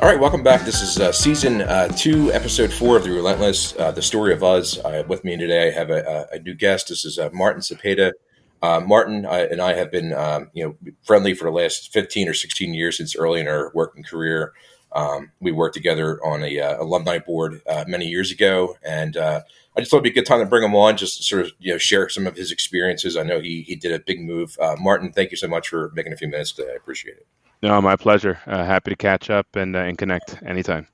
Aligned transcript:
All 0.00 0.08
right, 0.08 0.20
welcome 0.20 0.44
back. 0.44 0.64
This 0.64 0.80
is 0.80 1.00
uh, 1.00 1.10
season 1.10 1.60
uh, 1.60 1.88
two, 1.88 2.32
episode 2.32 2.72
four 2.72 2.96
of 2.96 3.02
The 3.02 3.10
Relentless, 3.10 3.76
uh, 3.80 3.90
the 3.90 4.00
story 4.00 4.32
of 4.32 4.44
us. 4.44 4.78
Uh, 4.78 5.02
with 5.08 5.24
me 5.24 5.36
today, 5.36 5.66
I 5.66 5.70
have 5.72 5.90
a, 5.90 6.28
a 6.30 6.38
new 6.38 6.54
guest. 6.54 6.88
This 6.88 7.04
is 7.04 7.18
uh, 7.18 7.30
Martin 7.32 7.62
Cepeda. 7.62 8.12
Uh, 8.62 8.78
Martin 8.78 9.26
and 9.26 9.60
I 9.60 9.72
have 9.72 9.90
been, 9.90 10.12
um, 10.12 10.50
you 10.52 10.64
know, 10.64 10.92
friendly 11.02 11.34
for 11.34 11.46
the 11.46 11.50
last 11.50 11.92
fifteen 11.92 12.28
or 12.28 12.32
sixteen 12.32 12.74
years 12.74 12.96
since 12.96 13.16
early 13.16 13.40
in 13.40 13.48
our 13.48 13.72
working 13.74 14.04
career. 14.04 14.52
Um, 14.92 15.32
we 15.40 15.50
worked 15.50 15.74
together 15.74 16.24
on 16.24 16.44
a 16.44 16.58
alumni 16.58 17.18
board 17.18 17.60
many 17.88 18.06
years 18.06 18.30
ago, 18.30 18.76
and 18.86 19.16
I 19.16 19.42
just 19.78 19.90
thought 19.90 19.96
it'd 19.96 20.04
be 20.04 20.10
a 20.10 20.14
good 20.22 20.26
time 20.26 20.38
to 20.38 20.46
bring 20.46 20.62
him 20.62 20.76
on, 20.76 20.96
just 20.96 21.16
to 21.16 21.22
sort 21.24 21.44
of 21.44 21.50
you 21.58 21.72
know 21.72 21.78
share 21.78 22.08
some 22.08 22.28
of 22.28 22.36
his 22.36 22.52
experiences. 22.52 23.16
I 23.16 23.24
know 23.24 23.40
he 23.40 23.62
he 23.62 23.74
did 23.74 23.90
a 23.90 23.98
big 23.98 24.20
move. 24.20 24.58
Martin, 24.78 25.10
thank 25.10 25.32
you 25.32 25.36
so 25.36 25.48
much 25.48 25.68
for 25.68 25.90
making 25.96 26.12
a 26.12 26.16
few 26.16 26.28
minutes 26.28 26.52
today. 26.52 26.70
I 26.72 26.76
appreciate 26.76 27.16
it. 27.16 27.26
No, 27.62 27.80
my 27.80 27.96
pleasure. 27.96 28.38
Uh, 28.46 28.64
happy 28.64 28.90
to 28.90 28.96
catch 28.96 29.30
up 29.30 29.46
and 29.54 29.74
uh, 29.74 29.80
and 29.80 29.98
connect 29.98 30.42
anytime. 30.44 30.86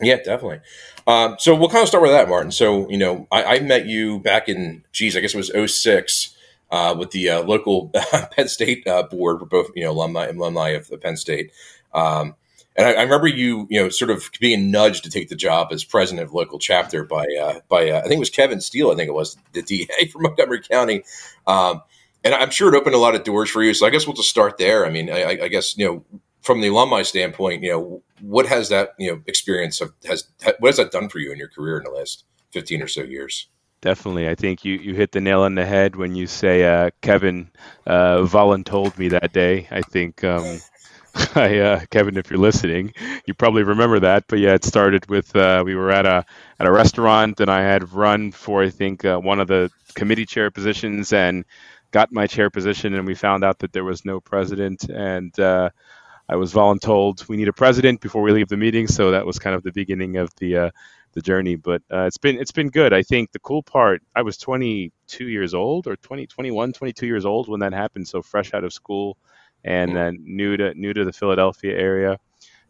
Yeah, 0.00 0.16
definitely. 0.16 0.60
Um, 1.06 1.36
so 1.38 1.54
we'll 1.54 1.70
kind 1.70 1.82
of 1.82 1.88
start 1.88 2.02
with 2.02 2.12
that, 2.12 2.28
Martin. 2.28 2.50
So 2.50 2.88
you 2.90 2.98
know, 2.98 3.26
I, 3.32 3.44
I 3.56 3.60
met 3.60 3.86
you 3.86 4.20
back 4.20 4.48
in, 4.48 4.84
geez, 4.92 5.16
I 5.16 5.20
guess 5.20 5.34
it 5.34 5.38
was 5.38 5.72
06, 5.72 6.36
uh, 6.70 6.94
with 6.98 7.12
the 7.12 7.30
uh, 7.30 7.42
local 7.42 7.90
Penn 8.32 8.48
State 8.48 8.86
uh, 8.86 9.04
board. 9.04 9.40
We're 9.40 9.46
both 9.46 9.70
you 9.74 9.84
know 9.84 9.92
alumni 9.92 10.26
alumni 10.26 10.70
of 10.70 10.90
Penn 11.00 11.16
State. 11.16 11.50
Um, 11.94 12.34
and 12.76 12.86
I, 12.86 12.92
I, 12.92 13.02
remember 13.02 13.26
you, 13.26 13.66
you 13.70 13.80
know, 13.80 13.88
sort 13.88 14.10
of 14.10 14.30
being 14.38 14.70
nudged 14.70 15.04
to 15.04 15.10
take 15.10 15.28
the 15.28 15.36
job 15.36 15.68
as 15.70 15.82
president 15.82 16.26
of 16.26 16.34
local 16.34 16.58
chapter 16.58 17.04
by, 17.04 17.26
uh, 17.40 17.60
by 17.68 17.90
I 17.90 18.02
think 18.02 18.14
it 18.14 18.18
was 18.18 18.30
Kevin 18.30 18.60
Steele. 18.60 18.90
I 18.90 18.96
think 18.96 19.08
it 19.08 19.14
was 19.14 19.36
the 19.52 19.62
DA 19.62 20.06
from 20.12 20.22
Montgomery 20.22 20.60
County. 20.60 21.02
Um, 21.46 21.82
and 22.26 22.34
I'm 22.34 22.50
sure 22.50 22.74
it 22.74 22.76
opened 22.76 22.96
a 22.96 22.98
lot 22.98 23.14
of 23.14 23.22
doors 23.22 23.48
for 23.48 23.62
you. 23.62 23.72
So 23.72 23.86
I 23.86 23.90
guess 23.90 24.04
we'll 24.04 24.16
just 24.16 24.28
start 24.28 24.58
there. 24.58 24.84
I 24.84 24.90
mean, 24.90 25.10
I, 25.10 25.42
I 25.42 25.48
guess 25.48 25.78
you 25.78 25.86
know, 25.86 26.04
from 26.42 26.60
the 26.60 26.68
alumni 26.68 27.02
standpoint, 27.02 27.62
you 27.62 27.70
know, 27.70 28.02
what 28.20 28.46
has 28.46 28.68
that 28.70 28.90
you 28.98 29.12
know 29.12 29.22
experience 29.26 29.80
of 29.80 29.92
has 30.06 30.24
what 30.58 30.68
has 30.68 30.76
that 30.78 30.90
done 30.90 31.08
for 31.08 31.20
you 31.20 31.30
in 31.30 31.38
your 31.38 31.48
career 31.48 31.78
in 31.78 31.84
the 31.84 31.90
last 31.90 32.24
15 32.50 32.82
or 32.82 32.88
so 32.88 33.02
years? 33.02 33.48
Definitely, 33.80 34.28
I 34.28 34.34
think 34.34 34.64
you, 34.64 34.74
you 34.74 34.94
hit 34.94 35.12
the 35.12 35.20
nail 35.20 35.42
on 35.42 35.54
the 35.54 35.64
head 35.64 35.94
when 35.94 36.16
you 36.16 36.26
say 36.26 36.64
uh, 36.64 36.90
Kevin 37.02 37.50
uh, 37.86 38.18
voluntold 38.22 38.98
me 38.98 39.08
that 39.08 39.32
day. 39.32 39.68
I 39.70 39.82
think 39.82 40.24
um, 40.24 40.58
I, 41.34 41.58
uh, 41.58 41.80
Kevin, 41.90 42.16
if 42.16 42.30
you're 42.30 42.40
listening, 42.40 42.92
you 43.26 43.34
probably 43.34 43.62
remember 43.62 44.00
that. 44.00 44.24
But 44.26 44.40
yeah, 44.40 44.54
it 44.54 44.64
started 44.64 45.08
with 45.08 45.36
uh, 45.36 45.62
we 45.64 45.74
were 45.74 45.92
at 45.92 46.06
a 46.06 46.24
at 46.58 46.66
a 46.66 46.72
restaurant, 46.72 47.38
and 47.38 47.50
I 47.50 47.62
had 47.62 47.92
run 47.92 48.32
for 48.32 48.62
I 48.62 48.70
think 48.70 49.04
uh, 49.04 49.18
one 49.18 49.38
of 49.38 49.46
the 49.46 49.70
committee 49.94 50.26
chair 50.26 50.50
positions, 50.50 51.12
and 51.12 51.44
got 51.96 52.12
my 52.12 52.26
chair 52.26 52.50
position, 52.50 52.92
and 52.92 53.06
we 53.06 53.14
found 53.14 53.42
out 53.42 53.58
that 53.60 53.72
there 53.72 53.82
was 53.82 54.04
no 54.04 54.20
president, 54.20 54.84
and 54.90 55.32
uh, 55.40 55.70
I 56.28 56.36
was 56.36 56.52
voluntold 56.52 57.26
we 57.26 57.38
need 57.38 57.48
a 57.48 57.54
president 57.54 58.02
before 58.02 58.20
we 58.20 58.32
leave 58.32 58.48
the 58.48 58.58
meeting. 58.58 58.86
So 58.86 59.12
that 59.12 59.24
was 59.24 59.38
kind 59.38 59.56
of 59.56 59.62
the 59.62 59.72
beginning 59.72 60.18
of 60.18 60.28
the 60.36 60.50
uh, 60.64 60.70
the 61.14 61.22
journey. 61.22 61.56
But 61.56 61.80
uh, 61.90 62.04
it's 62.08 62.18
been 62.18 62.38
it's 62.38 62.52
been 62.52 62.68
good. 62.68 62.92
I 62.92 63.02
think 63.02 63.32
the 63.32 63.38
cool 63.38 63.62
part, 63.62 64.02
I 64.14 64.20
was 64.20 64.36
22 64.36 65.28
years 65.28 65.54
old 65.54 65.86
or 65.86 65.96
20, 65.96 66.26
21, 66.26 66.74
22 66.74 67.06
years 67.06 67.24
old 67.24 67.48
when 67.48 67.60
that 67.60 67.72
happened. 67.72 68.06
So 68.06 68.20
fresh 68.20 68.52
out 68.52 68.64
of 68.64 68.74
school, 68.74 69.16
and 69.64 69.96
then 69.96 70.18
new 70.20 70.54
to 70.58 70.74
new 70.74 70.92
to 70.92 71.02
the 71.02 71.14
Philadelphia 71.14 71.78
area. 71.78 72.18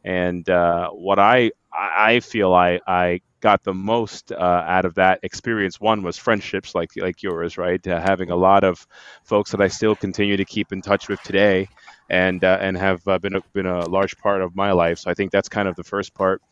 And 0.04 0.48
uh, 0.48 0.90
what 0.90 1.18
I 1.18 1.50
I 1.72 2.20
feel 2.20 2.54
I 2.54 2.78
I 2.86 3.22
got 3.40 3.62
the 3.62 3.74
most 3.74 4.32
uh, 4.32 4.34
out 4.66 4.84
of 4.84 4.94
that 4.94 5.20
experience. 5.22 5.80
One 5.80 6.02
was 6.02 6.16
friendships 6.16 6.74
like 6.74 6.90
like 6.96 7.22
yours 7.22 7.58
right? 7.58 7.84
Uh, 7.86 8.00
having 8.00 8.30
a 8.30 8.36
lot 8.36 8.64
of 8.64 8.86
folks 9.24 9.50
that 9.52 9.60
I 9.60 9.68
still 9.68 9.94
continue 9.94 10.36
to 10.36 10.44
keep 10.44 10.72
in 10.72 10.82
touch 10.82 11.08
with 11.08 11.20
today 11.22 11.68
and 12.10 12.42
uh, 12.44 12.58
and 12.60 12.76
have 12.76 13.06
uh, 13.08 13.18
been 13.18 13.36
a, 13.36 13.40
been 13.52 13.66
a 13.66 13.86
large 13.88 14.16
part 14.18 14.42
of 14.42 14.56
my 14.56 14.72
life. 14.72 14.98
So 14.98 15.10
I 15.10 15.14
think 15.14 15.32
that's 15.32 15.48
kind 15.48 15.68
of 15.68 15.76
the 15.76 15.84
first 15.84 16.14
part. 16.14 16.42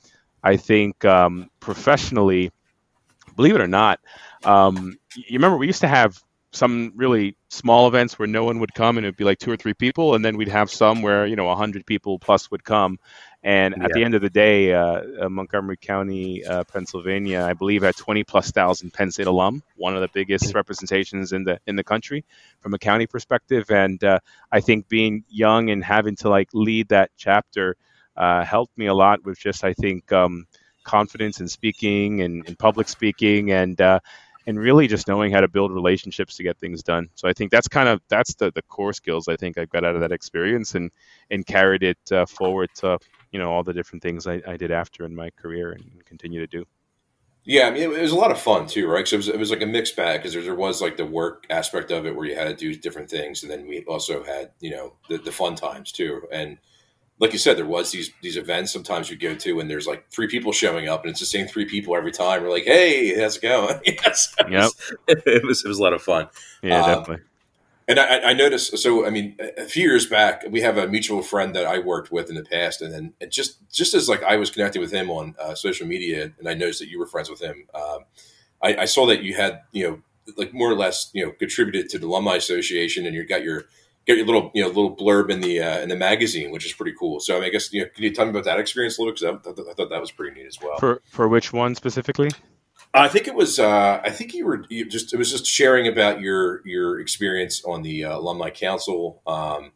I 0.43 0.57
think 0.57 1.05
um, 1.05 1.51
professionally 1.61 2.53
believe 3.37 3.55
it 3.55 3.61
or 3.61 3.67
not 3.67 3.99
um, 4.45 4.97
you 5.17 5.39
remember 5.39 5.57
we 5.57 5.67
used 5.67 5.81
to 5.81 5.89
have 5.89 6.21
some 6.53 6.93
really 6.95 7.37
small 7.49 7.89
events 7.89 8.19
where 8.19 8.29
no 8.29 8.45
one 8.45 8.61
would 8.61 8.73
come 8.75 8.97
and 8.97 9.05
it'd 9.05 9.17
be 9.17 9.25
like 9.25 9.39
two 9.39 9.51
or 9.51 9.57
three 9.57 9.75
people 9.75 10.15
and 10.15 10.25
then 10.25 10.37
we'd 10.37 10.49
have 10.49 10.71
some 10.71 11.03
where 11.03 11.27
you 11.27 11.37
know 11.37 11.47
100 11.47 11.85
people 11.85 12.19
plus 12.19 12.51
would 12.51 12.63
come 12.63 12.99
and 13.45 13.75
yeah. 13.77 13.85
at 13.85 13.93
the 13.93 14.03
end 14.03 14.15
of 14.15 14.23
the 14.23 14.31
day, 14.31 14.73
uh, 14.73 15.03
uh, 15.21 15.29
Montgomery 15.29 15.77
County, 15.77 16.43
uh, 16.47 16.65
Pennsylvania, 16.65 17.43
I 17.43 17.53
believe, 17.53 17.83
had 17.83 17.95
20 17.95 18.25
plus 18.25 18.51
thousand 18.51 18.95
Penn 18.95 19.11
State 19.11 19.27
alum, 19.27 19.63
one 19.77 19.95
of 19.95 20.01
the 20.01 20.09
biggest 20.09 20.47
mm-hmm. 20.47 20.57
representations 20.57 21.33
in 21.33 21.45
the 21.45 21.61
in 21.67 21.77
the 21.77 21.85
country 21.85 22.25
from 22.61 22.73
a 22.73 22.79
county 22.79 23.07
perspective. 23.07 23.71
And 23.71 24.03
uh, 24.03 24.21
I 24.51 24.61
think 24.61 24.89
being 24.89 25.25
young 25.29 25.69
and 25.69 25.85
having 25.85 26.17
to 26.17 26.31
like 26.31 26.49
lead 26.55 26.89
that 26.89 27.11
chapter 27.19 27.77
uh, 28.17 28.45
helped 28.45 28.79
me 28.79 28.87
a 28.87 28.95
lot 28.95 29.23
with 29.27 29.39
just 29.39 29.63
I 29.63 29.75
think 29.75 30.11
um, 30.11 30.47
confidence 30.83 31.41
in 31.41 31.49
speaking 31.49 32.23
and 32.23 32.49
in 32.49 32.57
public 32.57 32.89
speaking 32.89 33.53
and 33.53 33.79
uh, 33.79 34.01
and 34.47 34.59
really 34.59 34.87
just 34.87 35.07
knowing 35.07 35.33
how 35.33 35.41
to 35.41 35.49
build 35.49 35.71
relationships 35.71 36.37
to 36.37 36.43
get 36.43 36.59
things 36.59 36.83
done. 36.83 37.09
So 37.15 37.29
I 37.29 37.35
think 37.35 37.51
that's 37.51 37.69
kind 37.69 37.91
of 37.91 38.01
that's 38.09 38.35
the 38.37 38.51
the 38.53 38.63
core 38.63 38.95
skills 38.95 39.29
I 39.29 39.37
think 39.37 39.59
I 39.59 39.67
got 39.67 39.85
out 39.85 39.97
of 39.97 40.01
that 40.01 40.13
experience 40.13 40.75
and 40.75 40.91
and 41.31 41.47
carried 41.47 41.83
it 41.83 41.99
uh, 42.11 42.25
forward 42.25 42.71
to 42.77 42.99
you 43.35 43.41
know 43.41 43.51
all 43.51 43.65
the 43.65 43.73
different 43.73 44.01
things 44.01 44.29
I, 44.29 44.41
I 44.47 44.57
did 44.57 44.71
after 44.71 45.05
in 45.05 45.15
my 45.15 45.29
career 45.31 45.73
and 45.73 46.05
continue 46.07 46.39
to 46.39 46.47
do. 46.47 46.65
Yeah, 47.45 47.67
I 47.67 47.73
mean, 47.73 47.83
it 47.83 48.01
was 48.01 48.13
a 48.13 48.17
lot 48.17 48.31
of 48.31 48.41
fun 48.41 48.69
too, 48.69 48.87
right? 48.87 49.07
So 49.07 49.15
it 49.15 49.19
was, 49.19 49.29
it 49.29 49.39
was 49.39 49.51
like 49.51 49.61
a 49.61 49.67
mixed 49.67 49.97
bag 49.97 50.21
because 50.21 50.33
there, 50.33 50.43
there, 50.43 50.55
was 50.55 50.81
like 50.81 50.97
the 50.97 51.05
work 51.05 51.45
aspect 51.51 51.91
of 51.91 52.07
it 52.07 52.15
where 52.15 52.27
you 52.27 52.37
had 52.37 52.45
to 52.45 52.55
do 52.55 52.75
different 52.77 53.11
things, 53.11 53.43
and 53.43 53.51
then 53.51 53.67
we 53.67 53.85
also 53.85 54.23
had 54.23 54.53
you 54.61 54.71
know 54.71 54.95
the, 55.11 55.19
the 55.19 55.33
fun 55.33 55.57
times 55.57 55.91
too. 55.91 56.23
And 56.31 56.59
like 57.19 57.33
you 57.33 57.41
said, 57.41 57.59
there 57.59 57.67
was 57.67 57.91
these 57.91 58.13
these 58.23 58.37
events 58.37 58.73
sometimes 58.73 59.11
you 59.11 59.17
go 59.17 59.35
to 59.35 59.59
and 59.59 59.69
there's 59.69 59.89
like 59.89 60.09
three 60.13 60.29
people 60.29 60.53
showing 60.53 60.89
up 60.89 61.03
and 61.03 61.11
it's 61.11 61.21
the 61.21 61.27
same 61.27 61.49
three 61.49 61.65
people 61.65 61.97
every 61.97 62.13
time. 62.13 62.41
We're 62.41 62.51
like, 62.51 62.65
hey, 62.65 63.21
how's 63.21 63.37
it 63.37 63.43
going? 63.43 63.81
yes, 63.85 64.33
it, 64.39 64.53
yep. 64.53 64.63
was, 64.63 64.75
it 65.09 65.45
was 65.45 65.65
it 65.65 65.69
was 65.69 65.79
a 65.81 65.83
lot 65.83 65.93
of 65.93 66.03
fun. 66.03 66.29
Yeah, 66.63 66.81
um, 66.83 66.87
definitely. 67.01 67.25
And 67.87 68.01
I, 68.01 68.31
I, 68.31 68.33
noticed. 68.33 68.79
So, 68.79 69.07
I 69.07 69.11
mean, 69.11 69.37
a 69.59 69.65
few 69.65 69.83
years 69.83 70.07
back, 70.07 70.45
we 70.49 70.63
have 70.63 70.79
a 70.79 70.89
mutual 70.89 71.23
friend 71.23 71.55
that 71.55 71.67
I 71.67 71.79
worked 71.79 72.11
with 72.11 72.31
in 72.31 72.35
the 72.35 72.43
past, 72.43 72.81
and 72.81 72.93
then 72.93 73.13
and 73.21 73.31
just 73.31 73.59
just 73.71 73.93
as 73.93 74.09
like 74.09 74.23
I 74.23 74.37
was 74.37 74.51
connecting 74.51 74.81
with 74.81 74.91
him 74.91 75.11
on 75.11 75.35
uh, 75.39 75.55
social 75.55 75.87
media, 75.87 76.33
and 76.39 76.49
I 76.49 76.55
noticed 76.55 76.81
that 76.81 76.89
you 76.89 76.99
were 76.99 77.07
friends 77.07 77.29
with 77.29 77.41
him. 77.41 77.67
Um, 77.75 78.05
I, 78.63 78.77
I, 78.77 78.85
saw 78.87 79.05
that 79.07 79.23
you 79.23 79.35
had, 79.35 79.61
you 79.73 79.87
know, 79.87 80.03
like 80.39 80.55
more 80.55 80.71
or 80.71 80.75
less, 80.75 81.11
you 81.13 81.27
know, 81.27 81.33
contributed 81.33 81.91
to 81.91 81.99
the 81.99 82.07
alumni 82.07 82.37
association, 82.37 83.05
and 83.05 83.15
you 83.15 83.27
got 83.27 83.43
your 83.43 83.65
get 84.07 84.17
your 84.17 84.27
little 84.27 84.51
you 84.55 84.63
know 84.63 84.69
little 84.69 84.97
blurb 84.97 85.31
in 85.31 85.41
the 85.41 85.61
uh, 85.61 85.81
in 85.81 85.89
the 85.89 85.97
magazine, 85.97 86.51
which 86.51 86.65
is 86.65 86.73
pretty 86.73 86.95
cool. 86.99 87.21
So 87.21 87.37
I, 87.37 87.41
mean, 87.41 87.49
I 87.49 87.51
guess 87.51 87.73
you 87.73 87.83
know, 87.83 87.89
can 87.95 88.05
you 88.05 88.15
tell 88.15 88.25
me 88.25 88.31
about 88.31 88.45
that 88.45 88.59
experience 88.59 88.99
a 88.99 89.03
little? 89.03 89.15
Because 89.15 89.47
I, 89.47 89.71
I, 89.71 89.75
thought 89.75 89.91
that 89.91 90.01
was 90.01 90.11
pretty 90.11 90.39
neat 90.39 90.47
as 90.47 90.59
well. 90.63 90.79
For 90.79 91.03
for 91.05 91.29
which 91.29 91.53
one 91.53 91.75
specifically? 91.75 92.31
I 92.95 93.09
think 93.09 93.27
it 93.27 93.35
was. 93.35 93.59
Uh, 93.59 94.01
I 94.05 94.11
think 94.11 94.35
you 94.35 94.47
were 94.47 94.65
you 94.69 94.89
just. 94.89 95.13
It 95.13 95.17
was 95.17 95.31
just 95.31 95.47
sharing 95.47 95.89
about 95.89 96.21
your 96.21 96.67
your 96.67 97.01
experience 97.01 97.65
on 97.65 97.83
the 97.83 98.05
uh, 98.05 98.19
alumni 98.19 98.51
council. 98.51 99.21
Um, 99.27 99.73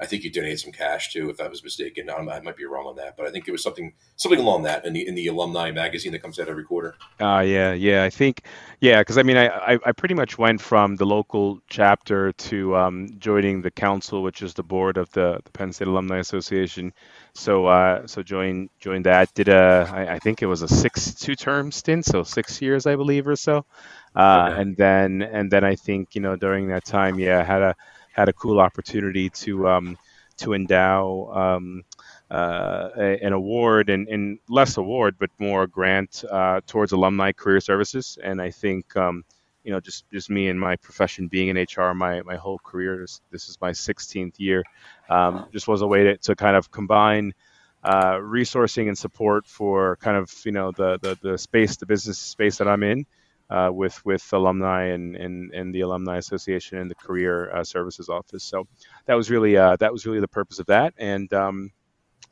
I 0.00 0.06
think 0.06 0.24
you 0.24 0.30
donated 0.30 0.58
some 0.58 0.72
cash 0.72 1.12
too, 1.12 1.28
if 1.28 1.40
I 1.40 1.48
was 1.48 1.62
mistaken. 1.62 2.08
I, 2.08 2.14
I, 2.14 2.40
might 2.40 2.56
be 2.56 2.64
wrong 2.64 2.86
on 2.86 2.96
that, 2.96 3.18
but 3.18 3.26
I 3.26 3.30
think 3.30 3.46
it 3.46 3.52
was 3.52 3.62
something 3.62 3.92
something 4.16 4.40
along 4.40 4.62
that 4.62 4.86
in 4.86 4.94
the 4.94 5.06
in 5.06 5.14
the 5.14 5.26
alumni 5.26 5.70
magazine 5.70 6.12
that 6.12 6.22
comes 6.22 6.40
out 6.40 6.48
every 6.48 6.64
quarter. 6.64 6.94
Uh, 7.20 7.44
yeah, 7.46 7.74
yeah. 7.74 8.02
I 8.02 8.10
think 8.10 8.44
yeah, 8.80 9.00
because 9.00 9.18
I 9.18 9.22
mean, 9.22 9.36
I, 9.36 9.48
I, 9.48 9.78
I 9.84 9.92
pretty 9.92 10.14
much 10.14 10.38
went 10.38 10.60
from 10.60 10.96
the 10.96 11.04
local 11.04 11.60
chapter 11.68 12.32
to 12.32 12.76
um, 12.76 13.08
joining 13.18 13.60
the 13.60 13.70
council, 13.70 14.22
which 14.22 14.40
is 14.40 14.54
the 14.54 14.62
board 14.62 14.96
of 14.96 15.10
the, 15.12 15.38
the 15.44 15.50
Penn 15.50 15.70
State 15.72 15.88
Alumni 15.88 16.18
Association. 16.18 16.94
So 17.34 17.66
uh, 17.66 18.06
so 18.06 18.22
joined 18.22 18.70
joined 18.80 19.04
that. 19.04 19.34
Did 19.34 19.48
a 19.48 19.86
I, 19.92 20.14
I 20.14 20.18
think 20.18 20.40
it 20.40 20.46
was 20.46 20.62
a 20.62 20.68
six 20.68 21.14
two 21.14 21.34
term 21.34 21.70
stint, 21.70 22.06
so 22.06 22.22
six 22.22 22.62
years 22.62 22.86
I 22.86 22.96
believe 22.96 23.28
or 23.28 23.36
so. 23.36 23.66
Uh, 24.16 24.48
okay. 24.50 24.62
And 24.62 24.76
then 24.76 25.22
and 25.22 25.50
then 25.50 25.62
I 25.62 25.76
think 25.76 26.14
you 26.14 26.22
know 26.22 26.36
during 26.36 26.68
that 26.68 26.86
time, 26.86 27.18
yeah, 27.18 27.40
I 27.40 27.44
had 27.44 27.60
a 27.60 27.76
had 28.20 28.28
a 28.28 28.32
cool 28.34 28.60
opportunity 28.60 29.30
to 29.30 29.66
um, 29.68 29.98
to 30.36 30.54
endow 30.54 31.30
um, 31.34 31.84
uh, 32.30 32.88
an 32.96 33.32
award 33.32 33.90
and, 33.90 34.08
and, 34.08 34.38
less 34.48 34.76
award, 34.78 35.16
but 35.18 35.30
more 35.38 35.66
grant 35.66 36.24
uh, 36.30 36.60
towards 36.66 36.92
alumni 36.92 37.32
career 37.32 37.60
services. 37.60 38.16
And 38.22 38.40
I 38.40 38.50
think 38.50 38.96
um, 38.96 39.24
you 39.64 39.72
know 39.72 39.80
just 39.80 40.04
just 40.10 40.30
me 40.30 40.48
and 40.48 40.58
my 40.58 40.76
profession 40.76 41.28
being 41.28 41.48
in 41.48 41.56
HR 41.56 41.94
my 41.94 42.22
my 42.22 42.36
whole 42.36 42.58
career. 42.58 42.98
This, 43.00 43.20
this 43.30 43.48
is 43.48 43.58
my 43.60 43.70
16th 43.70 44.38
year. 44.38 44.62
Um, 45.08 45.46
just 45.52 45.66
was 45.66 45.82
a 45.82 45.86
way 45.86 46.04
to, 46.04 46.16
to 46.18 46.36
kind 46.36 46.56
of 46.56 46.70
combine. 46.70 47.32
Uh, 47.82 48.16
resourcing 48.16 48.88
and 48.88 48.98
support 48.98 49.46
for 49.46 49.96
kind 50.02 50.18
of 50.18 50.30
you 50.44 50.52
know 50.52 50.70
the, 50.70 50.98
the 51.00 51.18
the 51.22 51.38
space 51.38 51.76
the 51.76 51.86
business 51.86 52.18
space 52.18 52.58
that 52.58 52.68
I'm 52.68 52.82
in 52.82 53.06
uh, 53.50 53.70
with 53.72 54.04
with 54.04 54.26
alumni 54.32 54.84
and, 54.84 55.16
and 55.16 55.52
and 55.52 55.74
the 55.74 55.80
alumni 55.80 56.16
association 56.18 56.78
and 56.78 56.90
the 56.90 56.94
career 56.94 57.50
uh, 57.54 57.64
services 57.64 58.08
office. 58.08 58.44
So 58.44 58.66
that 59.06 59.14
was 59.14 59.30
really 59.30 59.56
uh, 59.56 59.76
that 59.76 59.92
was 59.92 60.06
really 60.06 60.20
the 60.20 60.28
purpose 60.28 60.60
of 60.60 60.66
that. 60.66 60.94
And 60.96 61.32
um, 61.34 61.72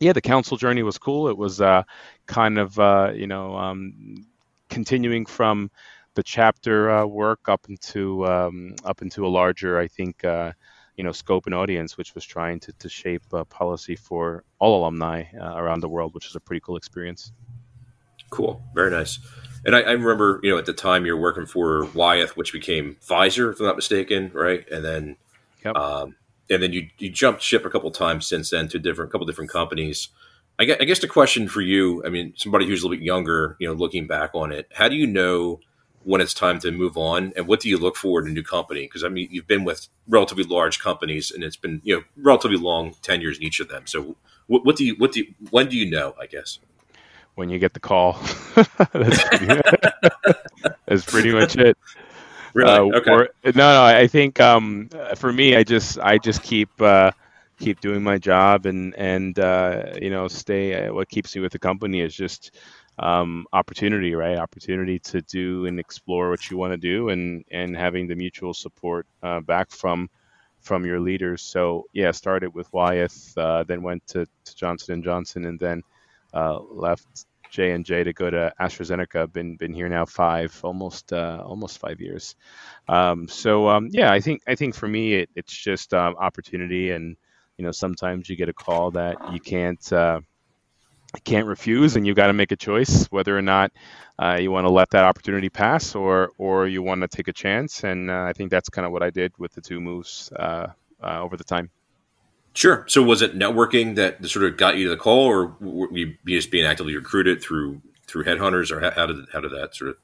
yeah, 0.01 0.13
the 0.13 0.21
council 0.21 0.57
journey 0.57 0.83
was 0.83 0.99
cool. 0.99 1.29
It 1.29 1.37
was 1.37 1.61
uh, 1.61 1.83
kind 2.27 2.59
of 2.59 2.79
uh, 2.79 3.13
you 3.15 3.27
know 3.27 3.57
um, 3.57 4.27
continuing 4.71 5.27
from 5.27 5.71
the 6.15 6.23
chapter 6.23 6.91
uh, 6.91 7.07
work 7.07 7.49
up 7.49 7.67
into 7.69 8.25
um, 8.27 8.75
up 8.85 9.03
into 9.03 9.27
a 9.27 9.29
larger, 9.29 9.79
I 9.79 9.89
think 9.89 10.23
you 10.23 11.05
know 11.05 11.13
scope 11.13 11.47
and 11.47 11.55
audience, 11.55 11.97
which 11.97 12.15
was 12.15 12.25
trying 12.25 12.61
to, 12.61 12.73
to 12.75 12.89
shape 12.89 13.23
policy 13.49 13.97
for 13.97 14.45
all 14.61 14.81
alumni 14.81 15.25
uh, 15.41 15.57
around 15.57 15.81
the 15.81 15.89
world, 15.89 16.15
which 16.15 16.27
is 16.27 16.37
a 16.37 16.41
pretty 16.41 16.61
cool 16.61 16.77
experience. 16.77 17.33
Cool, 18.31 18.63
very 18.75 18.91
nice. 18.91 19.19
And 19.65 19.75
I, 19.75 19.81
I, 19.81 19.93
remember, 19.93 20.41
you 20.43 20.51
know, 20.51 20.59
at 20.59 20.67
the 20.67 20.73
time 20.73 21.05
you 21.05 21.15
were 21.15 21.21
working 21.21 21.47
for 21.47 21.87
Wyeth, 21.87 22.37
which 22.37 22.53
became 22.53 22.97
Pfizer, 23.07 23.53
if 23.53 23.61
I'm 23.61 23.67
not 23.67 23.77
mistaken, 23.77 24.31
right? 24.33 24.69
And 24.71 24.85
then, 24.85 25.17
yep. 25.65 25.77
um, 25.77 26.17
and 26.49 26.63
then 26.63 26.73
you 26.73 26.89
you 26.99 27.11
jumped 27.11 27.43
ship 27.43 27.65
a 27.65 27.71
couple 27.71 27.91
times 27.91 28.27
since 28.27 28.51
then 28.51 28.69
to 28.69 28.79
different 28.79 29.13
couple 29.13 29.27
different 29.27 29.51
companies. 29.51 30.09
I 30.59 30.65
guess, 30.65 30.79
I 30.81 30.85
guess 30.85 30.99
the 31.01 31.09
question 31.09 31.49
for 31.49 31.61
you, 31.61 32.03
I 32.05 32.09
mean, 32.09 32.33
somebody 32.37 32.67
who's 32.67 32.83
a 32.83 32.87
little 32.87 32.99
bit 32.99 33.05
younger, 33.05 33.57
you 33.61 33.69
know, 33.69 33.75
looking 33.75 34.07
back 34.07 34.31
on 34.35 34.53
it, 34.53 34.69
how 34.75 34.89
do 34.89 34.97
you 34.97 35.07
know 35.07 35.61
when 36.05 36.21
it's 36.21 36.35
time 36.35 36.59
to 36.61 36.71
move 36.71 36.97
on, 36.97 37.33
and 37.37 37.47
what 37.47 37.61
do 37.61 37.69
you 37.69 37.77
look 37.77 37.97
for 37.97 38.21
in 38.21 38.29
a 38.29 38.33
new 38.33 38.43
company? 38.43 38.83
Because 38.83 39.05
I 39.05 39.09
mean, 39.09 39.29
you've 39.31 39.47
been 39.47 39.65
with 39.65 39.89
relatively 40.07 40.45
large 40.45 40.81
companies, 40.81 41.31
and 41.31 41.45
it's 41.45 41.57
been 41.57 41.81
you 41.85 41.97
know 41.97 42.03
relatively 42.17 42.57
long 42.57 42.95
tenures 43.03 43.39
in 43.39 43.45
each 43.45 43.61
of 43.61 43.69
them. 43.69 43.87
So, 43.87 44.17
what, 44.47 44.65
what 44.65 44.77
do 44.77 44.85
you 44.85 44.95
what 44.97 45.13
do 45.13 45.21
you, 45.21 45.35
when 45.51 45.69
do 45.69 45.77
you 45.77 45.91
know? 45.91 46.15
I 46.21 46.27
guess 46.27 46.59
when 47.39 47.49
you 47.49 47.61
get 47.61 47.73
the 47.73 47.81
call. 47.81 48.15
that's, 48.93 49.29
pretty, 49.29 49.61
that's, 50.87 51.05
pretty, 51.05 51.33
much 51.33 51.57
it. 51.57 51.79
Really? 52.53 52.69
Uh, 52.69 52.99
okay. 52.99 53.11
Or, 53.13 53.29
no, 53.45 53.53
no. 53.53 53.85
I 53.85 54.09
think 54.09 54.41
um, 54.41 54.91
for 55.15 55.33
me, 55.33 55.55
I 55.55 55.63
just 55.63 56.01
I 56.01 56.19
just 56.19 56.43
keep 56.43 56.69
uh, 56.83 57.13
keep 57.61 57.81
doing 57.81 58.03
my 58.03 58.19
job 58.19 58.67
and 58.67 58.93
and 58.97 59.39
uh, 59.39 59.93
you 60.03 60.11
know 60.11 60.27
stay. 60.27 60.87
Uh, 60.89 60.93
what 60.93 61.09
keeps 61.09 61.37
me 61.37 61.41
with 61.41 61.53
the 61.53 61.61
company 61.61 62.01
is 62.01 62.13
just 62.13 62.57
um, 62.99 63.47
opportunity, 63.53 64.17
right? 64.17 64.37
Opportunity 64.37 64.99
to 64.99 65.23
do 65.23 65.67
and 65.67 65.79
explore 65.79 66.31
what 66.31 66.51
you 66.51 66.57
want 66.57 66.73
to 66.73 66.77
do, 66.77 67.11
and 67.11 67.45
and 67.53 67.77
having 67.77 68.09
the 68.09 68.17
mutual 68.17 68.53
support 68.53 69.07
uh, 69.23 69.39
back 69.39 69.71
from 69.71 70.11
from 70.61 70.85
your 70.85 70.99
leaders. 70.99 71.41
So 71.43 71.85
yeah, 71.93 72.11
started 72.11 72.53
with 72.53 72.73
Wyeth, 72.73 73.39
uh, 73.39 73.63
then 73.63 73.81
went 73.83 74.05
to, 74.09 74.27
to 74.27 74.57
Johnson 74.57 74.95
and 74.95 75.05
Johnson, 75.05 75.45
and 75.45 75.61
then 75.61 75.85
uh, 76.39 76.59
left 76.71 77.27
J 77.51 77.73
and 77.73 77.85
J 77.85 78.05
to 78.05 78.13
go 78.13 78.31
to 78.31 78.53
AstraZeneca. 78.61 79.33
Been 79.33 79.57
been 79.57 79.73
here 79.73 79.89
now 79.89 80.05
five, 80.05 80.59
almost 80.63 81.13
uh, 81.13 81.43
almost 81.45 81.79
five 81.79 82.01
years. 82.01 82.37
Um, 82.89 83.29
so 83.29 83.69
um, 83.69 83.89
yeah, 83.91 84.13
I 84.13 84.21
think 84.21 84.43
I 84.47 84.55
think 84.55 84.75
for 84.75 84.89
me 84.89 85.15
it, 85.15 85.31
it's 85.35 85.53
just 85.53 85.95
um, 85.95 86.17
opportunity, 86.17 86.91
and 86.91 87.17
you 87.57 87.65
know 87.65 87.73
sometimes 87.73 88.29
you 88.29 88.37
get 88.37 88.49
a 88.49 88.53
call 88.53 88.93
that 88.93 89.33
you 89.33 89.41
can't 89.41 89.93
uh, 89.93 90.21
can't 91.25 91.47
refuse, 91.47 91.97
and 91.97 92.07
you 92.07 92.15
got 92.15 92.29
to 92.29 92.33
make 92.33 92.53
a 92.53 92.57
choice 92.57 93.07
whether 93.07 93.37
or 93.37 93.43
not 93.43 93.73
uh, 94.19 94.39
you 94.41 94.51
want 94.51 94.67
to 94.67 94.71
let 94.71 94.91
that 94.91 95.05
opportunity 95.05 95.49
pass 95.49 95.95
or 95.95 96.31
or 96.39 96.67
you 96.69 96.83
want 96.83 97.01
to 97.01 97.09
take 97.09 97.29
a 97.29 97.33
chance. 97.33 97.85
And 97.85 98.11
uh, 98.11 98.25
I 98.29 98.33
think 98.33 98.51
that's 98.51 98.69
kind 98.69 98.87
of 98.87 98.93
what 98.93 99.03
I 99.03 99.11
did 99.11 99.33
with 99.39 99.53
the 99.55 99.61
two 99.61 99.81
moves 99.81 100.31
uh, 100.33 100.69
over 101.03 101.37
the 101.37 101.45
time. 101.45 101.71
Sure. 102.59 102.85
So 102.89 103.05
was 103.05 103.23
it 103.23 103.39
networking 103.39 103.95
that 103.95 104.27
sort 104.27 104.45
of 104.45 104.57
got 104.57 104.77
you 104.77 104.83
to 104.83 104.91
the 104.91 104.97
call, 104.97 105.27
or 105.27 105.55
were 105.61 105.97
you 105.97 106.17
just 106.27 106.51
being 106.51 106.67
actively 106.67 106.97
recruited 106.97 107.41
through 107.41 107.81
through 108.09 108.25
headhunters, 108.25 108.73
or 108.73 108.81
how, 108.81 109.07
did 109.07 109.27
how 109.33 109.39
did 109.39 109.53
that 109.53 109.77
sort 109.77 109.91
of? 109.91 109.97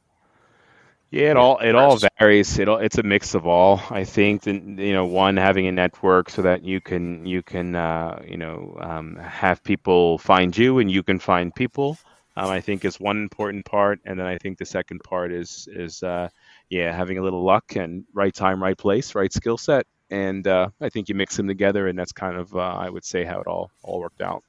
Yeah, 1.11 1.33
it 1.33 1.37
all 1.37 1.59
it 1.59 1.75
all 1.75 1.99
varies. 2.21 2.57
It 2.61 2.69
all, 2.69 2.77
it's 2.79 2.97
a 2.97 3.03
mix 3.03 3.35
of 3.35 3.45
all. 3.45 3.83
I 3.91 4.05
think 4.05 4.43
that 4.43 4.55
you 4.55 4.93
know, 4.93 5.05
one 5.05 5.37
having 5.37 5.67
a 5.67 5.73
network 5.73 6.31
so 6.31 6.43
that 6.43 6.63
you 6.65 6.81
can 6.81 7.27
you 7.27 7.43
can 7.43 7.75
uh, 7.75 8.23
you 8.25 8.37
know 8.37 8.79
um, 8.81 9.17
have 9.17 9.61
people 9.65 10.19
find 10.19 10.57
you 10.57 10.79
and 10.79 10.89
you 10.89 11.03
can 11.03 11.19
find 11.19 11.53
people. 11.53 11.99
Um, 12.37 12.51
I 12.51 12.61
think 12.61 12.85
is 12.85 13.01
one 13.01 13.17
important 13.17 13.65
part, 13.65 13.99
and 14.05 14.17
then 14.17 14.27
I 14.27 14.39
think 14.39 14.59
the 14.59 14.65
second 14.65 15.01
part 15.03 15.33
is 15.33 15.69
is 15.73 16.05
uh, 16.05 16.29
yeah 16.69 16.97
having 16.97 17.19
a 17.19 17.23
little 17.23 17.43
luck 17.43 17.75
and 17.75 18.05
right 18.13 18.33
time, 18.33 18.63
right 18.63 18.79
place, 18.79 19.17
right 19.17 19.33
skill 19.33 19.59
set 19.59 19.89
and 20.11 20.47
uh, 20.47 20.69
I 20.81 20.89
think 20.89 21.09
you 21.09 21.15
mix 21.15 21.37
them 21.37 21.49
together, 21.49 21.89
and 21.89 21.99
that's 21.99 22.13
kind 22.13 22.37
of 22.37 22.55
uh, 22.55 22.59
I 22.59 22.89
would 22.89 23.05
say 23.05 23.25
how 23.25 23.41
it 23.41 23.47
all 23.47 23.71
all 23.83 24.01
worked 24.01 24.23
out. 24.23 24.43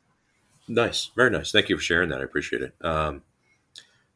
Nice, 0.67 1.11
very 1.15 1.29
nice. 1.29 1.51
Thank 1.51 1.69
you 1.69 1.77
for 1.77 1.83
sharing 1.83 2.09
that. 2.09 2.21
I 2.21 2.23
appreciate 2.23 2.61
it. 2.61 2.73
Um, 2.81 3.21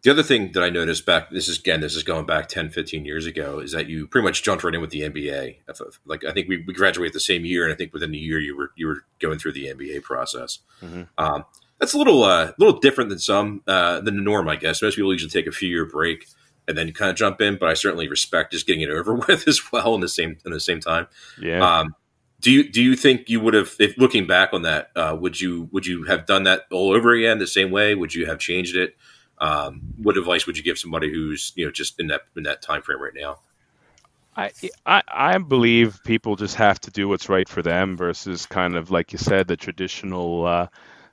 the 0.02 0.12
other 0.12 0.24
thing 0.24 0.54
that 0.54 0.64
I 0.64 0.70
noticed 0.70 1.06
back, 1.06 1.30
this 1.30 1.50
is 1.50 1.60
again, 1.60 1.82
this 1.82 1.96
is 1.96 2.04
going 2.04 2.26
back 2.26 2.48
10, 2.48 2.70
15 2.70 3.04
years 3.04 3.26
ago, 3.26 3.60
is 3.60 3.74
that 3.74 3.90
you 3.90 4.08
pretty 4.08 4.26
much 4.26 4.44
jumped 4.44 4.64
right 4.64 4.74
in 4.74 4.80
with 4.80 4.92
the 4.92 5.02
MBA. 5.02 5.58
Like 6.06 6.24
I 6.24 6.32
think 6.32 6.48
we, 6.48 6.64
we 6.66 6.74
graduated 6.74 7.14
the 7.14 7.20
same 7.20 7.46
year, 7.46 7.66
and 7.66 7.74
I 7.74 7.76
think 7.76 7.94
within 7.94 8.14
a 8.14 8.18
year 8.18 8.40
you 8.40 8.56
were 8.56 8.72
you 8.76 8.88
were 8.88 9.04
going 9.20 9.40
through 9.40 9.54
the 9.54 9.68
MBA 9.68 10.04
process. 10.04 10.60
Mm-hmm. 10.82 11.04
Um, 11.18 11.46
that's 11.80 11.94
a 11.94 11.98
little 11.98 12.24
uh, 12.24 12.54
little 12.58 12.80
different 12.80 13.10
than 13.10 13.20
some 13.20 13.62
uh, 13.68 14.00
than 14.00 14.16
the 14.16 14.22
norm, 14.22 14.48
I 14.48 14.56
guess. 14.56 14.82
Most 14.82 14.96
people 14.96 15.12
usually 15.12 15.30
take 15.30 15.48
a 15.48 15.52
few 15.52 15.70
year 15.70 15.86
break 15.86 16.28
and 16.70 16.78
then 16.78 16.94
kind 16.94 17.10
of 17.10 17.18
jump 17.18 17.42
in. 17.42 17.58
But 17.58 17.68
I 17.68 17.74
certainly 17.74 18.08
respect 18.08 18.54
just 18.54 18.66
getting 18.66 18.84
it 18.84 18.90
over 18.90 19.16
with 19.28 19.48
as 19.48 19.60
well 19.74 19.96
in 19.96 20.02
the 20.02 20.08
same 20.08 20.38
in 20.46 20.54
the 20.54 20.60
same 20.60 20.80
time. 20.80 21.08
Yeah. 21.42 21.80
Um, 21.80 21.96
do 22.42 22.52
you 22.52 22.72
do 22.72 22.82
you 22.82 22.96
think 22.96 23.28
you 23.28 23.42
would 23.42 23.54
have, 23.54 23.76
if 23.80 23.98
looking 23.98 24.26
back 24.26 24.54
on 24.54 24.62
that, 24.62 24.92
uh, 24.96 25.18
would 25.20 25.42
you 25.42 25.68
would 25.74 25.86
you 25.86 26.04
have 26.06 26.26
done 26.26 26.44
that 26.44 26.62
all 26.72 26.94
over 26.94 27.12
again 27.12 27.40
the 27.40 27.48
same 27.48 27.72
way? 27.72 27.96
Would 27.96 28.16
you 28.16 28.28
have 28.28 28.40
changed 28.40 28.78
it? 28.78 28.96
Um, 29.40 29.82
what 29.98 30.18
advice 30.18 30.46
would 30.46 30.58
you 30.58 30.64
give 30.64 30.78
somebody 30.78 31.12
who's 31.12 31.52
you 31.56 31.66
know 31.66 31.72
just 31.72 32.00
in 32.00 32.08
that 32.08 32.22
in 32.38 32.44
that 32.44 32.62
time 32.62 32.82
frame 32.82 33.02
right 33.02 33.14
now? 33.14 33.40
I, 34.38 34.52
I, 34.86 35.02
I 35.08 35.38
believe 35.40 36.00
people 36.06 36.38
just 36.38 36.56
have 36.56 36.80
to 36.82 36.92
do 36.92 37.10
what's 37.10 37.28
right 37.28 37.50
for 37.50 37.62
them 37.62 37.98
versus 37.98 38.46
kind 38.46 38.78
of 38.78 38.90
like 38.90 39.12
you 39.12 39.18
said 39.18 39.48
the 39.48 39.58
traditional 39.58 40.46
uh, 40.46 40.68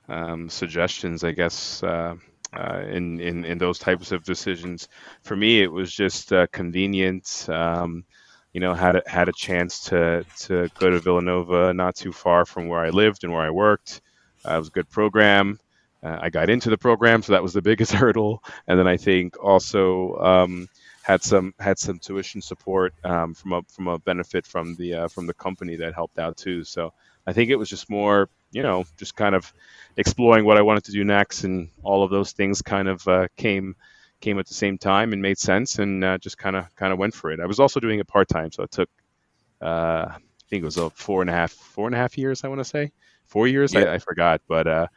um, 0.07 0.49
suggestions. 0.49 1.25
I 1.25 1.31
guess 1.31 1.83
uh, 1.83 2.15
uh, 2.53 2.81
in, 2.89 3.19
in 3.19 3.45
in 3.45 3.57
those 3.57 3.79
types 3.79 4.11
of 4.11 4.23
decisions. 4.23 4.87
For 5.23 5.35
me, 5.35 5.61
it 5.61 5.71
was 5.71 5.91
just 5.91 6.31
uh, 6.33 6.47
convenient. 6.47 7.47
Um, 7.49 8.05
you 8.53 8.61
know, 8.61 8.73
had 8.73 8.95
a, 8.95 9.03
had 9.05 9.29
a 9.29 9.33
chance 9.33 9.81
to 9.85 10.25
to 10.39 10.69
go 10.79 10.89
to 10.89 10.99
Villanova, 10.99 11.73
not 11.73 11.95
too 11.95 12.11
far 12.11 12.45
from 12.45 12.67
where 12.67 12.79
I 12.79 12.89
lived 12.89 13.23
and 13.23 13.33
where 13.33 13.43
I 13.43 13.51
worked. 13.51 14.01
Uh, 14.47 14.55
it 14.55 14.59
was 14.59 14.67
a 14.69 14.71
good 14.71 14.89
program. 14.89 15.59
Uh, 16.03 16.17
I 16.21 16.29
got 16.29 16.49
into 16.49 16.69
the 16.69 16.77
program, 16.77 17.21
so 17.21 17.33
that 17.33 17.43
was 17.43 17.53
the 17.53 17.61
biggest 17.71 17.91
hurdle. 17.91 18.43
And 18.67 18.79
then 18.79 18.87
I 18.87 18.97
think 18.97 19.43
also 19.43 20.15
um, 20.17 20.69
had 21.03 21.23
some 21.23 21.53
had 21.59 21.79
some 21.79 21.99
tuition 21.99 22.41
support 22.41 22.93
um, 23.03 23.33
from 23.33 23.53
a 23.53 23.61
from 23.63 23.87
a 23.87 23.99
benefit 23.99 24.45
from 24.45 24.75
the 24.75 24.93
uh, 24.93 25.07
from 25.07 25.27
the 25.27 25.33
company 25.33 25.75
that 25.77 25.93
helped 25.93 26.19
out 26.19 26.37
too. 26.37 26.63
So 26.63 26.93
I 27.27 27.33
think 27.33 27.51
it 27.51 27.57
was 27.57 27.69
just 27.69 27.89
more, 27.89 28.29
you 28.51 28.63
know, 28.63 28.85
just 28.95 29.15
kind 29.15 29.35
of 29.35 29.53
exploring 29.97 30.45
what 30.45 30.57
I 30.57 30.61
wanted 30.61 30.85
to 30.85 30.93
do 30.93 31.03
next, 31.03 31.43
and 31.43 31.69
all 31.83 32.03
of 32.03 32.09
those 32.09 32.31
things 32.31 32.61
kind 32.61 32.87
of 32.87 33.05
uh, 33.05 33.27
came 33.35 33.75
came 34.21 34.39
at 34.39 34.47
the 34.47 34.53
same 34.53 34.77
time 34.77 35.13
and 35.13 35.21
made 35.21 35.37
sense, 35.37 35.77
and 35.77 36.03
uh, 36.03 36.17
just 36.17 36.37
kind 36.37 36.55
of 36.55 36.73
kind 36.75 36.93
of 36.93 36.99
went 36.99 37.13
for 37.13 37.31
it. 37.31 37.41
I 37.41 37.45
was 37.45 37.59
also 37.59 37.81
doing 37.81 37.99
it 37.99 38.07
part 38.07 38.29
time, 38.29 38.51
so 38.53 38.63
it 38.63 38.71
took, 38.71 38.89
uh, 39.61 40.05
I 40.09 40.17
think 40.49 40.61
it 40.61 40.65
was 40.65 40.77
a 40.77 40.89
four 40.91 41.19
and 41.21 41.29
a 41.29 41.33
half 41.33 41.51
four 41.51 41.85
and 41.87 41.93
a 41.93 41.97
half 41.97 42.17
years. 42.17 42.45
I 42.45 42.47
want 42.47 42.61
to 42.61 42.65
say 42.65 42.93
four 43.25 43.45
years. 43.45 43.73
Yeah. 43.73 43.81
I, 43.81 43.95
I, 43.95 43.97
forgot, 43.99 44.41
but 44.47 44.65
uh, 44.65 44.87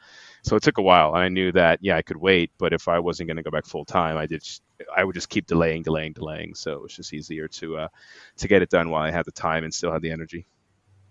so 0.43 0.55
it 0.55 0.63
took 0.63 0.79
a 0.79 0.83
while, 0.83 1.15
and 1.15 1.25
I 1.25 1.29
knew 1.29 1.51
that 1.53 1.81
yeah, 1.83 1.97
I 1.97 2.03
could 2.03 2.17
wait, 2.17 2.53
but 2.59 2.73
if 2.73 2.87
I 2.87 3.01
wasn't 3.01 3.27
going 3.27 3.39
to 3.39 3.43
go 3.43 3.51
back 3.51 3.67
full 3.67 3.85
time, 3.85 4.17
I 4.17 4.27
did. 4.27 4.45
Just, 4.45 4.63
I 4.97 5.03
would 5.03 5.15
just 5.15 5.29
keep 5.29 5.47
delaying, 5.47 5.83
delaying, 5.83 6.13
delaying. 6.13 6.55
So 6.55 6.75
it 6.75 6.83
was 6.83 6.95
just 6.95 7.13
easier 7.13 7.49
to 7.49 7.77
uh, 7.77 7.89
to 8.37 8.47
get 8.47 8.63
it 8.63 8.71
done 8.71 8.89
while 8.89 9.03
I 9.03 9.11
had 9.11 9.27
the 9.27 9.33
time 9.33 9.65
and 9.65 9.75
still 9.75 9.93
had 9.93 10.01
the 10.01 10.13
energy. 10.13 10.47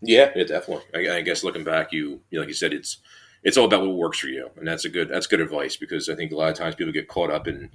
Yeah, 0.01 0.31
yeah, 0.35 0.43
definitely. 0.43 0.85
I, 1.09 1.17
I 1.17 1.21
guess 1.21 1.43
looking 1.43 1.63
back, 1.63 1.91
you, 1.91 2.21
you 2.29 2.37
know, 2.37 2.39
like 2.39 2.47
you 2.47 2.53
said, 2.53 2.73
it's 2.73 2.97
it's 3.43 3.57
all 3.57 3.65
about 3.65 3.81
what 3.81 3.95
works 3.95 4.19
for 4.19 4.27
you, 4.27 4.49
and 4.57 4.67
that's 4.67 4.85
a 4.85 4.89
good 4.89 5.09
that's 5.09 5.27
good 5.27 5.41
advice 5.41 5.75
because 5.75 6.09
I 6.09 6.15
think 6.15 6.31
a 6.31 6.35
lot 6.35 6.49
of 6.49 6.57
times 6.57 6.75
people 6.75 6.93
get 6.93 7.07
caught 7.07 7.31
up 7.31 7.47
in 7.47 7.69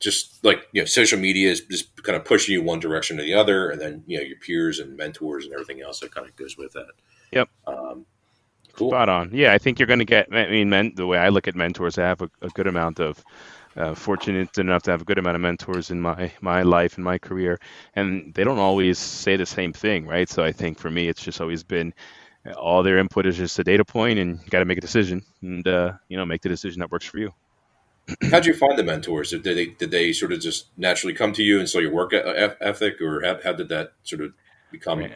just 0.00 0.44
like 0.44 0.68
you 0.72 0.82
know 0.82 0.86
social 0.86 1.18
media 1.18 1.50
is 1.50 1.60
just 1.62 2.02
kind 2.02 2.16
of 2.16 2.24
pushing 2.24 2.54
you 2.54 2.62
one 2.62 2.80
direction 2.80 3.18
or 3.18 3.22
the 3.22 3.34
other, 3.34 3.70
and 3.70 3.80
then 3.80 4.04
you 4.06 4.18
know 4.18 4.24
your 4.24 4.38
peers 4.38 4.78
and 4.78 4.96
mentors 4.96 5.44
and 5.44 5.52
everything 5.52 5.80
else 5.80 6.00
that 6.00 6.14
kind 6.14 6.28
of 6.28 6.36
goes 6.36 6.56
with 6.56 6.72
that. 6.72 6.90
Yep. 7.32 7.48
Um, 7.66 8.06
cool. 8.74 8.90
Spot 8.90 9.08
on. 9.08 9.30
Yeah, 9.32 9.52
I 9.52 9.58
think 9.58 9.78
you're 9.78 9.86
going 9.86 9.98
to 10.00 10.04
get. 10.04 10.28
I 10.32 10.48
mean, 10.48 10.70
men, 10.70 10.92
the 10.94 11.06
way 11.06 11.18
I 11.18 11.28
look 11.28 11.48
at 11.48 11.54
mentors, 11.54 11.98
I 11.98 12.02
have 12.02 12.22
a, 12.22 12.30
a 12.42 12.48
good 12.50 12.66
amount 12.66 13.00
of 13.00 13.24
uh, 13.76 13.94
fortunate 13.94 14.56
enough 14.58 14.82
to 14.84 14.90
have 14.90 15.02
a 15.02 15.04
good 15.04 15.18
amount 15.18 15.36
of 15.36 15.40
mentors 15.42 15.90
in 15.90 16.00
my 16.00 16.32
my 16.40 16.62
life 16.62 16.96
and 16.96 17.04
my 17.04 17.18
career, 17.18 17.58
and 17.94 18.32
they 18.34 18.44
don't 18.44 18.58
always 18.58 18.98
say 18.98 19.36
the 19.36 19.46
same 19.46 19.72
thing, 19.72 20.06
right? 20.06 20.28
So 20.28 20.44
I 20.44 20.52
think 20.52 20.78
for 20.78 20.90
me, 20.90 21.08
it's 21.08 21.22
just 21.22 21.40
always 21.40 21.62
been 21.62 21.94
all 22.56 22.82
their 22.82 22.98
input 22.98 23.26
is 23.26 23.36
just 23.36 23.58
a 23.58 23.64
data 23.64 23.84
point, 23.84 24.18
and 24.18 24.38
you 24.42 24.50
got 24.50 24.58
to 24.58 24.64
make 24.64 24.78
a 24.78 24.82
decision, 24.82 25.22
and 25.42 25.66
uh, 25.66 25.92
you 26.08 26.16
know, 26.16 26.26
make 26.26 26.42
the 26.42 26.48
decision 26.48 26.80
that 26.80 26.90
works 26.90 27.06
for 27.06 27.18
you. 27.18 27.32
how 28.30 28.40
did 28.40 28.46
you 28.46 28.54
find 28.54 28.78
the 28.78 28.84
mentors? 28.84 29.30
Did 29.30 29.44
they 29.44 29.66
did 29.66 29.90
they 29.90 30.12
sort 30.12 30.32
of 30.32 30.40
just 30.40 30.66
naturally 30.76 31.14
come 31.14 31.32
to 31.32 31.42
you 31.42 31.58
and 31.58 31.68
saw 31.68 31.78
your 31.78 31.92
work 31.92 32.12
ethic, 32.12 33.00
or 33.00 33.22
how, 33.22 33.38
how 33.42 33.52
did 33.52 33.68
that 33.70 33.92
sort 34.02 34.22
of 34.22 34.32
become? 34.70 35.06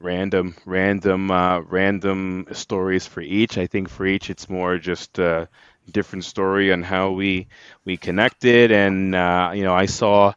Random, 0.00 0.54
random, 0.64 1.30
uh, 1.30 1.58
random 1.60 2.46
stories 2.52 3.04
for 3.06 3.20
each. 3.20 3.58
I 3.58 3.66
think 3.66 3.88
for 3.88 4.06
each, 4.06 4.30
it's 4.30 4.48
more 4.48 4.78
just 4.78 5.18
uh, 5.18 5.46
different 5.92 6.24
story 6.24 6.72
on 6.72 6.82
how 6.82 7.10
we 7.10 7.48
we 7.84 7.96
connected, 7.96 8.70
and 8.70 9.14
uh, 9.14 9.52
you 9.54 9.64
know, 9.64 9.74
I 9.74 9.86
saw 9.86 10.32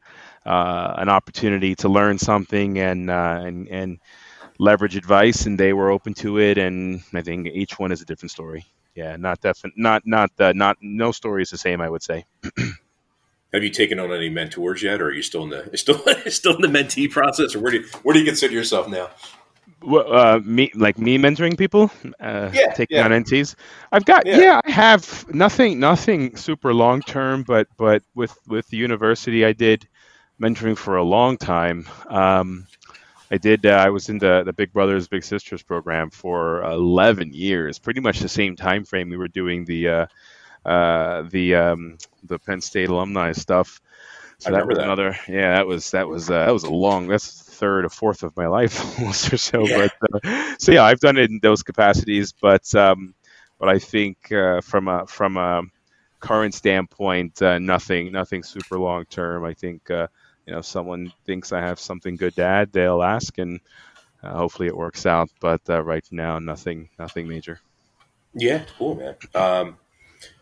uh, 0.46 0.94
an 0.98 1.10
opportunity 1.10 1.76
to 1.76 1.90
learn 1.90 2.18
something 2.18 2.80
and 2.80 3.10
uh, 3.10 3.42
and 3.44 3.68
and 3.68 4.00
leverage 4.60 4.96
advice, 4.96 5.46
and 5.46 5.60
they 5.60 5.74
were 5.74 5.90
open 5.90 6.14
to 6.16 6.40
it. 6.40 6.58
And 6.58 7.02
I 7.14 7.22
think 7.22 7.48
each 7.48 7.80
one 7.80 7.92
is 7.92 8.02
a 8.02 8.06
different 8.06 8.32
story. 8.32 8.66
Yeah, 8.96 9.16
not 9.16 9.42
definite, 9.42 9.78
not 9.78 10.04
not 10.06 10.32
uh, 10.40 10.54
not 10.56 10.78
no 10.82 11.12
story 11.12 11.44
is 11.44 11.50
the 11.50 11.58
same. 11.58 11.82
I 11.82 11.90
would 11.90 12.04
say. 12.04 12.26
Have 13.54 13.64
you 13.64 13.70
taken 13.70 14.00
on 14.00 14.14
any 14.14 14.30
mentors 14.30 14.82
yet, 14.82 15.02
or 15.02 15.08
are 15.08 15.12
you 15.12 15.22
still 15.22 15.44
in 15.44 15.50
the 15.50 15.70
still 15.78 16.02
still 16.28 16.56
in 16.56 16.62
the 16.62 16.80
mentee 16.80 17.10
process, 17.10 17.56
or 17.56 17.60
where 17.60 17.72
do 17.72 17.80
you, 17.80 17.88
where 18.04 18.14
do 18.14 18.20
you 18.20 18.26
consider 18.26 18.54
yourself 18.54 18.88
now? 18.88 19.10
Uh, 19.84 20.40
me 20.44 20.72
like 20.76 20.98
me 20.98 21.18
mentoring 21.18 21.58
people, 21.58 21.92
uh, 22.20 22.52
Yeah, 22.52 22.74
taking 22.74 23.00
yeah, 23.00 23.02
on 23.02 23.12
NTs. 23.12 23.56
I've 23.92 24.06
got 24.06 24.24
yeah. 24.24 24.32
yeah, 24.32 24.60
I 24.66 24.72
have 24.72 25.26
nothing 25.34 25.80
nothing 25.80 26.36
super 26.36 26.74
long 26.74 27.02
term, 27.02 27.44
but 27.44 27.68
but 27.78 28.04
with 28.16 28.36
with 28.48 28.68
the 28.70 28.78
university, 28.78 29.46
I 29.46 29.54
did 29.54 29.88
mentoring 30.42 30.78
for 30.78 30.98
a 30.98 31.04
long 31.04 31.38
time. 31.38 31.88
Um, 32.08 32.68
I 33.32 33.38
did. 33.38 33.66
Uh, 33.66 33.70
I 33.72 33.90
was 33.90 34.10
in 34.10 34.18
the 34.20 34.44
the 34.46 34.54
Big 34.54 34.72
Brothers 34.74 35.08
Big 35.08 35.24
Sisters 35.24 35.64
program 35.64 36.10
for 36.10 36.64
eleven 36.64 37.34
years, 37.34 37.80
pretty 37.80 38.02
much 38.02 38.20
the 38.20 38.30
same 38.30 38.56
time 38.56 38.84
frame 38.86 39.10
we 39.10 39.18
were 39.18 39.28
doing 39.30 39.66
the 39.66 39.88
uh, 39.90 40.06
uh, 40.66 41.24
the 41.30 41.56
um, 41.56 41.98
the 42.24 42.40
Penn 42.40 42.62
State 42.62 42.90
alumni 42.90 43.32
stuff. 43.32 43.82
I 44.46 44.50
So 44.50 44.54
that 44.54 44.68
was 44.68 44.78
that. 44.78 44.80
another. 44.80 45.16
Yeah, 45.28 45.56
that 45.56 45.68
was 45.68 45.92
that 45.92 46.08
was 46.08 46.30
uh, 46.30 46.46
that 46.46 46.52
was 46.54 46.64
a 46.64 46.72
long. 46.72 47.08
That's 47.08 47.41
third 47.62 47.86
or 47.86 47.90
fourth 47.90 48.24
of 48.24 48.36
my 48.36 48.48
life 48.48 48.76
almost 49.00 49.32
or 49.32 49.38
so. 49.38 49.66
Yeah. 49.66 49.88
But 50.02 50.26
uh, 50.26 50.56
so 50.58 50.72
yeah, 50.74 50.84
I've 50.84 51.00
done 51.00 51.18
it 51.18 51.30
in 51.30 51.40
those 51.42 51.64
capacities. 51.64 52.34
But 52.34 52.74
um, 52.76 53.14
but 53.60 53.70
I 53.70 53.78
think 53.80 54.32
uh, 54.32 54.60
from 54.62 54.88
a 54.88 55.06
from 55.06 55.38
a 55.38 55.62
current 56.20 56.54
standpoint, 56.54 57.42
uh, 57.42 57.60
nothing 57.60 58.12
nothing 58.12 58.44
super 58.44 58.78
long 58.80 59.06
term. 59.06 59.46
I 59.46 59.54
think 59.54 59.90
uh, 59.92 60.08
you 60.46 60.54
know 60.54 60.60
if 60.60 60.66
someone 60.66 61.14
thinks 61.26 61.54
I 61.54 61.62
have 61.62 61.80
something 61.80 62.16
good 62.16 62.36
to 62.36 62.44
add, 62.44 62.74
they'll 62.74 63.04
ask, 63.04 63.38
and 63.38 63.60
uh, 64.24 64.34
hopefully 64.34 64.68
it 64.68 64.76
works 64.76 65.06
out. 65.06 65.30
But 65.40 65.62
uh, 65.70 65.84
right 65.84 66.08
now, 66.12 66.40
nothing 66.40 66.90
nothing 66.98 67.28
major. 67.28 67.60
Yeah, 68.34 68.64
cool, 68.78 68.96
man. 68.96 69.16
Um, 69.36 69.78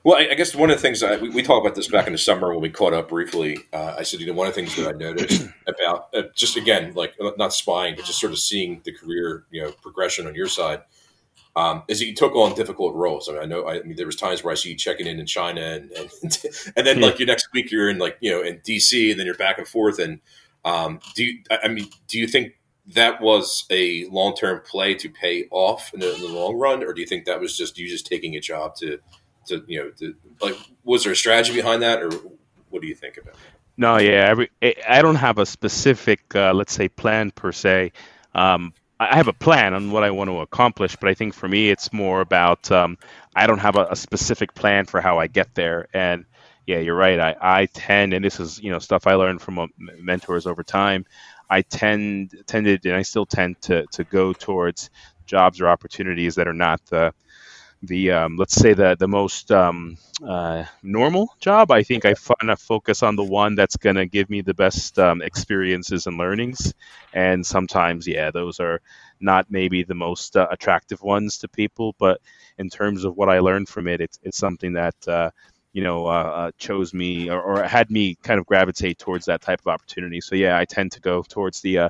well, 0.03 0.17
I, 0.17 0.31
I 0.31 0.33
guess 0.35 0.55
one 0.55 0.69
of 0.69 0.77
the 0.77 0.81
things 0.81 1.03
I, 1.03 1.17
we, 1.17 1.29
we 1.29 1.43
talked 1.43 1.65
about 1.65 1.75
this 1.75 1.87
back 1.87 2.07
in 2.07 2.13
the 2.13 2.19
summer 2.19 2.51
when 2.51 2.61
we 2.61 2.69
caught 2.69 2.93
up 2.93 3.09
briefly. 3.09 3.59
Uh, 3.73 3.95
I 3.97 4.03
said, 4.03 4.19
you 4.19 4.27
know, 4.27 4.33
one 4.33 4.47
of 4.47 4.55
the 4.55 4.61
things 4.61 4.75
that 4.75 4.87
I 4.87 4.97
noticed 4.97 5.47
about 5.67 6.09
uh, 6.13 6.23
just 6.35 6.55
again, 6.55 6.93
like 6.95 7.15
not 7.37 7.53
spying, 7.53 7.95
but 7.95 8.05
just 8.05 8.19
sort 8.19 8.31
of 8.31 8.39
seeing 8.39 8.81
the 8.83 8.93
career, 8.93 9.45
you 9.51 9.61
know, 9.61 9.71
progression 9.71 10.27
on 10.27 10.35
your 10.35 10.47
side, 10.47 10.81
um, 11.55 11.83
is 11.87 11.99
that 11.99 12.05
you 12.05 12.15
took 12.15 12.35
on 12.35 12.55
difficult 12.55 12.95
roles. 12.95 13.27
I 13.27 13.33
mean, 13.33 13.41
I 13.41 13.45
know, 13.45 13.67
I, 13.67 13.81
mean, 13.83 13.95
there 13.95 14.05
was 14.05 14.15
times 14.15 14.43
where 14.43 14.51
I 14.51 14.55
see 14.55 14.69
you 14.69 14.75
checking 14.75 15.07
in 15.07 15.19
in 15.19 15.25
China, 15.25 15.61
and 15.61 15.91
and, 15.91 16.11
and 16.75 16.87
then 16.87 16.97
Hmm. 16.97 17.03
like 17.03 17.19
your 17.19 17.27
next 17.27 17.49
week 17.53 17.71
you're 17.71 17.89
in 17.89 17.97
like 17.97 18.17
you 18.21 18.31
know 18.31 18.41
in 18.41 18.59
DC, 18.59 19.11
and 19.11 19.19
then 19.19 19.25
you're 19.25 19.35
back 19.35 19.57
and 19.57 19.67
forth. 19.67 19.99
And 19.99 20.19
um, 20.65 20.99
do 21.15 21.25
you, 21.25 21.39
I 21.51 21.59
I 21.63 21.67
mean, 21.67 21.89
do 22.07 22.19
you 22.19 22.27
think 22.27 22.53
that 22.93 23.21
was 23.21 23.65
a 23.69 24.05
long 24.05 24.35
term 24.35 24.61
play 24.65 24.95
to 24.95 25.09
pay 25.09 25.45
off 25.51 25.91
in 25.93 25.99
the, 25.99 26.15
in 26.15 26.21
the 26.21 26.27
long 26.27 26.55
run, 26.55 26.83
or 26.83 26.93
do 26.93 27.01
you 27.01 27.07
think 27.07 27.25
that 27.25 27.39
was 27.39 27.55
just 27.55 27.77
you 27.77 27.87
just 27.87 28.07
taking 28.07 28.35
a 28.35 28.39
job 28.39 28.75
to 28.75 28.99
to 29.49 29.63
you 29.67 29.83
know 29.83 29.89
to 29.91 30.15
like 30.41 30.55
was 30.83 31.03
there 31.03 31.13
a 31.13 31.15
strategy 31.15 31.53
behind 31.53 31.81
that, 31.83 32.01
or 32.01 32.09
what 32.69 32.81
do 32.81 32.87
you 32.87 32.95
think 32.95 33.17
about? 33.17 33.35
it? 33.35 33.39
No, 33.77 33.97
yeah, 33.97 34.27
every, 34.27 34.49
I 34.87 35.01
don't 35.01 35.15
have 35.15 35.37
a 35.37 35.45
specific, 35.45 36.35
uh, 36.35 36.53
let's 36.53 36.73
say, 36.73 36.89
plan 36.89 37.31
per 37.31 37.53
se. 37.53 37.93
Um, 38.35 38.73
I 38.99 39.15
have 39.15 39.29
a 39.29 39.33
plan 39.33 39.73
on 39.73 39.91
what 39.91 40.03
I 40.03 40.11
want 40.11 40.29
to 40.29 40.41
accomplish, 40.41 40.97
but 40.97 41.07
I 41.07 41.13
think 41.13 41.33
for 41.33 41.47
me, 41.47 41.69
it's 41.69 41.93
more 41.93 42.19
about 42.19 42.69
um, 42.71 42.97
I 43.33 43.47
don't 43.47 43.59
have 43.59 43.77
a, 43.77 43.85
a 43.91 43.95
specific 43.95 44.53
plan 44.53 44.85
for 44.85 44.99
how 44.99 45.19
I 45.19 45.27
get 45.27 45.55
there. 45.55 45.87
And 45.93 46.25
yeah, 46.67 46.79
you're 46.79 46.95
right. 46.95 47.19
I, 47.19 47.35
I 47.41 47.65
tend, 47.67 48.13
and 48.13 48.23
this 48.23 48.41
is 48.41 48.59
you 48.61 48.69
know 48.69 48.79
stuff 48.79 49.07
I 49.07 49.13
learned 49.13 49.41
from 49.41 49.59
uh, 49.59 49.67
mentors 49.97 50.45
over 50.45 50.63
time. 50.63 51.05
I 51.49 51.61
tend 51.61 52.35
tended, 52.47 52.85
and 52.85 52.95
I 52.95 53.03
still 53.03 53.25
tend 53.25 53.61
to 53.61 53.85
to 53.93 54.03
go 54.03 54.33
towards 54.33 54.89
jobs 55.25 55.61
or 55.61 55.69
opportunities 55.69 56.35
that 56.35 56.49
are 56.49 56.53
not 56.53 56.85
the 56.87 57.13
the 57.81 58.11
um, 58.11 58.35
let's 58.35 58.55
say 58.55 58.73
the 58.73 58.95
the 58.99 59.07
most 59.07 59.51
um, 59.51 59.97
uh, 60.25 60.65
normal 60.83 61.33
job. 61.39 61.71
I 61.71 61.83
think 61.83 62.05
I 62.05 62.09
want 62.27 62.49
to 62.49 62.57
focus 62.57 63.03
on 63.03 63.15
the 63.15 63.23
one 63.23 63.55
that's 63.55 63.77
going 63.77 63.95
to 63.95 64.05
give 64.05 64.29
me 64.29 64.41
the 64.41 64.53
best 64.53 64.99
um, 64.99 65.21
experiences 65.21 66.07
and 66.07 66.17
learnings. 66.17 66.73
And 67.13 67.45
sometimes, 67.45 68.07
yeah, 68.07 68.31
those 68.31 68.59
are 68.59 68.81
not 69.21 69.47
maybe 69.49 69.83
the 69.83 69.95
most 69.95 70.35
uh, 70.35 70.47
attractive 70.51 71.01
ones 71.01 71.37
to 71.39 71.47
people, 71.47 71.95
but 71.99 72.21
in 72.57 72.69
terms 72.69 73.05
of 73.05 73.15
what 73.15 73.29
I 73.29 73.39
learned 73.39 73.69
from 73.69 73.87
it, 73.87 74.01
it's 74.01 74.19
it's 74.23 74.37
something 74.37 74.73
that. 74.73 74.95
Uh, 75.07 75.31
you 75.71 75.83
know, 75.83 76.07
uh, 76.07 76.09
uh, 76.09 76.51
chose 76.57 76.95
me 76.95 77.29
or, 77.29 77.39
or 77.39 77.63
had 77.63 77.91
me 77.91 78.15
kind 78.23 78.39
of 78.39 78.45
gravitate 78.47 78.97
towards 78.97 79.27
that 79.27 79.39
type 79.39 79.59
of 79.61 79.67
opportunity. 79.67 80.19
So 80.19 80.33
yeah, 80.33 80.57
I 80.57 80.65
tend 80.65 80.93
to 80.93 80.99
go 80.99 81.21
towards 81.21 81.61
the 81.61 81.77
uh, 81.77 81.89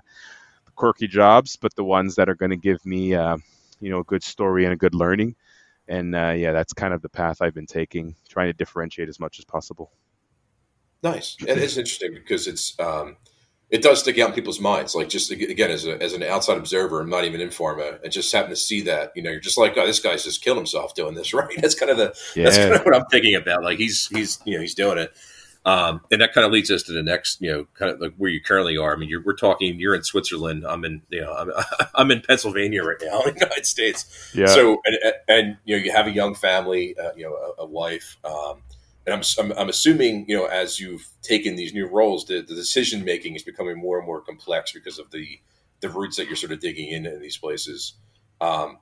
quirky 0.76 1.08
jobs, 1.08 1.56
but 1.56 1.74
the 1.76 1.84
ones 1.86 2.16
that 2.16 2.30
are 2.30 2.36
going 2.36 2.52
to 2.52 2.58
give 2.58 2.86
me, 2.86 3.12
you 3.12 3.90
know, 3.90 4.00
a 4.00 4.04
good 4.04 4.24
story 4.24 4.66
and 4.66 4.74
a 4.74 4.78
good 4.78 4.96
learning 4.96 5.36
and 5.90 6.16
uh, 6.16 6.34
yeah, 6.38 6.54
that's 6.54 6.72
kind 6.72 6.94
of 6.94 7.02
the 7.02 7.10
path 7.10 7.42
I've 7.42 7.54
been 7.54 7.66
taking, 7.66 8.16
trying 8.30 8.48
to 8.48 8.54
differentiate 8.54 9.10
as 9.10 9.20
much 9.20 9.40
as 9.40 9.46
possible. 9.46 9.92
Nice, 11.04 11.36
and 11.42 11.60
it's 11.60 11.78
interesting 11.78 12.14
because 12.14 12.48
it's 12.48 12.80
um, 12.80 13.18
it 13.70 13.82
does 13.82 14.00
stick 14.00 14.18
out 14.20 14.30
in 14.30 14.36
people's 14.36 14.60
minds. 14.60 14.96
Like 14.96 15.10
just 15.10 15.32
again, 15.32 15.72
as 15.72 15.86
a, 15.86 16.02
as 16.02 16.14
an 16.14 16.24
outside 16.24 16.58
observer, 16.58 17.02
I'm 17.02 17.10
not 17.10 17.26
even 17.26 17.42
in 17.42 17.50
pharma, 17.50 18.02
and 18.04 18.12
just 18.12 18.32
happen 18.32 18.50
to 18.52 18.56
see 18.56 18.82
that, 18.82 19.12
you 19.16 19.24
know, 19.24 19.32
you're 19.32 19.40
just 19.40 19.58
like, 19.58 19.78
oh, 19.78 19.86
this 19.86 20.00
guy's 20.00 20.24
just 20.24 20.44
killed 20.44 20.58
himself 20.58 20.94
doing 20.94 21.16
this, 21.16 21.34
right? 21.34 21.54
That's 21.58 21.76
kind 21.76 21.92
of 21.92 21.98
the 21.98 22.16
that's 22.36 22.58
kind 22.58 22.74
of 22.74 22.84
what 22.84 22.96
I'm 22.96 23.06
thinking 23.12 23.36
about. 23.36 23.64
Like 23.64 23.80
he's 23.80 24.08
he's 24.08 24.40
you 24.46 24.56
know 24.56 24.62
he's 24.62 24.76
doing 24.76 25.00
it, 25.00 25.12
um, 25.66 26.02
and 26.12 26.22
that 26.22 26.34
kind 26.34 26.46
of 26.46 26.52
leads 26.52 26.72
us 26.72 26.84
to 26.84 26.94
the 26.94 27.04
next, 27.04 27.42
you 27.42 27.52
know, 27.52 27.68
kind 27.74 27.92
of 27.92 28.00
like 28.00 28.14
where 28.18 28.30
you 28.30 28.42
currently 28.42 28.78
are. 28.78 28.94
I 28.94 28.96
mean, 28.96 29.10
you're, 29.10 29.22
we're 29.22 29.36
talking. 29.36 29.80
You're 29.80 29.94
in 29.94 30.04
Switzerland. 30.04 30.66
I'm 30.68 30.86
in 30.86 31.02
you 31.10 31.22
know 31.22 31.34
I'm 31.34 31.52
I'm 31.96 32.12
in 32.12 32.22
Pennsylvania 32.22 32.84
right 32.84 32.98
now 33.02 33.22
in 33.26 33.34
the 33.34 33.42
United 33.42 33.66
States. 33.66 34.32
yeah, 34.34 34.48
So 34.48 34.82
and 34.86 35.14
and 35.28 35.58
you 35.66 35.78
know 35.78 35.84
you 35.84 35.92
have 35.92 36.08
a 36.08 36.12
young 36.12 36.36
family, 36.36 36.98
uh, 36.98 37.12
you 37.16 37.26
know, 37.26 37.34
a, 37.34 37.64
a 37.64 37.66
wife. 37.66 38.18
Um, 38.24 38.62
and 39.06 39.16
I'm, 39.16 39.22
I'm, 39.40 39.58
I'm 39.58 39.70
assuming, 39.70 40.26
you 40.28 40.36
know, 40.36 40.46
as 40.46 40.80
you've 40.80 41.08
taken 41.24 41.56
these 41.56 41.74
new 41.74 41.88
roles, 41.88 42.26
the, 42.26 42.42
the 42.42 42.54
decision 42.54 43.04
making 43.04 43.36
is 43.36 43.44
becoming 43.44 43.78
more 43.78 43.98
and 43.98 44.06
more 44.06 44.22
complex 44.22 44.72
because 44.72 45.00
of 45.00 45.10
the 45.12 45.40
the 45.82 45.90
roots 45.90 46.18
that 46.18 46.28
you're 46.28 46.36
sort 46.36 46.52
of 46.52 46.60
digging 46.60 46.90
in 46.90 47.06
in 47.06 47.22
these 47.22 47.38
places. 47.38 47.94
Um, 48.42 48.80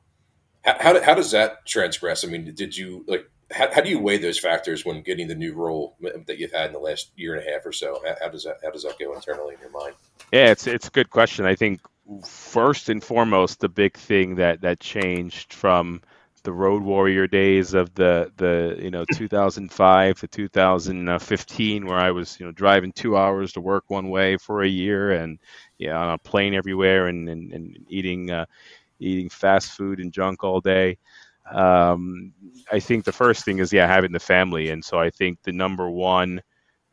how, 0.63 0.75
how, 0.79 1.01
how 1.01 1.13
does 1.13 1.31
that 1.31 1.65
transgress? 1.65 2.24
I 2.25 2.27
mean, 2.27 2.53
did 2.53 2.75
you 2.75 3.05
like? 3.07 3.29
How, 3.51 3.73
how 3.73 3.81
do 3.81 3.89
you 3.89 3.99
weigh 3.99 4.17
those 4.17 4.39
factors 4.39 4.85
when 4.85 5.01
getting 5.01 5.27
the 5.27 5.35
new 5.35 5.53
role 5.53 5.95
that 6.01 6.37
you've 6.37 6.51
had 6.51 6.67
in 6.67 6.73
the 6.73 6.79
last 6.79 7.11
year 7.15 7.35
and 7.35 7.47
a 7.47 7.51
half 7.51 7.65
or 7.65 7.71
so? 7.71 8.01
How, 8.05 8.15
how 8.21 8.29
does 8.29 8.43
that 8.43 8.57
how 8.63 8.71
does 8.71 8.83
that 8.83 8.99
go 8.99 9.13
internally 9.13 9.55
in 9.55 9.61
your 9.61 9.71
mind? 9.71 9.95
yeah. 10.31 10.51
It's 10.51 10.67
it's 10.67 10.87
a 10.87 10.91
good 10.91 11.09
question. 11.09 11.45
I 11.45 11.55
think 11.55 11.81
first 12.25 12.89
and 12.89 13.03
foremost, 13.03 13.59
the 13.59 13.69
big 13.69 13.97
thing 13.97 14.35
that 14.35 14.61
that 14.61 14.79
changed 14.79 15.53
from 15.53 16.01
the 16.47 16.53
road 16.53 16.81
warrior 16.81 17.27
days 17.27 17.73
of 17.73 17.93
the 17.95 18.31
the 18.37 18.77
you 18.81 18.89
know 18.89 19.03
2005 19.13 20.19
to 20.21 20.27
2015 20.29 21.85
where 21.85 21.97
i 21.97 22.09
was 22.09 22.39
you 22.39 22.45
know 22.45 22.53
driving 22.53 22.93
two 22.93 23.17
hours 23.17 23.51
to 23.51 23.59
work 23.59 23.83
one 23.89 24.09
way 24.09 24.37
for 24.37 24.63
a 24.63 24.67
year 24.67 25.11
and 25.11 25.39
yeah 25.77 25.97
on 25.97 26.13
a 26.13 26.17
plane 26.17 26.53
everywhere 26.53 27.07
and 27.07 27.27
and, 27.27 27.51
and 27.51 27.77
eating 27.89 28.31
uh, 28.31 28.45
eating 29.01 29.27
fast 29.27 29.71
food 29.71 29.99
and 29.99 30.13
junk 30.13 30.41
all 30.41 30.61
day 30.61 30.97
um, 31.53 32.33
i 32.71 32.79
think 32.79 33.05
the 33.05 33.11
first 33.11 33.45
thing 33.45 33.59
is 33.59 33.71
yeah 33.73 33.87
having 33.87 34.11
the 34.11 34.19
family. 34.19 34.69
And 34.69 34.83
so 34.83 34.99
i 34.99 35.09
think 35.09 35.41
the 35.43 35.53
number 35.53 35.89
one 35.89 36.41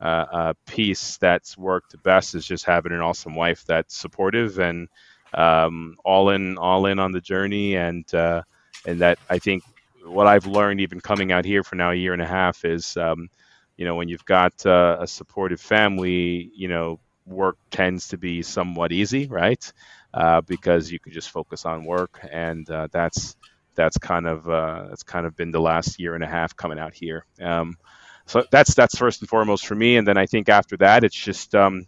uh, 0.01 0.25
uh, 0.31 0.53
piece 0.67 1.17
that's 1.17 1.57
worked 1.57 2.01
best 2.03 2.35
is 2.35 2.45
just 2.45 2.65
having 2.65 2.91
an 2.91 3.01
awesome 3.01 3.35
wife 3.35 3.63
that's 3.65 3.95
supportive 3.97 4.59
and 4.59 4.87
um, 5.33 5.95
all 6.03 6.29
in 6.29 6.57
all 6.57 6.85
in 6.85 6.99
on 6.99 7.11
the 7.11 7.21
journey. 7.21 7.75
And 7.75 8.11
uh, 8.13 8.43
and 8.85 8.99
that 9.01 9.19
I 9.29 9.39
think 9.39 9.63
what 10.05 10.27
I've 10.27 10.45
learned 10.45 10.81
even 10.81 11.01
coming 11.01 11.31
out 11.31 11.45
here 11.45 11.63
for 11.63 11.75
now 11.75 11.91
a 11.91 11.95
year 11.95 12.13
and 12.13 12.21
a 12.21 12.27
half 12.27 12.65
is 12.65 12.97
um, 12.97 13.29
you 13.77 13.85
know 13.85 13.95
when 13.95 14.09
you've 14.09 14.25
got 14.25 14.65
uh, 14.65 14.97
a 14.99 15.07
supportive 15.07 15.61
family 15.61 16.51
you 16.55 16.67
know 16.67 16.99
work 17.25 17.57
tends 17.71 18.09
to 18.09 18.17
be 18.17 18.41
somewhat 18.43 18.91
easy 18.91 19.27
right? 19.27 19.71
Uh, 20.13 20.41
because 20.41 20.91
you 20.91 20.99
can 20.99 21.11
just 21.11 21.29
focus 21.29 21.65
on 21.65 21.83
work. 21.83 22.19
And 22.31 22.69
uh, 22.69 22.87
that's 22.91 23.35
that's 23.75 23.97
kind 23.97 24.27
of 24.27 24.49
uh, 24.49 24.85
that's 24.89 25.03
kind 25.03 25.25
of 25.25 25.35
been 25.35 25.51
the 25.51 25.61
last 25.61 25.99
year 25.99 26.15
and 26.15 26.23
a 26.23 26.27
half 26.27 26.55
coming 26.55 26.79
out 26.79 26.93
here 26.93 27.25
um, 27.41 27.77
so 28.25 28.43
that's 28.51 28.73
that's 28.73 28.97
first 28.97 29.21
and 29.21 29.29
foremost 29.29 29.65
for 29.67 29.75
me 29.75 29.97
and 29.97 30.07
then 30.07 30.17
I 30.17 30.25
think 30.25 30.49
after 30.49 30.77
that 30.77 31.03
it's 31.03 31.15
just 31.15 31.53
um, 31.55 31.85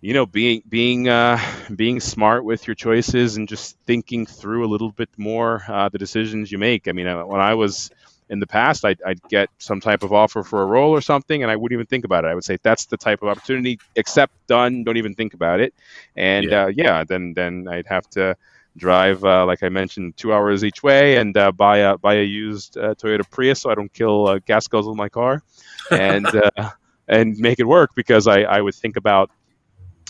you 0.00 0.12
know 0.14 0.26
being 0.26 0.62
being 0.68 1.08
uh, 1.08 1.38
being 1.74 2.00
smart 2.00 2.44
with 2.44 2.66
your 2.66 2.74
choices 2.74 3.36
and 3.36 3.48
just 3.48 3.76
thinking 3.86 4.26
through 4.26 4.66
a 4.66 4.70
little 4.70 4.90
bit 4.92 5.08
more 5.16 5.62
uh, 5.68 5.88
the 5.88 5.98
decisions 5.98 6.50
you 6.52 6.58
make. 6.58 6.88
I 6.88 6.92
mean, 6.92 7.06
uh, 7.06 7.24
when 7.24 7.40
I 7.40 7.54
was 7.54 7.90
in 8.28 8.40
the 8.40 8.46
past, 8.46 8.84
I'd, 8.84 9.00
I'd 9.06 9.20
get 9.28 9.48
some 9.58 9.80
type 9.80 10.02
of 10.02 10.12
offer 10.12 10.42
for 10.42 10.62
a 10.62 10.66
role 10.66 10.90
or 10.90 11.00
something, 11.02 11.42
and 11.42 11.52
I 11.52 11.56
wouldn't 11.56 11.76
even 11.76 11.86
think 11.86 12.04
about 12.04 12.24
it. 12.24 12.28
I 12.28 12.34
would 12.34 12.44
say 12.44 12.58
that's 12.62 12.86
the 12.86 12.96
type 12.96 13.22
of 13.22 13.28
opportunity. 13.28 13.78
Accept, 13.96 14.32
done. 14.48 14.84
Don't 14.84 14.96
even 14.96 15.14
think 15.14 15.34
about 15.34 15.60
it. 15.60 15.74
And 16.16 16.50
Yeah. 16.50 16.64
uh, 16.64 16.66
yeah, 16.68 17.04
then 17.04 17.34
then 17.34 17.68
I'd 17.68 17.86
have 17.86 18.08
to 18.10 18.36
drive, 18.76 19.24
uh, 19.24 19.44
like 19.46 19.62
I 19.62 19.68
mentioned, 19.68 20.16
two 20.16 20.32
hours 20.32 20.64
each 20.64 20.82
way 20.82 21.16
and 21.16 21.36
uh, 21.36 21.52
buy 21.52 21.78
a 21.78 21.98
buy 21.98 22.14
a 22.14 22.22
used 22.22 22.76
uh, 22.76 22.94
Toyota 22.94 23.28
Prius 23.28 23.60
so 23.60 23.70
I 23.70 23.74
don't 23.74 23.92
kill 23.92 24.28
uh, 24.28 24.38
gas 24.38 24.66
guzzle 24.66 24.92
in 24.92 24.98
my 24.98 25.08
car, 25.08 25.42
and 25.90 26.26
uh, 26.26 26.70
and 27.08 27.36
make 27.38 27.60
it 27.60 27.64
work 27.64 27.90
because 27.94 28.26
I 28.26 28.42
I 28.42 28.60
would 28.60 28.74
think 28.74 28.96
about 28.96 29.30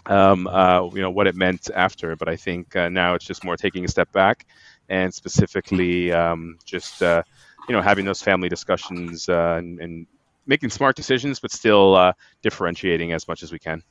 um, 0.07 0.47
uh, 0.47 0.89
you 0.93 1.03
know 1.03 1.11
what 1.11 1.27
it 1.27 1.35
meant 1.35 1.71
after. 1.75 2.17
But 2.17 2.29
I 2.29 2.37
think 2.37 2.75
uh, 2.77 2.89
now 2.89 3.15
it's 3.15 3.25
just 3.25 3.45
more 3.45 3.57
taking 3.57 3.85
a 3.85 3.89
step 3.89 4.13
back 4.13 4.47
and 4.89 5.13
specifically 5.13 6.13
um, 6.13 6.59
just 6.65 7.03
uh, 7.03 7.23
you 7.69 7.75
know 7.75 7.83
having 7.83 8.05
those 8.05 8.23
family 8.23 8.49
discussions 8.49 9.29
uh, 9.29 9.57
and, 9.59 9.81
and 9.81 10.07
making 10.47 10.71
smart 10.71 10.97
decisions, 10.97 11.41
but 11.41 11.51
still 11.51 11.95
uh, 11.95 12.13
differentiating 12.43 13.13
as 13.13 13.29
much 13.29 13.43
as 13.43 13.53
we 13.53 13.59
can. 13.59 13.83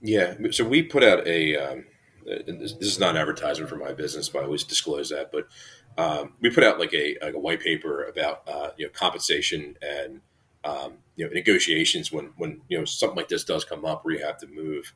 Yeah. 0.00 0.34
So 0.50 0.64
we 0.64 0.82
put 0.82 1.02
out 1.02 1.26
a 1.26 1.56
um, 1.56 1.84
this, 2.24 2.74
this, 2.74 2.88
is 2.88 2.98
not 2.98 3.10
an 3.10 3.20
advertisement 3.20 3.70
for 3.70 3.76
my 3.76 3.92
business, 3.92 4.28
but 4.28 4.42
I 4.42 4.44
always 4.44 4.64
disclose 4.64 5.10
that. 5.10 5.30
But 5.32 5.48
um, 5.96 6.34
we 6.40 6.50
put 6.50 6.64
out 6.64 6.78
like 6.78 6.94
a, 6.94 7.16
like 7.22 7.34
a 7.34 7.38
white 7.38 7.60
paper 7.60 8.04
about 8.04 8.42
uh, 8.48 8.70
you 8.76 8.86
know 8.86 8.92
compensation 8.92 9.76
and 9.82 10.20
um, 10.64 10.98
you 11.16 11.26
know 11.26 11.32
negotiations 11.32 12.12
when 12.12 12.32
when 12.36 12.60
you 12.68 12.78
know 12.78 12.84
something 12.84 13.16
like 13.16 13.28
this 13.28 13.44
does 13.44 13.64
come 13.64 13.84
up 13.84 14.04
where 14.04 14.14
you 14.14 14.24
have 14.24 14.38
to 14.38 14.46
move 14.46 14.92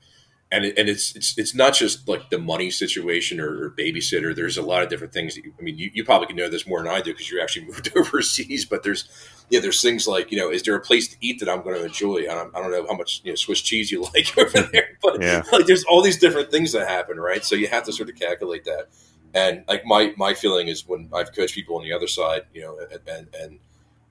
and 0.53 0.67
it, 0.67 0.79
and 0.79 0.89
it's 0.89 1.17
it's 1.17 1.37
it's 1.39 1.55
not 1.55 1.73
just 1.73 2.07
like 2.07 2.29
the 2.29 2.39
money 2.39 2.71
situation 2.71 3.41
or, 3.41 3.65
or 3.65 3.71
babysitter. 3.71 4.37
There's 4.37 4.59
a 4.59 4.63
lot 4.63 4.83
of 4.83 4.91
different 4.91 5.13
things. 5.13 5.35
You, 5.37 5.53
I 5.59 5.63
mean, 5.63 5.79
you, 5.79 5.91
you 5.95 6.05
probably 6.05 6.27
can 6.27 6.37
know 6.37 6.51
this 6.51 6.67
more 6.67 6.83
than 6.83 6.93
I 6.93 7.01
do 7.01 7.13
because 7.13 7.31
you 7.31 7.41
actually 7.41 7.67
moved 7.69 7.91
overseas. 7.97 8.67
But 8.67 8.83
there's 8.83 9.09
yeah, 9.49 9.61
there's 9.61 9.81
things 9.81 10.07
like 10.07 10.31
you 10.31 10.39
know, 10.39 10.51
is 10.51 10.63
there 10.63 10.77
a 10.77 10.81
place 10.81 11.09
to 11.09 11.17
eat 11.21 11.41
that 11.41 11.49
I'm 11.49 11.63
going 11.63 11.77
to 11.77 11.85
enjoy? 11.87 12.21
I 12.31 12.35
don't, 12.35 12.55
I 12.55 12.61
don't 12.61 12.71
know 12.71 12.87
how 12.87 12.95
much 12.95 13.23
you 13.25 13.33
know 13.33 13.37
Swiss 13.37 13.63
cheese 13.63 13.91
you 13.91 14.03
like 14.15 14.37
over 14.37 14.61
there, 14.61 14.99
but 15.03 15.23
yeah. 15.23 15.43
like 15.51 15.67
there's 15.67 15.85
all 15.85 16.03
these 16.03 16.19
different 16.19 16.51
things 16.51 16.73
that 16.73 16.87
happen, 16.87 17.19
right? 17.19 17.43
So 17.43 17.57
you 17.57 17.69
have 17.69 17.85
to 17.85 17.93
sort 17.93 18.11
of 18.11 18.17
calculate 18.17 18.65
that. 18.67 18.89
And 19.35 19.65
like 19.67 19.87
my 19.87 20.13
my 20.19 20.35
feeling 20.35 20.69
is 20.69 20.87
when 20.87 21.09
I've 21.15 21.35
coached 21.35 21.55
people 21.55 21.77
on 21.77 21.83
the 21.83 21.95
other 21.95 22.07
side, 22.07 22.43
you 22.53 22.61
know, 22.61 22.79
and 22.79 23.01
and, 23.09 23.35
and 23.35 23.59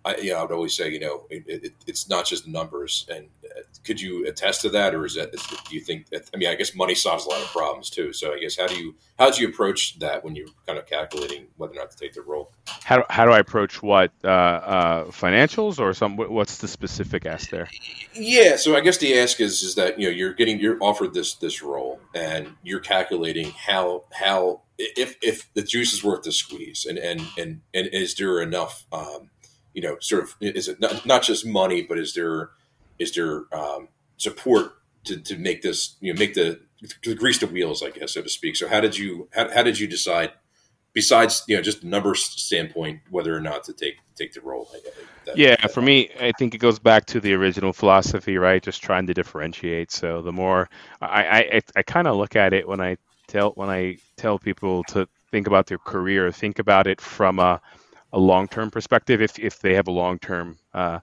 I, 0.04 0.16
you 0.18 0.32
know, 0.32 0.38
I 0.38 0.42
would 0.44 0.52
always 0.52 0.76
say, 0.76 0.90
you 0.90 1.00
know, 1.00 1.26
it, 1.30 1.44
it, 1.48 1.74
it's 1.86 2.10
not 2.10 2.26
just 2.26 2.48
numbers. 2.48 3.06
And 3.10 3.28
uh, 3.46 3.62
could 3.84 4.02
you 4.02 4.28
attest 4.28 4.62
to 4.62 4.70
that, 4.70 4.96
or 4.96 5.06
is 5.06 5.16
that? 5.16 5.32
Do 5.32 5.76
you 5.76 5.82
think? 5.82 6.10
That, 6.10 6.30
I 6.34 6.38
mean, 6.38 6.50
I 6.50 6.56
guess 6.56 6.76
money 6.76 6.96
solves 6.96 7.26
a 7.26 7.30
lot 7.30 7.42
of 7.42 7.48
problems 7.48 7.90
too. 7.90 8.12
So 8.14 8.34
I 8.34 8.40
guess 8.40 8.58
how 8.58 8.68
do 8.68 8.76
you 8.76 8.96
how 9.20 9.30
do 9.30 9.42
you 9.42 9.50
approach 9.50 10.00
that 10.00 10.24
when 10.24 10.36
you're 10.36 10.48
kind 10.66 10.80
of 10.80 10.88
calculating 10.88 11.48
whether 11.58 11.74
or 11.74 11.78
not 11.78 11.92
to 11.92 11.98
take 11.98 12.14
the 12.14 12.22
role? 12.22 12.52
How, 12.84 13.06
how 13.10 13.26
do 13.26 13.32
I 13.32 13.40
approach 13.40 13.84
what 13.84 14.12
uh, 14.24 14.28
uh, 14.28 15.04
financials 15.06 15.80
or 15.80 15.94
some? 15.94 16.18
What's 16.18 16.58
the 16.58 16.68
specific 16.68 17.26
ask 17.26 17.50
there? 17.50 17.70
Yeah, 18.14 18.56
so 18.56 18.76
I 18.76 18.82
guess 18.82 18.98
the 18.98 19.18
ask 19.20 19.40
is 19.40 19.62
is 19.62 19.76
that 19.76 20.00
you 20.00 20.08
know 20.08 20.14
you're 20.14 20.34
getting 20.34 20.60
you're 20.60 20.78
offered 20.82 21.14
this 21.14 21.36
this 21.36 21.62
role 21.62 22.00
and 22.16 22.56
you're 22.64 22.80
calculating 22.80 23.52
how 23.52 24.06
how 24.12 24.62
if 24.78 25.18
if 25.22 25.54
the 25.54 25.62
juice 25.62 25.94
is 25.94 26.04
worth 26.04 26.24
the 26.24 26.32
squeeze 26.32 26.86
and 26.86 26.98
and 26.98 27.22
and 27.38 27.62
and 27.74 27.88
is 27.88 28.16
there 28.16 28.42
enough 28.42 28.86
um, 28.92 29.30
you 29.74 29.82
know, 29.82 29.98
sort 30.00 30.24
of 30.24 30.36
is 30.42 30.68
it 30.68 30.80
not, 30.80 31.06
not 31.06 31.24
just 31.24 31.46
money, 31.46 31.82
but 31.82 31.98
is 31.98 32.14
there 32.14 32.52
is 33.00 33.12
there 33.14 33.44
um, 33.54 33.88
support 34.18 34.74
to, 35.06 35.18
to 35.18 35.38
make 35.38 35.62
this 35.62 35.96
you 36.02 36.14
know 36.14 36.20
make 36.20 36.34
the 36.34 36.60
to 37.04 37.16
grease 37.16 37.40
the 37.40 37.48
wheels, 37.48 37.84
I 37.84 37.92
guess, 37.92 38.14
so 38.14 38.22
to 38.22 38.30
speak. 38.30 38.56
So 38.56 38.68
how 38.68 38.82
did 38.82 38.98
you 38.98 39.30
how, 39.34 39.52
how 39.54 39.64
did 39.64 39.80
you 39.80 39.88
decide? 39.88 40.32
Besides, 40.94 41.46
you 41.48 41.56
know, 41.56 41.62
just 41.62 41.80
the 41.80 41.88
numbers 41.88 42.22
standpoint, 42.22 43.00
whether 43.10 43.34
or 43.34 43.40
not 43.40 43.64
to 43.64 43.74
take 43.74 44.00
take 44.18 44.34
the 44.34 44.42
role. 44.42 44.70
That, 45.26 45.38
yeah, 45.38 45.56
that, 45.62 45.72
for 45.72 45.82
me, 45.82 46.10
I 46.20 46.34
think 46.38 46.54
it 46.54 46.58
goes 46.58 46.80
back 46.80 47.06
to 47.06 47.22
the 47.22 47.34
original 47.34 47.72
philosophy, 47.72 48.38
right? 48.38 48.62
Just 48.62 48.84
trying 48.84 49.08
to 49.08 49.14
differentiate. 49.14 49.90
So 49.92 50.22
the 50.22 50.34
more 50.34 50.68
I 51.00 51.24
I, 51.54 51.62
I 51.78 51.84
kind 51.84 52.08
of 52.08 52.18
look 52.18 52.36
at 52.36 52.52
it 52.52 52.68
when 52.68 52.82
I 52.82 52.98
tell 53.28 53.52
when 53.52 53.70
I 53.70 54.00
tell 54.18 54.38
people 54.38 54.84
to 54.90 55.08
think 55.32 55.48
about 55.48 55.68
their 55.68 55.78
career, 55.78 56.30
think 56.30 56.60
about 56.60 56.88
it 56.88 57.00
from 57.00 57.40
a 57.40 57.62
a 58.14 58.20
long 58.20 58.48
term 58.48 58.72
perspective 58.72 59.22
if, 59.22 59.40
if 59.40 59.60
they 59.60 59.74
have 59.74 59.88
a 59.88 59.92
long 59.92 60.20
term 60.20 60.58
uh, 60.74 61.00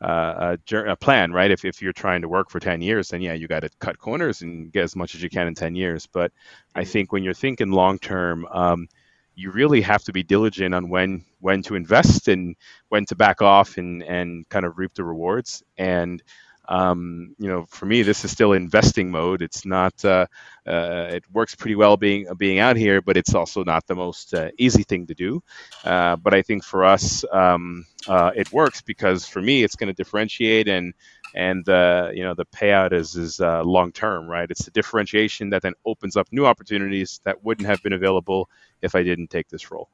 uh, 0.00 0.56
a 0.72 0.96
plan, 0.96 1.32
right? 1.32 1.50
If, 1.50 1.64
if 1.64 1.80
you're 1.80 1.92
trying 1.92 2.22
to 2.22 2.28
work 2.28 2.50
for 2.50 2.60
10 2.60 2.80
years, 2.82 3.08
then 3.08 3.22
yeah, 3.22 3.32
you 3.32 3.48
got 3.48 3.60
to 3.60 3.70
cut 3.78 3.98
corners 3.98 4.42
and 4.42 4.70
get 4.70 4.84
as 4.84 4.94
much 4.94 5.14
as 5.14 5.22
you 5.22 5.30
can 5.30 5.46
in 5.46 5.54
10 5.54 5.74
years. 5.74 6.06
But 6.06 6.32
I 6.74 6.82
mm-hmm. 6.82 6.90
think 6.90 7.12
when 7.12 7.22
you're 7.22 7.34
thinking 7.34 7.70
long 7.70 7.98
term, 7.98 8.46
um, 8.50 8.88
you 9.34 9.50
really 9.50 9.82
have 9.82 10.02
to 10.04 10.12
be 10.12 10.22
diligent 10.22 10.74
on 10.74 10.88
when 10.88 11.22
when 11.40 11.62
to 11.62 11.74
invest 11.74 12.28
and 12.28 12.56
when 12.88 13.04
to 13.04 13.14
back 13.14 13.42
off 13.42 13.76
and 13.76 14.02
and 14.02 14.48
kind 14.48 14.64
of 14.64 14.78
reap 14.78 14.94
the 14.94 15.04
rewards. 15.04 15.62
And 15.76 16.22
um, 16.68 17.34
you 17.38 17.48
know, 17.48 17.66
for 17.68 17.86
me, 17.86 18.02
this 18.02 18.24
is 18.24 18.30
still 18.30 18.52
investing 18.52 19.10
mode. 19.10 19.42
It's 19.42 19.64
not. 19.64 20.04
Uh, 20.04 20.26
uh, 20.66 21.08
it 21.12 21.24
works 21.32 21.54
pretty 21.54 21.76
well 21.76 21.96
being 21.96 22.26
being 22.36 22.58
out 22.58 22.76
here, 22.76 23.00
but 23.00 23.16
it's 23.16 23.34
also 23.34 23.62
not 23.64 23.86
the 23.86 23.94
most 23.94 24.34
uh, 24.34 24.50
easy 24.58 24.82
thing 24.82 25.06
to 25.06 25.14
do. 25.14 25.42
Uh, 25.84 26.16
but 26.16 26.34
I 26.34 26.42
think 26.42 26.64
for 26.64 26.84
us, 26.84 27.24
um, 27.32 27.86
uh, 28.08 28.32
it 28.34 28.52
works 28.52 28.82
because 28.82 29.26
for 29.26 29.40
me, 29.40 29.62
it's 29.62 29.76
going 29.76 29.88
to 29.88 29.94
differentiate 29.94 30.68
and 30.68 30.92
and 31.34 31.68
uh, 31.68 32.10
you 32.12 32.24
know 32.24 32.34
the 32.34 32.46
payout 32.46 32.92
is 32.92 33.16
is 33.16 33.38
long 33.40 33.92
term, 33.92 34.26
right? 34.26 34.50
It's 34.50 34.64
the 34.64 34.70
differentiation 34.72 35.50
that 35.50 35.62
then 35.62 35.74
opens 35.84 36.16
up 36.16 36.28
new 36.32 36.46
opportunities 36.46 37.20
that 37.24 37.44
wouldn't 37.44 37.66
have 37.68 37.82
been 37.82 37.92
available 37.92 38.48
if 38.82 38.94
I 38.94 39.02
didn't 39.02 39.30
take 39.30 39.48
this 39.48 39.70
role 39.70 39.88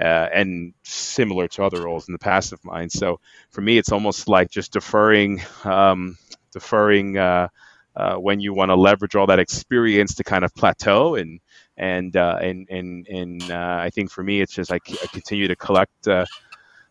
uh, 0.00 0.28
and 0.32 0.74
similar 0.82 1.48
to 1.48 1.64
other 1.64 1.82
roles 1.82 2.08
in 2.08 2.12
the 2.12 2.18
past 2.18 2.52
of 2.52 2.64
mine. 2.64 2.90
So 2.90 3.20
for 3.50 3.60
me, 3.60 3.78
it's 3.78 3.92
almost 3.92 4.28
like 4.28 4.50
just 4.50 4.72
deferring, 4.72 5.42
um, 5.64 6.16
deferring 6.52 7.16
uh, 7.18 7.48
uh, 7.94 8.16
when 8.16 8.40
you 8.40 8.54
want 8.54 8.70
to 8.70 8.74
leverage 8.74 9.14
all 9.14 9.26
that 9.26 9.38
experience 9.38 10.14
to 10.16 10.24
kind 10.24 10.44
of 10.44 10.54
plateau 10.54 11.16
and 11.16 11.40
and 11.76 12.16
uh, 12.16 12.38
and 12.40 12.68
and 12.70 13.06
and 13.06 13.50
uh, 13.50 13.78
I 13.80 13.90
think 13.90 14.10
for 14.10 14.22
me, 14.22 14.40
it's 14.40 14.52
just 14.52 14.72
I, 14.72 14.78
continue 14.78 15.48
to 15.48 15.56
collect. 15.56 16.08
Uh, 16.08 16.26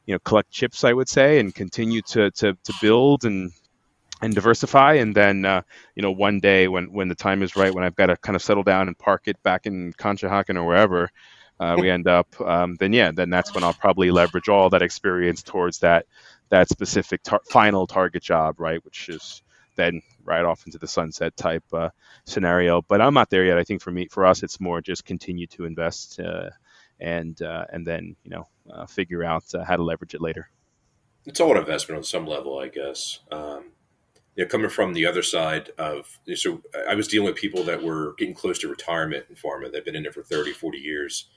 you 0.07 0.15
know, 0.15 0.19
collect 0.25 0.49
chips, 0.49 0.83
I 0.83 0.93
would 0.93 1.07
say, 1.07 1.39
and 1.39 1.53
continue 1.53 2.01
to, 2.07 2.31
to, 2.31 2.57
to 2.63 2.73
build 2.81 3.23
and 3.23 3.51
and 4.21 4.35
diversify 4.35 4.93
and 4.93 5.15
then 5.15 5.45
uh, 5.45 5.61
you 5.95 6.01
know 6.01 6.11
one 6.11 6.39
day 6.39 6.67
when 6.67 6.91
when 6.93 7.07
the 7.07 7.15
time 7.15 7.41
is 7.41 7.55
right 7.55 7.73
when 7.73 7.83
i've 7.83 7.95
got 7.95 8.07
to 8.07 8.17
kind 8.17 8.35
of 8.35 8.41
settle 8.41 8.63
down 8.63 8.87
and 8.87 8.97
park 8.97 9.23
it 9.25 9.41
back 9.43 9.65
in 9.65 9.91
conshohocken 9.93 10.55
or 10.55 10.63
wherever 10.63 11.09
uh, 11.61 11.75
we 11.77 11.91
end 11.91 12.07
up, 12.07 12.27
um, 12.41 12.75
then 12.79 12.91
yeah, 12.91 13.11
then 13.11 13.29
that's 13.29 13.53
when 13.53 13.63
I'll 13.63 13.73
probably 13.73 14.09
leverage 14.09 14.49
all 14.49 14.71
that 14.71 14.81
experience 14.81 15.43
towards 15.43 15.77
that 15.79 16.07
that 16.49 16.67
specific 16.69 17.21
tar- 17.21 17.43
final 17.49 17.85
target 17.85 18.23
job, 18.23 18.59
right? 18.59 18.83
Which 18.83 19.09
is 19.09 19.43
then 19.75 20.01
right 20.23 20.43
off 20.43 20.65
into 20.65 20.79
the 20.79 20.87
sunset 20.87 21.37
type 21.37 21.63
uh, 21.71 21.89
scenario. 22.25 22.81
But 22.81 22.99
I'm 22.99 23.13
not 23.13 23.29
there 23.29 23.45
yet. 23.45 23.59
I 23.59 23.63
think 23.63 23.83
for 23.83 23.91
me, 23.91 24.07
for 24.07 24.25
us, 24.25 24.41
it's 24.41 24.59
more 24.59 24.81
just 24.81 25.05
continue 25.05 25.45
to 25.47 25.65
invest 25.65 26.19
uh, 26.19 26.49
and 26.99 27.39
uh, 27.43 27.65
and 27.71 27.85
then 27.85 28.15
you 28.23 28.31
know 28.31 28.47
uh, 28.73 28.87
figure 28.87 29.23
out 29.23 29.43
uh, 29.53 29.63
how 29.63 29.75
to 29.75 29.83
leverage 29.83 30.15
it 30.15 30.21
later. 30.21 30.49
It's 31.27 31.39
all 31.39 31.51
an 31.51 31.57
investment 31.57 31.97
on 31.99 32.03
some 32.03 32.25
level, 32.25 32.57
I 32.57 32.69
guess. 32.69 33.19
Um, 33.31 33.65
you 34.35 34.43
know, 34.43 34.49
coming 34.49 34.71
from 34.71 34.93
the 34.93 35.05
other 35.05 35.21
side 35.21 35.69
of 35.77 36.17
so 36.33 36.63
I 36.89 36.95
was 36.95 37.07
dealing 37.07 37.27
with 37.27 37.35
people 37.35 37.63
that 37.65 37.83
were 37.83 38.15
getting 38.17 38.33
close 38.33 38.57
to 38.59 38.67
retirement 38.67 39.27
in 39.29 39.35
pharma. 39.35 39.71
They've 39.71 39.85
been 39.85 39.95
in 39.95 40.01
there 40.01 40.11
for 40.11 40.23
30, 40.23 40.53
40 40.53 40.79
years 40.79 41.27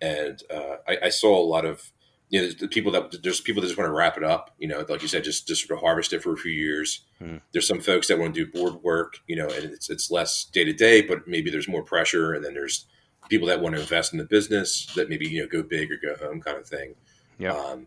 and 0.00 0.42
uh, 0.52 0.76
I, 0.86 0.98
I, 1.04 1.08
saw 1.08 1.38
a 1.38 1.44
lot 1.44 1.64
of 1.64 1.92
you 2.30 2.40
know 2.40 2.48
the 2.52 2.68
people 2.68 2.92
that 2.92 3.22
there's 3.22 3.40
people 3.40 3.60
that 3.60 3.68
just 3.68 3.78
want 3.78 3.88
to 3.88 3.92
wrap 3.92 4.16
it 4.16 4.24
up. 4.24 4.54
You 4.58 4.68
know, 4.68 4.84
like 4.88 5.02
you 5.02 5.08
said, 5.08 5.24
just 5.24 5.48
just 5.48 5.66
sort 5.66 5.78
of 5.78 5.82
harvest 5.82 6.12
it 6.12 6.22
for 6.22 6.32
a 6.32 6.36
few 6.36 6.52
years. 6.52 7.04
Hmm. 7.18 7.36
There's 7.52 7.66
some 7.66 7.80
folks 7.80 8.08
that 8.08 8.18
want 8.18 8.34
to 8.34 8.44
do 8.44 8.52
board 8.52 8.82
work. 8.82 9.18
You 9.26 9.36
know, 9.36 9.48
and 9.48 9.64
it's 9.64 9.90
it's 9.90 10.10
less 10.10 10.44
day 10.44 10.64
to 10.64 10.72
day, 10.72 11.02
but 11.02 11.26
maybe 11.26 11.50
there's 11.50 11.68
more 11.68 11.82
pressure. 11.82 12.34
And 12.34 12.44
then 12.44 12.54
there's 12.54 12.86
people 13.28 13.48
that 13.48 13.60
want 13.60 13.74
to 13.74 13.80
invest 13.80 14.12
in 14.12 14.18
the 14.18 14.24
business 14.24 14.86
that 14.94 15.08
maybe 15.08 15.28
you 15.28 15.42
know 15.42 15.48
go 15.48 15.62
big 15.62 15.90
or 15.90 15.96
go 15.96 16.14
home 16.24 16.40
kind 16.40 16.58
of 16.58 16.66
thing. 16.66 16.94
Yeah. 17.38 17.52
Um, 17.52 17.86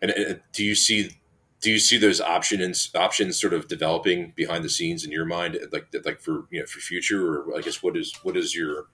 and, 0.00 0.10
and 0.10 0.40
do 0.52 0.64
you 0.64 0.74
see 0.74 1.10
do 1.60 1.70
you 1.70 1.78
see 1.78 1.96
those 1.96 2.20
options 2.20 2.90
options 2.94 3.40
sort 3.40 3.54
of 3.54 3.68
developing 3.68 4.32
behind 4.36 4.64
the 4.64 4.68
scenes 4.68 5.04
in 5.04 5.10
your 5.10 5.24
mind, 5.24 5.58
like 5.72 5.86
like 6.04 6.20
for 6.20 6.46
you 6.50 6.60
know 6.60 6.66
for 6.66 6.80
future, 6.80 7.26
or 7.26 7.56
I 7.56 7.62
guess 7.62 7.82
what 7.82 7.96
is 7.96 8.14
what 8.22 8.36
is 8.36 8.54
your 8.54 8.86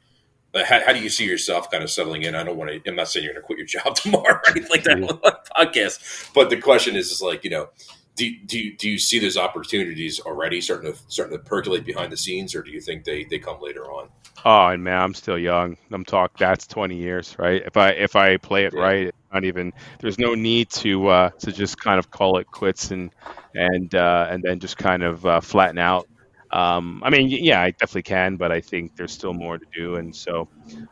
how, 0.54 0.84
how, 0.84 0.92
do 0.92 1.00
you 1.00 1.10
see 1.10 1.24
yourself 1.24 1.70
kind 1.70 1.82
of 1.82 1.90
settling 1.90 2.22
in? 2.22 2.34
I 2.34 2.42
don't 2.42 2.56
want 2.56 2.70
to. 2.70 2.90
I'm 2.90 2.96
not 2.96 3.08
saying 3.08 3.24
you're 3.24 3.32
going 3.32 3.42
to 3.42 3.46
quit 3.46 3.58
your 3.58 3.66
job 3.84 3.94
tomorrow 3.94 4.34
or 4.34 4.48
anything 4.48 4.70
like 4.70 4.84
that 4.84 4.96
mm-hmm. 4.96 5.10
on 5.10 5.20
the 5.22 5.40
podcast. 5.56 6.32
But 6.34 6.50
the 6.50 6.60
question 6.60 6.96
is, 6.96 7.10
is 7.10 7.22
like 7.22 7.44
you 7.44 7.50
know, 7.50 7.68
do, 8.16 8.30
do, 8.44 8.76
do 8.76 8.90
you 8.90 8.98
see 8.98 9.18
those 9.18 9.36
opportunities 9.36 10.20
already 10.20 10.60
starting 10.60 10.92
to 10.92 10.98
starting 11.08 11.36
to 11.38 11.42
percolate 11.42 11.84
behind 11.84 12.12
the 12.12 12.16
scenes, 12.16 12.54
or 12.54 12.62
do 12.62 12.70
you 12.70 12.80
think 12.80 13.04
they, 13.04 13.24
they 13.24 13.38
come 13.38 13.60
later 13.60 13.84
on? 13.84 14.08
Oh 14.44 14.66
and 14.68 14.82
man, 14.82 15.00
I'm 15.00 15.14
still 15.14 15.38
young. 15.38 15.76
I'm 15.92 16.04
talk. 16.04 16.36
That's 16.38 16.66
20 16.66 16.96
years, 16.96 17.36
right? 17.38 17.62
If 17.64 17.76
I 17.76 17.90
if 17.90 18.16
I 18.16 18.36
play 18.36 18.64
it 18.64 18.74
yeah. 18.74 18.82
right, 18.82 19.14
not 19.32 19.44
even. 19.44 19.72
There's 20.00 20.18
no 20.18 20.34
need 20.34 20.70
to 20.70 21.08
uh, 21.08 21.30
to 21.30 21.52
just 21.52 21.78
kind 21.78 21.98
of 21.98 22.10
call 22.10 22.38
it 22.38 22.46
quits 22.46 22.90
and 22.90 23.10
and 23.54 23.94
uh, 23.94 24.26
and 24.30 24.42
then 24.42 24.58
just 24.60 24.76
kind 24.76 25.02
of 25.02 25.24
uh, 25.24 25.40
flatten 25.40 25.78
out 25.78 26.08
um, 26.52 27.00
I 27.04 27.10
mean, 27.10 27.28
yeah, 27.28 27.60
I 27.60 27.70
definitely 27.70 28.02
can, 28.02 28.36
but 28.36 28.50
I 28.50 28.60
think 28.60 28.96
there's 28.96 29.12
still 29.12 29.32
more 29.32 29.58
to 29.58 29.66
do. 29.72 29.96
And 29.96 30.14
so, 30.14 30.48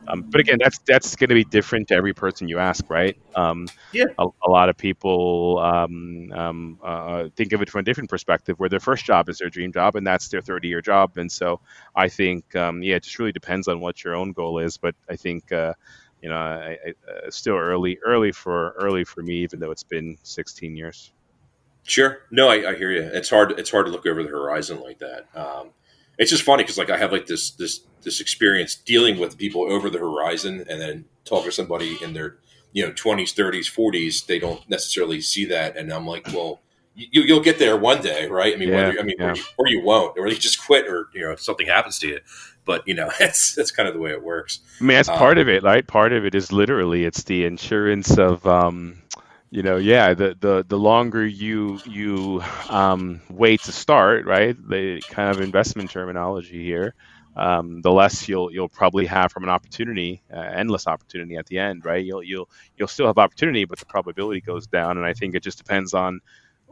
um, 0.07 0.21
but 0.29 0.39
again, 0.39 0.57
that's 0.61 0.79
that's 0.79 1.15
going 1.17 1.29
to 1.29 1.35
be 1.35 1.43
different 1.43 1.89
to 1.89 1.95
every 1.95 2.13
person 2.13 2.47
you 2.47 2.59
ask, 2.59 2.89
right? 2.89 3.17
Um, 3.35 3.67
yeah. 3.91 4.05
A, 4.17 4.27
a, 4.47 4.49
lot 4.49 4.69
of 4.69 4.77
people 4.77 5.59
um, 5.59 6.31
um, 6.31 6.79
uh, 6.81 7.27
think 7.35 7.51
of 7.51 7.61
it 7.61 7.69
from 7.69 7.79
a 7.79 7.83
different 7.83 8.09
perspective, 8.09 8.57
where 8.57 8.69
their 8.69 8.79
first 8.79 9.03
job 9.03 9.27
is 9.27 9.39
their 9.39 9.49
dream 9.49 9.73
job, 9.73 9.97
and 9.97 10.07
that's 10.07 10.29
their 10.29 10.41
30 10.41 10.69
year 10.69 10.81
job. 10.81 11.17
And 11.17 11.29
so, 11.29 11.59
I 11.93 12.07
think, 12.07 12.55
um, 12.55 12.81
yeah, 12.81 12.95
it 12.95 13.03
just 13.03 13.19
really 13.19 13.33
depends 13.33 13.67
on 13.67 13.81
what 13.81 14.03
your 14.03 14.15
own 14.15 14.31
goal 14.31 14.59
is. 14.59 14.77
But 14.77 14.95
I 15.09 15.15
think. 15.15 15.51
Uh, 15.51 15.73
you 16.21 16.27
know, 16.27 16.35
I, 16.35 16.77
I, 16.85 16.89
uh, 17.09 17.31
still 17.31 17.55
early, 17.55 17.97
early 18.05 18.33
for 18.33 18.71
early 18.71 19.05
for 19.05 19.23
me, 19.23 19.35
even 19.35 19.61
though 19.61 19.71
it's 19.71 19.83
been 19.83 20.17
16 20.23 20.75
years. 20.75 21.13
Sure. 21.83 22.19
No, 22.29 22.49
I, 22.49 22.71
I, 22.71 22.75
hear 22.75 22.91
you. 22.91 23.01
It's 23.01 23.29
hard. 23.29 23.57
It's 23.57 23.71
hard 23.71 23.87
to 23.87 23.91
look 23.91 24.05
over 24.05 24.21
the 24.21 24.29
horizon 24.29 24.79
like 24.81 24.99
that. 24.99 25.27
Um, 25.35 25.71
it's 26.17 26.29
just 26.29 26.43
funny 26.43 26.63
because 26.63 26.77
like 26.77 26.89
I 26.89 26.97
have 26.97 27.11
like 27.11 27.25
this 27.25 27.51
this 27.51 27.81
this 28.03 28.21
experience 28.21 28.75
dealing 28.75 29.19
with 29.19 29.37
people 29.37 29.71
over 29.71 29.89
the 29.89 29.99
horizon, 29.99 30.65
and 30.69 30.81
then 30.81 31.05
talk 31.25 31.45
to 31.45 31.51
somebody 31.51 31.97
in 32.01 32.13
their 32.13 32.37
you 32.73 32.85
know 32.85 32.93
twenties, 32.93 33.31
thirties, 33.31 33.67
forties. 33.67 34.23
They 34.23 34.37
don't 34.37 34.67
necessarily 34.69 35.21
see 35.21 35.45
that, 35.45 35.77
and 35.77 35.91
I'm 35.91 36.05
like, 36.05 36.27
well, 36.27 36.61
you, 36.95 37.23
you'll 37.23 37.39
get 37.39 37.57
there 37.57 37.77
one 37.77 38.01
day, 38.01 38.27
right? 38.27 38.53
I 38.53 38.57
mean, 38.57 38.69
yeah, 38.69 38.87
whether, 38.87 38.99
I 38.99 39.03
mean, 39.03 39.15
yeah. 39.17 39.31
or, 39.31 39.35
you, 39.35 39.43
or, 39.57 39.67
you, 39.67 39.81
won't, 39.81 40.17
or 40.17 40.27
you 40.27 40.35
just 40.35 40.63
quit, 40.65 40.87
or 40.87 41.07
you 41.13 41.21
know 41.21 41.35
something 41.35 41.67
happens 41.67 41.97
to 41.99 42.07
you. 42.07 42.19
but 42.65 42.87
you 42.87 42.93
know, 42.93 43.09
that's 43.19 43.55
that's 43.55 43.71
kind 43.71 43.87
of 43.87 43.95
the 43.95 44.01
way 44.01 44.11
it 44.11 44.23
works. 44.23 44.59
I 44.79 44.83
mean, 44.83 44.95
that's 44.95 45.09
um, 45.09 45.17
part 45.17 45.37
of 45.37 45.47
it, 45.47 45.63
right? 45.63 45.87
Part 45.87 46.13
of 46.13 46.25
it 46.25 46.35
is 46.35 46.51
literally 46.51 47.05
it's 47.05 47.23
the 47.23 47.45
insurance 47.45 48.17
of. 48.17 48.45
Um, 48.45 49.01
you 49.51 49.63
know, 49.63 49.77
yeah, 49.77 50.13
the, 50.13 50.35
the, 50.39 50.65
the 50.67 50.77
longer 50.77 51.25
you 51.25 51.79
you 51.85 52.43
um, 52.69 53.21
wait 53.29 53.61
to 53.61 53.71
start, 53.71 54.25
right? 54.25 54.55
The 54.69 55.01
kind 55.09 55.31
of 55.31 55.41
investment 55.41 55.89
terminology 55.89 56.63
here, 56.63 56.93
um, 57.35 57.81
the 57.81 57.91
less 57.91 58.29
you'll 58.29 58.51
you'll 58.51 58.69
probably 58.69 59.07
have 59.07 59.31
from 59.31 59.43
an 59.43 59.49
opportunity, 59.49 60.21
uh, 60.31 60.39
endless 60.39 60.85
opportunity 60.85 61.35
at 61.35 61.47
the 61.47 61.57
end, 61.57 61.83
right? 61.83 62.05
You'll 62.05 62.21
you'll 62.21 62.49
you'll 62.77 62.87
still 62.87 63.07
have 63.07 63.17
opportunity, 63.17 63.65
but 63.65 63.79
the 63.79 63.87
probability 63.87 64.41
goes 64.41 64.67
down. 64.67 64.97
And 64.97 65.05
I 65.05 65.13
think 65.13 65.33
it 65.33 65.41
just 65.41 65.57
depends 65.57 65.95
on 65.95 66.19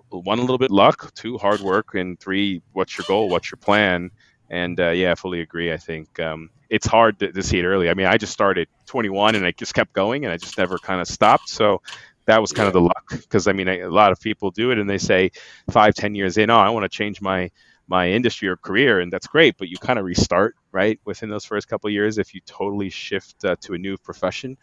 one, 0.10 0.38
a 0.38 0.42
little 0.42 0.60
bit 0.60 0.72
luck, 0.72 1.14
two, 1.16 1.38
hard 1.38 1.62
work, 1.62 1.96
and 1.96 2.20
three, 2.20 2.62
what's 2.74 2.98
your 2.98 3.06
goal, 3.08 3.30
what's 3.30 3.52
your 3.52 3.58
plan. 3.58 4.12
And 4.50 4.80
uh, 4.80 4.92
yeah, 4.92 5.12
I 5.12 5.16
fully 5.16 5.42
agree. 5.42 5.74
I 5.74 5.78
think 5.78 6.20
um, 6.20 6.50
it's 6.70 6.88
hard 6.88 7.20
to, 7.20 7.32
to, 7.32 7.44
see 7.44 7.60
it 7.60 7.66
early. 7.66 7.90
I 7.90 7.94
mean, 7.94 8.06
I 8.06 8.18
just 8.18 8.32
started 8.32 8.70
21 8.86 9.36
and 9.36 9.46
I 9.46 9.52
just 9.52 9.74
kept 9.74 9.92
going 9.92 10.24
and 10.24 10.34
I 10.34 10.38
just 10.38 10.58
never 10.58 10.78
kind 10.78 11.02
of 11.02 11.08
stopped. 11.08 11.50
So 11.50 11.82
that 12.28 12.42
was 12.42 12.52
kind 12.52 12.66
yeah. 12.66 12.68
of 12.68 12.74
the 12.74 12.82
luck 12.82 13.10
because 13.10 13.48
I 13.48 13.54
mean, 13.54 13.68
a 13.68 13.88
lot 13.88 14.12
of 14.12 14.20
people 14.20 14.52
do 14.52 14.72
it 14.72 14.78
and 14.78 14.90
they 14.90 14.98
say 14.98 15.32
five, 15.72 15.96
ten 15.96 16.14
years 16.14 16.38
in, 16.38 16.50
oh, 16.50 16.58
I 16.58 16.70
want 16.70 16.84
to 16.84 16.90
change 16.90 17.22
my 17.22 17.50
my 17.88 18.10
industry 18.10 18.50
or 18.50 18.58
career, 18.58 19.00
and 19.00 19.12
that's 19.12 19.28
great. 19.28 19.58
But 19.58 19.70
you 19.70 19.78
kind 19.78 19.98
of 19.98 20.06
restart 20.06 20.56
right 20.72 21.00
within 21.06 21.30
those 21.30 21.46
first 21.46 21.68
couple 21.68 21.90
years 21.90 22.18
if 22.18 22.36
you 22.36 22.42
totally 22.46 22.90
shift 22.90 23.44
uh, 23.46 23.56
to 23.62 23.74
a 23.74 23.78
new 23.78 23.98
profession. 23.98 24.58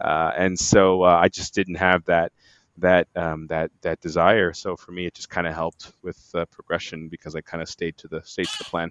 Uh, 0.00 0.32
and 0.36 0.58
so 0.58 1.02
uh, 1.02 1.18
I 1.22 1.28
just 1.28 1.54
didn't 1.54 1.74
have 1.74 2.04
that 2.06 2.32
that 2.78 3.06
um, 3.14 3.46
that 3.48 3.70
that 3.82 4.00
desire. 4.00 4.54
So 4.54 4.76
for 4.76 4.92
me, 4.92 5.06
it 5.06 5.14
just 5.14 5.28
kind 5.28 5.46
of 5.46 5.54
helped 5.54 5.92
with 6.02 6.18
uh, 6.34 6.46
progression 6.46 7.08
because 7.08 7.36
I 7.36 7.42
kind 7.42 7.62
of 7.62 7.68
stayed 7.68 7.98
to 7.98 8.08
the 8.08 8.22
stayed 8.24 8.46
to 8.46 8.58
the 8.58 8.64
plan. 8.64 8.90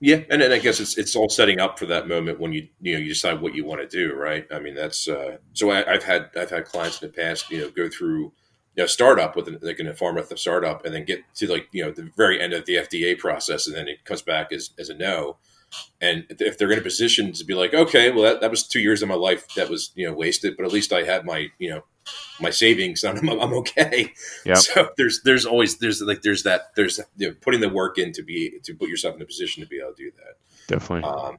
Yeah, 0.00 0.20
and 0.28 0.42
then 0.42 0.52
I 0.52 0.58
guess 0.58 0.78
it's 0.78 0.98
it's 0.98 1.16
all 1.16 1.30
setting 1.30 1.58
up 1.58 1.78
for 1.78 1.86
that 1.86 2.06
moment 2.06 2.38
when 2.38 2.52
you 2.52 2.68
you 2.82 2.94
know 2.94 2.98
you 2.98 3.08
decide 3.08 3.40
what 3.40 3.54
you 3.54 3.64
want 3.64 3.80
to 3.80 3.88
do, 3.88 4.14
right? 4.14 4.46
I 4.52 4.58
mean, 4.58 4.74
that's 4.74 5.08
uh, 5.08 5.38
so 5.54 5.70
I, 5.70 5.90
have 5.90 6.04
had 6.04 6.30
I've 6.36 6.50
had 6.50 6.66
clients 6.66 7.00
in 7.00 7.08
the 7.08 7.14
past, 7.14 7.50
you 7.50 7.58
know, 7.58 7.70
go 7.70 7.88
through 7.88 8.32
you 8.76 8.82
know 8.82 8.86
startup 8.86 9.36
with 9.36 9.48
an, 9.48 9.58
like 9.62 9.78
an 9.78 9.86
pharma 9.88 10.38
startup, 10.38 10.84
and 10.84 10.94
then 10.94 11.04
get 11.06 11.22
to 11.36 11.50
like 11.50 11.68
you 11.72 11.82
know 11.82 11.92
the 11.92 12.10
very 12.14 12.40
end 12.40 12.52
of 12.52 12.66
the 12.66 12.74
FDA 12.74 13.18
process, 13.18 13.66
and 13.66 13.74
then 13.74 13.88
it 13.88 14.04
comes 14.04 14.20
back 14.20 14.52
as 14.52 14.70
as 14.78 14.90
a 14.90 14.94
no. 14.94 15.38
And 16.00 16.26
if 16.28 16.58
they're 16.58 16.70
in 16.70 16.78
a 16.78 16.82
position 16.82 17.32
to 17.32 17.44
be 17.44 17.54
like, 17.54 17.72
okay, 17.72 18.10
well 18.10 18.22
that, 18.24 18.42
that 18.42 18.50
was 18.50 18.66
two 18.66 18.80
years 18.80 19.02
of 19.02 19.08
my 19.08 19.14
life 19.14 19.48
that 19.54 19.70
was 19.70 19.92
you 19.94 20.06
know 20.06 20.12
wasted, 20.12 20.58
but 20.58 20.66
at 20.66 20.72
least 20.72 20.92
I 20.92 21.04
had 21.04 21.24
my 21.24 21.48
you 21.58 21.70
know 21.70 21.84
my 22.40 22.50
savings, 22.50 23.04
I'm, 23.04 23.28
I'm 23.28 23.52
okay. 23.54 24.12
Yep. 24.44 24.56
So 24.66 24.88
there's 24.96 25.22
there's 25.22 25.46
always 25.46 25.78
there's 25.78 26.02
like 26.02 26.22
there's 26.22 26.42
that 26.42 26.74
there's 26.74 27.00
you 27.16 27.28
know, 27.28 27.34
putting 27.40 27.60
the 27.60 27.68
work 27.68 27.98
in 27.98 28.12
to 28.12 28.22
be 28.22 28.58
to 28.62 28.74
put 28.74 28.88
yourself 28.88 29.16
in 29.16 29.22
a 29.22 29.26
position 29.26 29.62
to 29.62 29.68
be 29.68 29.78
able 29.78 29.94
to 29.94 29.96
do 29.96 30.10
that. 30.16 30.36
Definitely. 30.68 31.08
Um, 31.08 31.38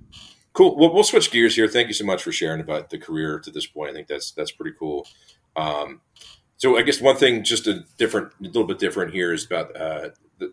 cool. 0.54 0.78
Well, 0.78 0.94
we'll 0.94 1.04
switch 1.04 1.32
gears 1.32 1.56
here. 1.56 1.68
Thank 1.68 1.88
you 1.88 1.94
so 1.94 2.06
much 2.06 2.24
for 2.24 2.32
sharing 2.32 2.62
about 2.62 2.90
the 2.90 2.98
career 2.98 3.40
to 3.40 3.52
this 3.52 3.66
point. 3.66 3.92
I 3.92 3.94
think 3.94 4.08
that's 4.08 4.32
that's 4.32 4.52
pretty 4.52 4.76
cool. 4.78 5.08
Um, 5.56 6.02
so 6.58 6.78
I 6.78 6.82
guess 6.82 7.00
one 7.00 7.16
thing, 7.16 7.44
just 7.44 7.68
a 7.68 7.84
different, 7.98 8.34
a 8.42 8.46
little 8.46 8.66
bit 8.66 8.80
different 8.80 9.14
here, 9.14 9.32
is 9.32 9.46
about 9.46 9.76
uh, 9.76 10.10
the, 10.40 10.52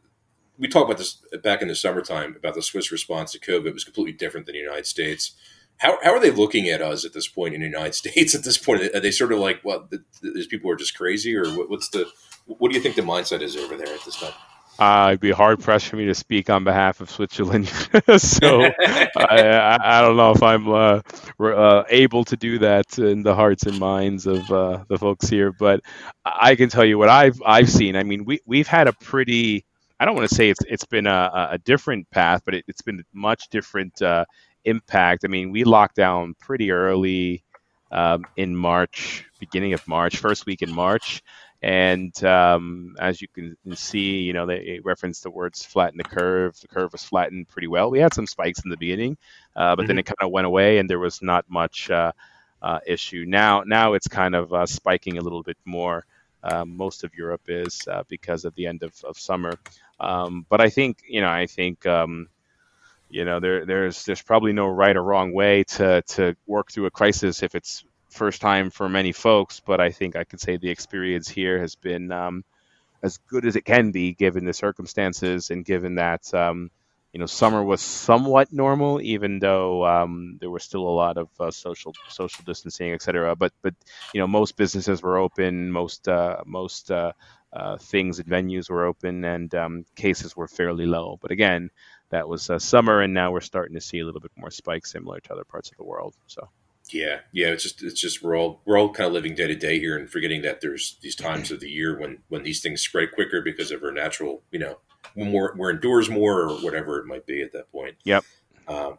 we 0.59 0.69
talked 0.69 0.91
about 0.91 0.99
this 0.99 1.23
back 1.43 1.63
in 1.63 1.69
the 1.69 1.75
summertime 1.75 2.37
about 2.37 2.55
the 2.55 2.63
Swiss 2.63 2.93
response 2.93 3.33
to 3.33 3.39
COVID. 3.39 3.67
It 3.67 3.75
was 3.75 3.85
completely 3.85 4.13
different 4.13 4.47
than 4.47 4.55
the 4.55 4.61
United 4.61 4.87
States. 4.87 5.33
How, 5.79 5.99
how 6.03 6.13
are 6.13 6.21
they 6.21 6.31
looking 6.31 6.69
at 6.69 6.81
us 6.81 7.05
at 7.05 7.13
this 7.13 7.29
point 7.29 7.55
in 7.55 7.61
the 7.61 7.67
United 7.67 7.95
States? 8.03 8.35
At 8.35 8.45
this 8.45 8.59
point, 8.59 8.83
are 8.95 9.01
they 9.01 9.11
sort 9.11 9.33
of 9.33 9.39
like, 9.39 9.61
well, 9.65 9.89
these 10.23 10.47
people 10.47 10.71
are 10.71 10.77
just 10.77 10.97
crazy, 10.97 11.35
or 11.37 11.47
what, 11.51 11.71
what's 11.71 11.89
the 11.91 12.07
what 12.47 12.71
do 12.71 12.77
you 12.77 12.83
think 12.83 12.95
the 12.95 13.03
mindset 13.03 13.41
is 13.41 13.57
over 13.57 13.77
there 13.77 13.95
at 13.95 14.05
this 14.05 14.17
time? 14.17 14.33
Uh, 14.79 15.11
it'd 15.11 15.21
be 15.21 15.31
hard 15.31 15.61
pressed 15.61 15.87
for 15.87 15.97
me 15.97 16.07
to 16.07 16.15
speak 16.15 16.51
on 16.51 16.65
behalf 16.65 17.01
of 17.01 17.09
Switzerland, 17.09 17.69
so 18.19 18.63
I, 19.17 19.79
I, 19.81 20.01
don't 20.03 20.17
know 20.17 20.33
if 20.33 20.43
I'm 20.43 20.69
uh, 20.69 21.01
uh, 21.39 21.85
able 21.89 22.25
to 22.25 22.37
do 22.37 22.59
that 22.59 22.99
in 22.99 23.23
the 23.23 23.37
hearts 23.37 23.67
and 23.67 23.79
minds 23.79 24.27
of 24.27 24.51
uh, 24.51 24.85
the 24.89 24.99
folks 24.99 25.29
here. 25.29 25.53
But 25.53 25.81
I 26.25 26.57
can 26.57 26.71
tell 26.71 26.85
you 26.85 26.99
what 26.99 27.09
I've 27.09 27.41
I've 27.47 27.71
seen. 27.71 27.95
I 27.95 28.03
mean, 28.03 28.25
we 28.25 28.41
we've 28.47 28.67
had 28.67 28.89
a 28.89 28.93
pretty 28.93 29.65
I 30.01 30.07
don't 30.07 30.17
want 30.17 30.29
to 30.29 30.35
say 30.35 30.51
it's 30.51 30.61
it's 30.67 30.87
been 30.87 31.07
a, 31.07 31.51
a 31.53 31.59
different 31.59 32.11
path, 32.11 32.43
but 32.45 32.55
it, 32.55 32.65
has 32.67 32.83
been 32.85 33.05
much 33.13 33.49
different 33.51 34.03
uh, 34.03 34.25
impact. 34.65 35.25
I 35.25 35.29
mean, 35.29 35.51
we 35.51 35.65
locked 35.65 35.97
down 35.97 36.35
pretty 36.39 36.71
early 36.71 37.45
um, 37.91 38.25
in 38.37 38.57
March, 38.57 39.25
beginning 39.39 39.73
of 39.73 39.87
March, 39.87 40.17
first 40.17 40.47
week 40.47 40.63
in 40.63 40.73
March. 40.73 41.23
And 41.63 42.23
um, 42.25 42.95
as 43.01 43.23
you 43.23 43.29
can 43.29 43.57
see, 43.75 44.19
you 44.19 44.35
know, 44.35 44.45
they 44.45 44.81
referenced 44.85 45.23
the 45.23 45.31
words 45.31 45.65
flatten 45.65 45.97
the 45.97 46.05
curve. 46.05 46.61
The 46.61 46.69
curve 46.69 46.93
was 46.93 47.03
flattened 47.03 47.49
pretty 47.49 47.69
well. 47.69 47.91
We 47.91 48.01
had 48.01 48.13
some 48.13 48.27
spikes 48.27 48.63
in 48.65 48.71
the 48.71 48.77
beginning, 48.77 49.17
uh, 49.57 49.75
but 49.75 49.83
mm-hmm. 49.83 49.89
then 49.89 49.99
it 49.99 50.07
kind 50.07 50.17
of 50.21 50.31
went 50.31 50.47
away, 50.47 50.77
and 50.77 50.91
there 50.91 50.99
was 50.99 51.23
not 51.23 51.47
much 51.49 51.91
uh, 51.91 52.13
uh, 52.61 52.81
issue. 52.87 53.25
Now, 53.27 53.63
now 53.63 53.95
it's 53.95 54.09
kind 54.09 54.35
of 54.35 54.53
uh, 54.53 54.67
spiking 54.67 55.17
a 55.17 55.23
little 55.23 55.43
bit 55.43 55.57
more. 55.65 56.05
Um, 56.43 56.77
most 56.77 57.05
of 57.05 57.15
Europe 57.15 57.49
is 57.49 57.89
uh, 57.91 58.03
because 58.09 58.45
of 58.45 58.55
the 58.57 58.67
end 58.67 58.83
of, 58.83 58.93
of 59.03 59.19
summer. 59.19 59.55
Um, 60.01 60.45
but 60.51 60.61
I 60.61 60.69
think, 60.69 60.99
you 61.09 61.23
know, 61.23 61.31
I 61.31 61.47
think 61.47 61.87
um, 61.87 62.29
you 63.15 63.25
know, 63.25 63.39
there, 63.39 63.65
there's 63.65 64.05
there's 64.05 64.23
probably 64.23 64.53
no 64.53 64.67
right 64.67 64.97
or 64.97 65.03
wrong 65.03 65.33
way 65.33 65.63
to 65.63 66.03
to 66.03 66.35
work 66.49 66.73
through 66.73 66.87
a 66.87 66.91
crisis 66.91 67.45
if 67.45 67.55
it's 67.55 67.85
first 68.11 68.41
time 68.41 68.71
for 68.71 68.89
many 68.89 69.13
folks. 69.13 69.61
But 69.61 69.81
I 69.81 69.93
think 69.93 70.17
I 70.17 70.25
can 70.25 70.41
say 70.41 70.57
the 70.57 70.71
experience 70.71 71.29
here 71.29 71.61
has 71.61 71.77
been 71.77 72.11
um, 72.11 72.45
as 73.05 73.19
good 73.19 73.47
as 73.47 73.55
it 73.55 73.65
can 73.65 73.93
be 73.93 74.15
given 74.15 74.45
the 74.45 74.53
circumstances 74.53 75.51
and 75.51 75.65
given 75.65 75.95
that 75.95 76.35
um, 76.35 76.73
you 77.13 77.21
know 77.21 77.27
summer 77.27 77.63
was 77.63 77.81
somewhat 77.81 78.53
normal, 78.53 79.01
even 79.01 79.39
though 79.39 79.87
um, 79.87 80.37
there 80.41 80.51
was 80.51 80.65
still 80.65 80.83
a 80.83 80.99
lot 81.05 81.17
of 81.17 81.29
uh, 81.39 81.53
social 81.53 81.95
social 82.09 82.43
distancing, 82.45 82.91
et 82.91 83.01
cetera. 83.03 83.37
But 83.37 83.53
but 83.63 83.75
you 84.13 84.21
know 84.21 84.27
most 84.27 84.57
businesses 84.57 85.05
were 85.05 85.19
open, 85.19 85.71
most 85.71 86.09
uh, 86.09 86.39
most 86.47 86.91
uh, 86.91 87.13
uh 87.53 87.77
things 87.79 88.19
and 88.19 88.29
venues 88.29 88.69
were 88.69 88.87
open, 88.87 89.25
and 89.25 89.55
um, 89.55 89.85
cases 89.95 90.37
were 90.37 90.49
fairly 90.49 90.87
low. 90.87 91.17
But 91.23 91.31
again, 91.31 91.71
that 92.15 92.29
was 92.29 92.49
uh, 92.49 92.61
summer, 92.61 93.01
and 93.01 93.13
now 93.13 93.33
we're 93.33 93.41
starting 93.41 93.75
to 93.75 93.81
see 93.81 93.99
a 93.99 94.05
little 94.05 94.21
bit 94.21 94.31
more 94.37 94.51
spikes 94.51 94.93
similar 94.93 95.19
to 95.19 95.33
other 95.33 95.43
parts 95.43 95.69
of 95.71 95.77
the 95.77 95.85
world. 95.85 96.15
So. 96.29 96.49
Yeah, 96.93 97.21
yeah. 97.33 97.49
It's 97.49 97.65
just 97.65 97.83
it's 97.83 98.01
just 98.01 98.23
we're 98.23 98.37
all 98.37 98.61
we're 98.65 98.79
all 98.79 98.91
kind 98.93 99.09
of 99.09 99.15
living 99.15 99.35
day 99.35 99.49
to 99.49 99.57
day 99.57 99.81
here 99.81 99.99
and 99.99 100.09
forgetting 100.09 100.43
that 100.43 100.61
there's 100.61 100.97
these 101.01 101.17
times 101.17 101.51
of 101.51 101.59
the 101.61 101.69
year 101.69 101.99
when 101.99 102.19
when 102.29 102.43
these 102.45 102.61
things 102.61 102.83
spread 102.83 103.13
quicker 103.13 103.41
because 103.43 103.71
of 103.71 103.83
our 103.83 103.91
natural, 103.91 104.43
you 104.53 104.59
know, 104.59 104.79
when 105.15 105.33
we're 105.33 105.57
we're 105.57 105.71
indoors 105.71 106.09
more 106.09 106.43
or 106.43 106.51
whatever 106.59 106.99
it 106.99 107.07
might 107.07 107.27
be 107.27 107.43
at 107.43 107.53
that 107.53 107.73
point. 107.73 107.97
Yep. 108.05 108.25
Um, 108.69 108.99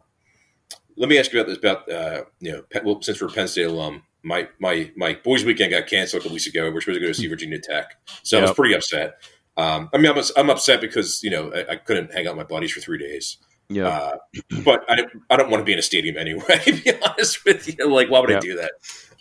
let 0.96 1.08
me 1.08 1.16
ask 1.18 1.32
you 1.32 1.40
about 1.40 1.48
this 1.48 1.58
about 1.58 1.90
uh, 1.90 2.24
you 2.40 2.52
know 2.52 2.64
well, 2.84 3.00
since 3.00 3.22
we're 3.22 3.28
Penn 3.28 3.48
State 3.48 3.66
alum, 3.66 4.02
my 4.22 4.48
my 4.58 4.90
my 4.96 5.14
boys' 5.14 5.44
weekend 5.44 5.70
got 5.70 5.86
canceled 5.86 6.20
a 6.20 6.24
couple 6.24 6.34
weeks 6.34 6.48
ago. 6.48 6.70
We're 6.70 6.80
supposed 6.80 6.98
to 6.98 7.00
go 7.00 7.12
to 7.12 7.14
see 7.14 7.26
Virginia 7.28 7.60
Tech, 7.60 7.96
so 8.24 8.36
yep. 8.36 8.42
I 8.42 8.48
was 8.48 8.56
pretty 8.56 8.74
upset. 8.74 9.22
Um, 9.56 9.88
I 9.94 9.98
mean, 9.98 10.12
I'm, 10.12 10.22
I'm 10.36 10.50
upset 10.50 10.80
because 10.80 11.22
you 11.22 11.30
know 11.30 11.52
I, 11.52 11.72
I, 11.72 11.76
couldn't 11.76 12.12
hang 12.12 12.26
out 12.26 12.36
with 12.36 12.46
my 12.46 12.54
buddies 12.54 12.72
for 12.72 12.80
three 12.80 12.98
days. 12.98 13.38
Yeah, 13.68 13.88
uh, 13.88 14.16
but 14.64 14.84
I, 14.88 15.04
I 15.30 15.36
don't 15.36 15.50
want 15.50 15.62
to 15.62 15.64
be 15.64 15.72
in 15.72 15.78
a 15.78 15.82
stadium 15.82 16.16
anyway. 16.16 16.60
To 16.64 16.72
be 16.72 16.92
honest 17.02 17.44
with 17.44 17.66
you, 17.66 17.88
like 17.88 18.10
why 18.10 18.20
would 18.20 18.30
yeah. 18.30 18.36
I 18.36 18.40
do 18.40 18.56
that? 18.56 18.72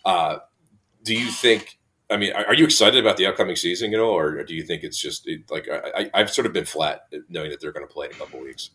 Uh, 0.04 0.38
do 1.04 1.16
you 1.16 1.32
think? 1.32 1.80
I 2.10 2.18
mean, 2.18 2.34
are, 2.34 2.54
you 2.54 2.66
excited 2.66 3.00
about 3.00 3.18
the 3.18 3.26
upcoming 3.26 3.56
season 3.56 3.94
at 3.94 4.00
all, 4.00 4.16
or 4.16 4.44
do 4.44 4.54
you 4.54 4.64
think 4.64 4.84
it's 4.84 5.00
just 5.00 5.28
it, 5.28 5.50
like 5.50 5.68
I, 5.70 6.10
have 6.14 6.30
sort 6.30 6.46
of 6.46 6.54
been 6.54 6.66
flat 6.66 7.08
knowing 7.30 7.50
that 7.50 7.62
they're 7.62 7.72
going 7.72 7.88
to 7.88 7.92
play 7.92 8.08
in 8.08 8.12
a 8.12 8.16
couple 8.16 8.40
weeks? 8.42 8.72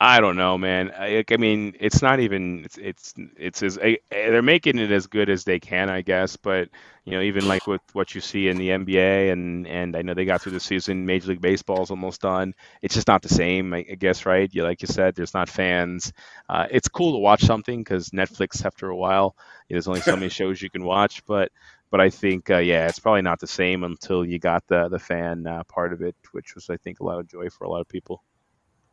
I 0.00 0.20
don't 0.20 0.36
know, 0.36 0.58
man. 0.58 0.90
I, 0.90 1.24
I 1.30 1.36
mean, 1.36 1.76
it's 1.80 2.02
not 2.02 2.18
even 2.20 2.64
it's 2.64 2.76
it's 2.78 3.14
it's 3.36 3.62
as 3.62 3.78
they're 4.10 4.42
making 4.42 4.78
it 4.78 4.90
as 4.90 5.06
good 5.06 5.30
as 5.30 5.44
they 5.44 5.60
can, 5.60 5.88
I 5.88 6.02
guess. 6.02 6.36
But 6.36 6.68
you 7.04 7.12
know, 7.12 7.20
even 7.22 7.46
like 7.46 7.66
with 7.66 7.80
what 7.92 8.14
you 8.14 8.20
see 8.20 8.48
in 8.48 8.58
the 8.58 8.70
NBA, 8.72 9.30
and 9.30 9.66
and 9.66 9.96
I 9.96 10.02
know 10.02 10.12
they 10.12 10.24
got 10.24 10.42
through 10.42 10.52
the 10.52 10.60
season. 10.60 11.06
Major 11.06 11.28
League 11.28 11.40
Baseball 11.40 11.82
is 11.82 11.90
almost 11.90 12.20
done. 12.20 12.54
It's 12.82 12.94
just 12.94 13.06
not 13.06 13.22
the 13.22 13.28
same, 13.28 13.72
I, 13.72 13.78
I 13.90 13.94
guess, 13.94 14.26
right? 14.26 14.52
You 14.52 14.64
like 14.64 14.82
you 14.82 14.88
said, 14.88 15.14
there's 15.14 15.32
not 15.32 15.48
fans. 15.48 16.12
Uh, 16.48 16.66
it's 16.70 16.88
cool 16.88 17.12
to 17.12 17.18
watch 17.18 17.42
something 17.42 17.78
because 17.80 18.10
Netflix, 18.10 18.64
after 18.64 18.88
a 18.88 18.96
while, 18.96 19.36
there's 19.70 19.88
only 19.88 20.00
so 20.00 20.16
many 20.16 20.28
shows 20.40 20.60
you 20.60 20.70
can 20.70 20.84
watch. 20.84 21.24
But 21.24 21.52
but 21.90 22.00
I 22.00 22.10
think 22.10 22.50
uh, 22.50 22.58
yeah, 22.58 22.88
it's 22.88 22.98
probably 22.98 23.22
not 23.22 23.38
the 23.40 23.46
same 23.46 23.84
until 23.84 24.24
you 24.24 24.40
got 24.40 24.66
the 24.66 24.88
the 24.88 24.98
fan 24.98 25.46
uh, 25.46 25.62
part 25.64 25.92
of 25.92 26.02
it, 26.02 26.16
which 26.32 26.56
was 26.56 26.68
I 26.68 26.76
think 26.78 26.98
a 27.00 27.04
lot 27.04 27.20
of 27.20 27.28
joy 27.28 27.48
for 27.48 27.64
a 27.64 27.70
lot 27.70 27.80
of 27.80 27.88
people. 27.88 28.22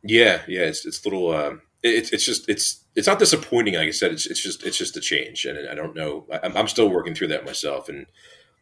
Yeah, 0.02 0.42
yeah, 0.48 0.62
it's 0.62 0.84
it's 0.84 1.04
little. 1.04 1.30
Uh, 1.30 1.56
it's 1.82 2.10
it's 2.12 2.24
just 2.24 2.48
it's 2.48 2.84
it's 2.94 3.06
not 3.06 3.18
disappointing. 3.18 3.74
Like 3.74 3.88
I 3.88 3.92
said, 3.92 4.12
it's 4.12 4.26
it's 4.26 4.42
just 4.42 4.64
it's 4.64 4.76
just 4.76 4.96
a 4.96 5.00
change, 5.00 5.44
and 5.44 5.68
I 5.68 5.74
don't 5.74 5.94
know. 5.94 6.26
I'm, 6.42 6.56
I'm 6.56 6.68
still 6.68 6.88
working 6.88 7.14
through 7.14 7.28
that 7.28 7.44
myself, 7.44 7.88
and 7.88 8.06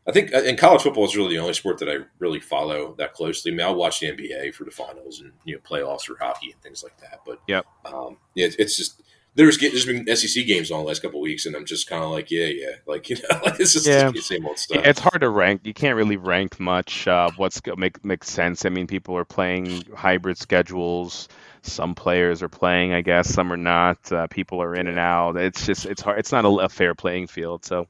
I 0.06 0.12
think 0.12 0.32
in 0.32 0.56
college 0.56 0.82
football 0.82 1.04
is 1.06 1.16
really 1.16 1.30
the 1.34 1.40
only 1.40 1.54
sport 1.54 1.78
that 1.78 1.88
I 1.88 1.98
really 2.18 2.40
follow 2.40 2.94
that 2.98 3.14
closely. 3.14 3.52
I 3.52 3.54
mean, 3.54 3.66
I'll 3.66 3.74
watch 3.74 4.00
the 4.00 4.08
NBA 4.08 4.52
for 4.52 4.64
the 4.64 4.70
finals 4.70 5.20
and 5.20 5.32
you 5.44 5.54
know 5.54 5.60
playoffs 5.60 6.02
for 6.04 6.16
hockey 6.18 6.52
and 6.52 6.60
things 6.62 6.82
like 6.82 6.98
that. 6.98 7.20
But 7.26 7.40
yeah, 7.48 7.62
um, 7.86 8.18
yeah, 8.34 8.48
it's 8.58 8.76
just 8.76 9.02
there's 9.34 9.58
there's 9.58 9.86
been 9.86 10.04
SEC 10.16 10.44
games 10.46 10.70
on 10.70 10.80
the 10.80 10.86
last 10.86 11.02
couple 11.02 11.20
weeks, 11.20 11.46
and 11.46 11.54
I'm 11.54 11.64
just 11.64 11.88
kind 11.88 12.02
of 12.02 12.10
like, 12.10 12.30
yeah, 12.30 12.46
yeah, 12.46 12.72
like 12.86 13.08
you 13.10 13.16
know, 13.16 13.40
like 13.44 13.60
it's 13.60 13.72
just 13.72 13.86
Yeah. 13.86 14.10
the 14.10 14.20
same 14.20 14.46
old 14.46 14.58
stuff. 14.58 14.84
It's 14.84 15.00
hard 15.00 15.20
to 15.20 15.28
rank. 15.30 15.62
You 15.64 15.74
can't 15.74 15.96
really 15.96 16.16
rank 16.16 16.58
much. 16.58 17.06
Uh, 17.06 17.30
what's 17.36 17.60
make 17.76 18.04
makes 18.04 18.30
sense. 18.30 18.64
I 18.64 18.68
mean, 18.68 18.86
people 18.86 19.16
are 19.16 19.24
playing 19.24 19.84
hybrid 19.96 20.38
schedules. 20.38 21.28
Some 21.62 21.94
players 21.94 22.42
are 22.42 22.48
playing, 22.48 22.92
I 22.94 23.02
guess. 23.02 23.32
Some 23.32 23.52
are 23.52 23.56
not. 23.56 24.10
Uh, 24.10 24.26
people 24.28 24.62
are 24.62 24.74
in 24.74 24.86
and 24.86 24.98
out. 24.98 25.36
It's 25.36 25.66
just 25.66 25.86
it's 25.86 26.02
hard. 26.02 26.18
It's 26.18 26.32
not 26.32 26.44
a, 26.44 26.48
a 26.48 26.68
fair 26.68 26.94
playing 26.94 27.26
field. 27.26 27.64
So, 27.64 27.86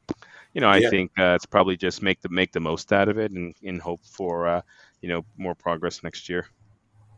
you 0.54 0.60
know, 0.60 0.68
I 0.68 0.78
Yeah. 0.78 0.90
think 0.90 1.12
uh, 1.18 1.34
it's 1.36 1.46
probably 1.46 1.76
just 1.76 2.02
make 2.02 2.20
the 2.20 2.28
make 2.28 2.52
the 2.52 2.60
most 2.60 2.92
out 2.92 3.08
of 3.08 3.18
it 3.18 3.30
and 3.32 3.54
in 3.62 3.78
hope 3.78 4.00
for 4.04 4.46
uh, 4.46 4.62
you 5.00 5.08
know 5.08 5.24
more 5.38 5.54
progress 5.54 6.02
next 6.02 6.28
year. 6.28 6.46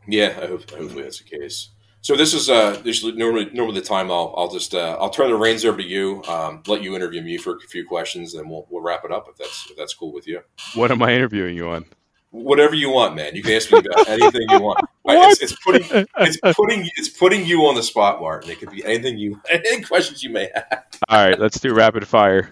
Yeah, 0.07 0.37
I 0.41 0.47
hope, 0.47 0.69
hopefully 0.69 1.03
that's 1.03 1.19
the 1.23 1.37
case. 1.37 1.69
So 2.03 2.17
this 2.17 2.33
is 2.33 2.49
uh, 2.49 2.81
this 2.83 3.01
is 3.01 3.15
normally 3.15 3.49
normally 3.53 3.79
the 3.79 3.85
time 3.85 4.11
I'll 4.11 4.33
I'll 4.37 4.49
just 4.49 4.75
uh, 4.75 4.97
I'll 4.99 5.09
turn 5.09 5.29
the 5.29 5.37
reins 5.37 5.63
over 5.63 5.77
to 5.77 5.83
you, 5.83 6.21
um, 6.27 6.61
let 6.67 6.83
you 6.83 6.97
interview 6.97 7.21
me 7.21 7.37
for 7.37 7.55
a 7.55 7.59
few 7.61 7.87
questions, 7.87 8.33
and 8.33 8.49
we'll 8.49 8.67
we'll 8.69 8.83
wrap 8.83 9.05
it 9.05 9.11
up 9.11 9.27
if 9.29 9.37
that's 9.37 9.69
if 9.71 9.77
that's 9.77 9.93
cool 9.93 10.11
with 10.11 10.27
you. 10.27 10.41
What 10.75 10.91
am 10.91 11.01
I 11.01 11.13
interviewing 11.13 11.55
you 11.55 11.69
on? 11.69 11.85
Whatever 12.31 12.75
you 12.75 12.89
want, 12.89 13.15
man. 13.15 13.35
You 13.35 13.41
can 13.41 13.53
ask 13.53 13.71
me 13.71 13.79
about 13.79 14.05
anything 14.09 14.41
you 14.49 14.59
want. 14.59 14.85
What? 15.03 15.31
It's, 15.31 15.43
it's 15.43 15.63
putting 15.63 16.05
it's 16.17 16.37
putting 16.57 16.89
it's 16.97 17.07
putting 17.07 17.45
you 17.45 17.61
on 17.67 17.75
the 17.75 17.83
spot, 17.83 18.19
Martin. 18.19 18.51
It 18.51 18.59
could 18.59 18.71
be 18.71 18.83
anything 18.83 19.17
you 19.17 19.41
any 19.49 19.81
questions 19.81 20.21
you 20.21 20.29
may 20.29 20.49
have. 20.53 20.83
All 21.07 21.25
right, 21.25 21.39
let's 21.39 21.57
do 21.57 21.73
rapid 21.73 22.05
fire. 22.05 22.49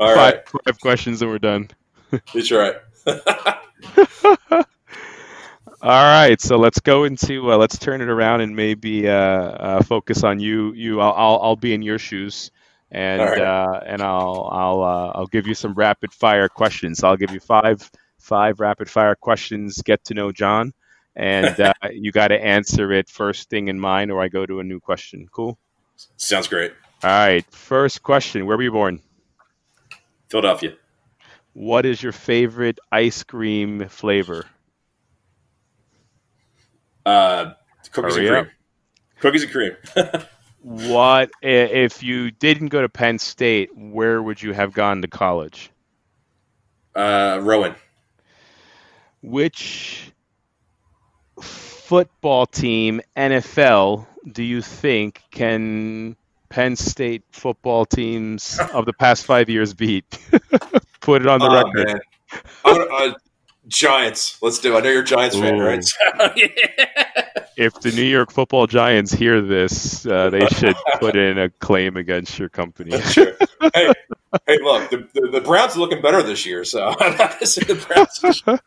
All 0.00 0.12
five, 0.12 0.34
right, 0.34 0.48
five 0.64 0.80
questions 0.80 1.22
and 1.22 1.30
we're 1.30 1.38
done. 1.38 1.70
that's 2.34 2.50
right. 2.50 2.74
All 5.66 6.04
right, 6.04 6.40
so 6.40 6.56
let's 6.56 6.80
go 6.80 7.04
into 7.04 7.52
uh, 7.52 7.56
let's 7.56 7.78
turn 7.78 8.00
it 8.00 8.08
around 8.08 8.40
and 8.40 8.54
maybe 8.54 9.08
uh, 9.08 9.14
uh, 9.14 9.82
focus 9.82 10.24
on 10.24 10.40
you. 10.40 10.72
You, 10.72 11.00
I'll, 11.00 11.12
I'll, 11.12 11.40
I'll 11.42 11.56
be 11.56 11.72
in 11.72 11.82
your 11.82 11.98
shoes, 11.98 12.50
and 12.90 13.20
right. 13.20 13.40
uh, 13.40 13.80
and 13.86 14.02
I'll 14.02 14.48
I'll 14.52 14.82
uh, 14.82 15.12
I'll 15.14 15.26
give 15.26 15.46
you 15.46 15.54
some 15.54 15.74
rapid 15.74 16.12
fire 16.12 16.48
questions. 16.48 17.04
I'll 17.04 17.16
give 17.16 17.30
you 17.30 17.40
five 17.40 17.88
five 18.18 18.60
rapid 18.60 18.90
fire 18.90 19.14
questions. 19.14 19.80
Get 19.82 20.04
to 20.04 20.14
know 20.14 20.32
John, 20.32 20.72
and 21.14 21.58
uh, 21.58 21.72
you 21.92 22.10
got 22.12 22.28
to 22.28 22.44
answer 22.44 22.92
it 22.92 23.08
first 23.08 23.48
thing 23.48 23.68
in 23.68 23.78
mind, 23.78 24.10
or 24.10 24.20
I 24.20 24.28
go 24.28 24.44
to 24.44 24.60
a 24.60 24.64
new 24.64 24.80
question. 24.80 25.28
Cool. 25.30 25.58
Sounds 26.16 26.48
great. 26.48 26.72
All 27.04 27.10
right, 27.10 27.44
first 27.52 28.02
question: 28.02 28.46
Where 28.46 28.56
were 28.56 28.62
you 28.62 28.72
born? 28.72 29.00
Philadelphia. 30.28 30.74
What 31.54 31.86
is 31.86 32.02
your 32.02 32.12
favorite 32.12 32.78
ice 32.90 33.22
cream 33.22 33.88
flavor? 33.88 34.46
Uh, 37.04 37.52
cookies 37.90 38.16
Hurry 38.16 38.28
and 38.28 38.36
up. 38.36 38.44
cream. 38.46 38.54
Cookies 39.20 39.42
and 39.44 39.52
cream. 39.52 39.72
What 40.64 41.30
if 41.42 42.04
you 42.04 42.30
didn't 42.30 42.68
go 42.68 42.82
to 42.82 42.88
Penn 42.88 43.18
State? 43.18 43.70
Where 43.76 44.22
would 44.22 44.40
you 44.40 44.52
have 44.52 44.72
gone 44.72 45.02
to 45.02 45.08
college? 45.08 45.70
uh, 46.94 47.40
Rowan. 47.42 47.74
Which 49.22 50.12
football 51.40 52.46
team, 52.46 53.00
NFL, 53.16 54.06
do 54.30 54.42
you 54.44 54.62
think 54.62 55.22
can 55.32 56.16
Penn 56.48 56.76
State 56.76 57.24
football 57.32 57.84
teams 57.84 58.60
of 58.72 58.86
the 58.86 58.92
past 58.92 59.26
five 59.26 59.48
years 59.50 59.74
beat? 59.74 60.04
Put 61.00 61.22
it 61.22 61.28
on 61.28 61.40
the 61.40 61.46
Oh, 61.48 61.54
record. 61.64 62.00
gonna- 62.64 62.84
uh, 62.84 63.14
Giants. 63.68 64.38
Let's 64.42 64.58
do. 64.58 64.74
it. 64.74 64.78
I 64.78 64.80
know 64.80 64.90
you're 64.90 65.02
a 65.02 65.04
Giants 65.04 65.36
fan, 65.36 65.60
Ooh. 65.60 65.64
right? 65.64 65.84
If 67.54 67.80
the 67.80 67.92
New 67.92 68.02
York 68.02 68.32
Football 68.32 68.66
Giants 68.66 69.12
hear 69.12 69.42
this, 69.42 70.06
uh, 70.06 70.30
they 70.30 70.46
should 70.46 70.74
put 71.00 71.16
in 71.16 71.38
a 71.38 71.50
claim 71.50 71.98
against 71.98 72.38
your 72.38 72.48
company. 72.48 72.98
Sure. 73.02 73.36
hey, 73.74 73.92
hey, 74.46 74.58
look, 74.62 74.88
the, 74.90 75.06
the, 75.12 75.28
the 75.32 75.40
Browns 75.42 75.76
are 75.76 75.80
looking 75.80 76.00
better 76.00 76.22
this 76.22 76.46
year, 76.46 76.64
so 76.64 76.94
I'm 76.98 77.16
not 77.18 77.32
gonna 77.32 77.46
say 77.46 77.62
the 77.64 77.74
Browns. 77.74 78.60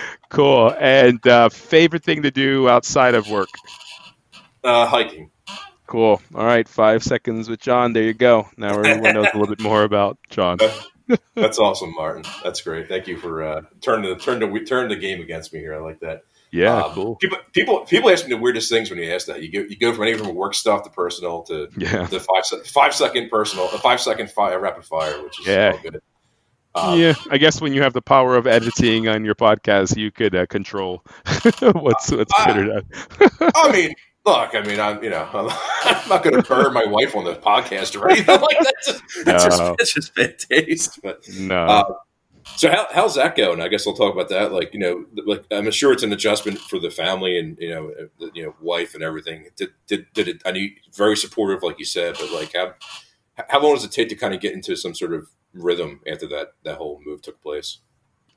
cool. 0.30 0.74
And 0.80 1.24
uh, 1.26 1.50
favorite 1.50 2.02
thing 2.02 2.22
to 2.22 2.30
do 2.30 2.70
outside 2.70 3.14
of 3.14 3.28
work? 3.28 3.50
Uh, 4.64 4.86
hiking. 4.86 5.30
Cool. 5.86 6.22
All 6.34 6.44
right, 6.44 6.66
five 6.66 7.02
seconds 7.02 7.50
with 7.50 7.60
John. 7.60 7.92
There 7.92 8.04
you 8.04 8.14
go. 8.14 8.48
Now 8.56 8.78
everyone 8.78 9.12
knows 9.12 9.26
a 9.34 9.36
little 9.36 9.54
bit 9.54 9.60
more 9.60 9.82
about 9.82 10.16
John. 10.30 10.56
That's 11.34 11.58
awesome, 11.58 11.94
Martin. 11.94 12.24
That's 12.42 12.60
great. 12.60 12.88
Thank 12.88 13.06
you 13.06 13.16
for 13.18 13.42
uh, 13.42 13.62
turning 13.80 14.10
the 14.10 14.16
turn 14.16 14.40
the 14.40 14.60
turn 14.60 14.88
the 14.88 14.96
game 14.96 15.20
against 15.20 15.52
me 15.52 15.60
here. 15.60 15.74
I 15.74 15.78
like 15.78 16.00
that. 16.00 16.22
Yeah, 16.52 16.82
Um, 16.82 16.92
cool. 16.94 17.16
People, 17.16 17.38
people, 17.52 17.80
people 17.86 18.10
ask 18.10 18.24
me 18.26 18.30
the 18.34 18.40
weirdest 18.40 18.68
things 18.70 18.90
when 18.90 18.98
you 18.98 19.12
ask 19.12 19.26
that. 19.28 19.40
You 19.40 19.52
go, 19.52 19.60
you 19.68 19.76
go 19.78 19.92
from 19.92 20.02
anything 20.02 20.24
from 20.26 20.34
work 20.34 20.54
stuff 20.54 20.82
to 20.82 20.90
personal 20.90 21.42
to 21.44 21.68
Yeah. 21.76 22.06
the 22.06 22.18
five 22.18 22.44
five 22.66 22.92
second 22.94 23.30
personal, 23.30 23.66
a 23.66 23.78
five 23.78 24.00
second 24.00 24.30
fire, 24.32 24.58
rapid 24.58 24.84
fire, 24.84 25.22
which 25.22 25.38
is 25.40 25.46
Yeah. 25.46 25.76
good. 25.80 26.00
Um, 26.74 26.98
yeah, 27.00 27.14
I 27.30 27.38
guess 27.38 27.60
when 27.60 27.72
you 27.72 27.82
have 27.82 27.92
the 27.92 28.02
power 28.02 28.36
of 28.36 28.46
editing 28.46 29.08
on 29.08 29.24
your 29.24 29.34
podcast, 29.34 29.96
you 29.96 30.10
could 30.12 30.34
uh, 30.36 30.46
control 30.46 31.02
what's 31.72 32.10
what's 32.12 32.44
good 32.44 32.56
or 32.56 32.64
not. 32.64 32.84
I 33.56 33.72
mean, 33.72 33.92
look, 34.26 34.54
I 34.54 34.62
mean, 34.62 34.80
I'm 34.80 35.02
you 35.02 35.10
know, 35.10 35.28
I'm, 35.32 35.48
I'm 35.84 36.08
not 36.08 36.22
going 36.22 36.36
to 36.36 36.42
burn 36.42 36.72
my 36.72 36.84
wife 36.84 37.16
on 37.16 37.24
the 37.24 37.34
podcast 37.34 38.00
or 38.00 38.10
anything 38.10 38.40
like 38.40 38.58
that. 38.58 39.02
That's, 39.24 39.44
just, 39.44 39.58
No. 39.58 39.74
that's 39.78 39.94
just 39.94 40.14
bad 40.14 40.38
taste. 40.38 41.00
But 41.02 41.28
No. 41.38 41.56
Uh, 41.66 41.94
so 42.56 42.68
how, 42.70 42.86
how's 42.90 43.14
that 43.14 43.36
going? 43.36 43.60
I 43.60 43.68
guess 43.68 43.86
we'll 43.86 43.94
talk 43.94 44.12
about 44.12 44.28
that. 44.30 44.52
Like 44.52 44.72
you 44.74 44.80
know, 44.80 45.04
like 45.26 45.44
I'm 45.50 45.70
sure 45.70 45.92
it's 45.92 46.02
an 46.02 46.12
adjustment 46.12 46.58
for 46.58 46.78
the 46.78 46.90
family 46.90 47.38
and 47.38 47.56
you 47.58 47.70
know, 47.70 47.92
the, 48.18 48.30
you 48.34 48.42
know, 48.42 48.54
wife 48.60 48.94
and 48.94 49.02
everything. 49.02 49.46
Did 49.56 49.70
did, 49.86 50.06
did 50.14 50.28
it? 50.28 50.42
I 50.44 50.50
you 50.52 50.70
very 50.94 51.16
supportive, 51.16 51.62
like 51.62 51.78
you 51.78 51.84
said, 51.84 52.16
but 52.18 52.30
like 52.32 52.52
how 52.54 52.74
how 53.48 53.62
long 53.62 53.74
does 53.74 53.84
it 53.84 53.92
take 53.92 54.08
to 54.08 54.16
kind 54.16 54.34
of 54.34 54.40
get 54.40 54.52
into 54.52 54.76
some 54.76 54.94
sort 54.94 55.12
of 55.12 55.28
rhythm 55.52 56.00
after 56.10 56.26
that 56.28 56.54
that 56.64 56.76
whole 56.76 57.00
move 57.04 57.22
took 57.22 57.40
place? 57.42 57.78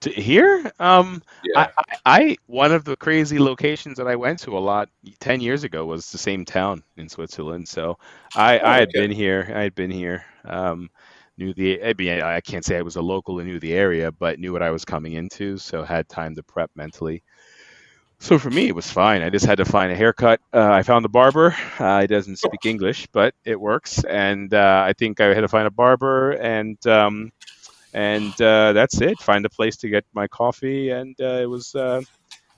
To 0.03 0.11
here, 0.11 0.71
um, 0.79 1.21
Yeah, 1.43 1.67
I, 1.77 1.83
I, 2.05 2.37
one 2.47 2.71
of 2.71 2.85
the 2.85 2.95
crazy 2.95 3.39
locations 3.39 3.97
that 3.97 4.07
I 4.07 4.15
went 4.15 4.39
to 4.41 4.57
a 4.57 4.59
lot 4.59 4.89
ten 5.19 5.41
years 5.41 5.63
ago 5.63 5.85
was 5.85 6.11
the 6.11 6.17
same 6.17 6.45
town 6.45 6.83
in 6.97 7.09
Switzerland. 7.09 7.67
So 7.67 7.97
I, 8.35 8.59
Oh, 8.59 8.67
I 8.69 8.79
had 8.79 8.89
okay. 8.89 9.01
been 9.01 9.11
here. 9.11 9.51
I 9.55 9.63
had 9.63 9.75
been 9.75 9.91
here. 9.91 10.25
Um, 10.45 10.89
knew 11.37 11.53
the. 11.53 11.83
I 11.83 11.93
mean, 11.97 12.21
I 12.21 12.41
can't 12.41 12.65
say 12.65 12.77
I 12.77 12.81
was 12.83 12.95
a 12.97 13.01
local 13.01 13.39
and 13.39 13.47
knew 13.49 13.59
the 13.59 13.73
area, 13.73 14.11
but 14.11 14.39
knew 14.39 14.53
what 14.53 14.63
I 14.63 14.71
was 14.71 14.85
coming 14.85 15.13
into. 15.13 15.57
So 15.57 15.83
had 15.83 16.07
time 16.09 16.35
to 16.35 16.43
prep 16.43 16.71
mentally. 16.75 17.23
So 18.19 18.39
for 18.39 18.49
me, 18.49 18.67
it 18.69 18.75
was 18.75 18.89
fine. 18.89 19.21
I 19.21 19.29
just 19.29 19.45
had 19.45 19.57
to 19.57 19.65
find 19.65 19.91
a 19.91 19.95
haircut. 19.95 20.39
Uh, 20.53 20.71
I 20.71 20.83
found 20.83 21.03
the 21.03 21.09
barber. 21.09 21.55
Uh, 21.77 22.01
he 22.01 22.07
doesn't 22.07 22.37
speak 22.37 22.65
English, 22.65 23.07
but 23.11 23.35
it 23.43 23.59
works. 23.59 24.03
And 24.05 24.53
uh, 24.53 24.83
I 24.87 24.93
think 24.93 25.19
I 25.19 25.33
had 25.33 25.41
to 25.41 25.49
find 25.49 25.67
a 25.67 25.71
barber, 25.71 26.31
and 26.31 26.77
um, 26.87 27.31
and 27.93 28.33
uh, 28.41 28.73
that's 28.73 29.01
it. 29.01 29.19
Find 29.19 29.45
a 29.45 29.49
place 29.49 29.77
to 29.77 29.89
get 29.89 30.05
my 30.13 30.27
coffee, 30.27 30.89
and 30.89 31.15
uh, 31.21 31.39
it 31.41 31.49
was 31.49 31.75
uh, 31.75 32.01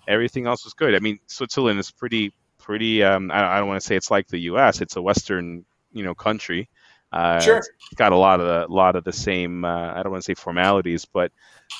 everything 0.07 0.47
else 0.47 0.63
was 0.63 0.73
good. 0.73 0.95
I 0.95 0.99
mean, 0.99 1.19
Switzerland 1.27 1.79
is 1.79 1.91
pretty 1.91 2.33
pretty. 2.59 3.03
Um, 3.03 3.31
I, 3.31 3.55
I 3.55 3.59
don't 3.59 3.67
want 3.67 3.81
to 3.81 3.85
say 3.85 3.95
it's 3.95 4.11
like 4.11 4.27
the 4.27 4.39
U.S. 4.39 4.81
It's 4.81 4.95
a 4.95 5.01
Western 5.01 5.65
you 5.91 6.03
know 6.03 6.15
country. 6.15 6.69
Uh, 7.11 7.39
sure. 7.39 7.57
it's 7.57 7.69
got 7.95 8.11
a 8.11 8.17
lot 8.17 8.41
of 8.41 8.47
the 8.47 8.73
lot 8.73 8.95
of 8.95 9.03
the 9.03 9.13
same. 9.13 9.63
Uh, 9.63 9.93
I 9.93 10.03
don't 10.03 10.11
want 10.11 10.23
to 10.23 10.25
say 10.25 10.33
formalities, 10.33 11.05
but 11.05 11.31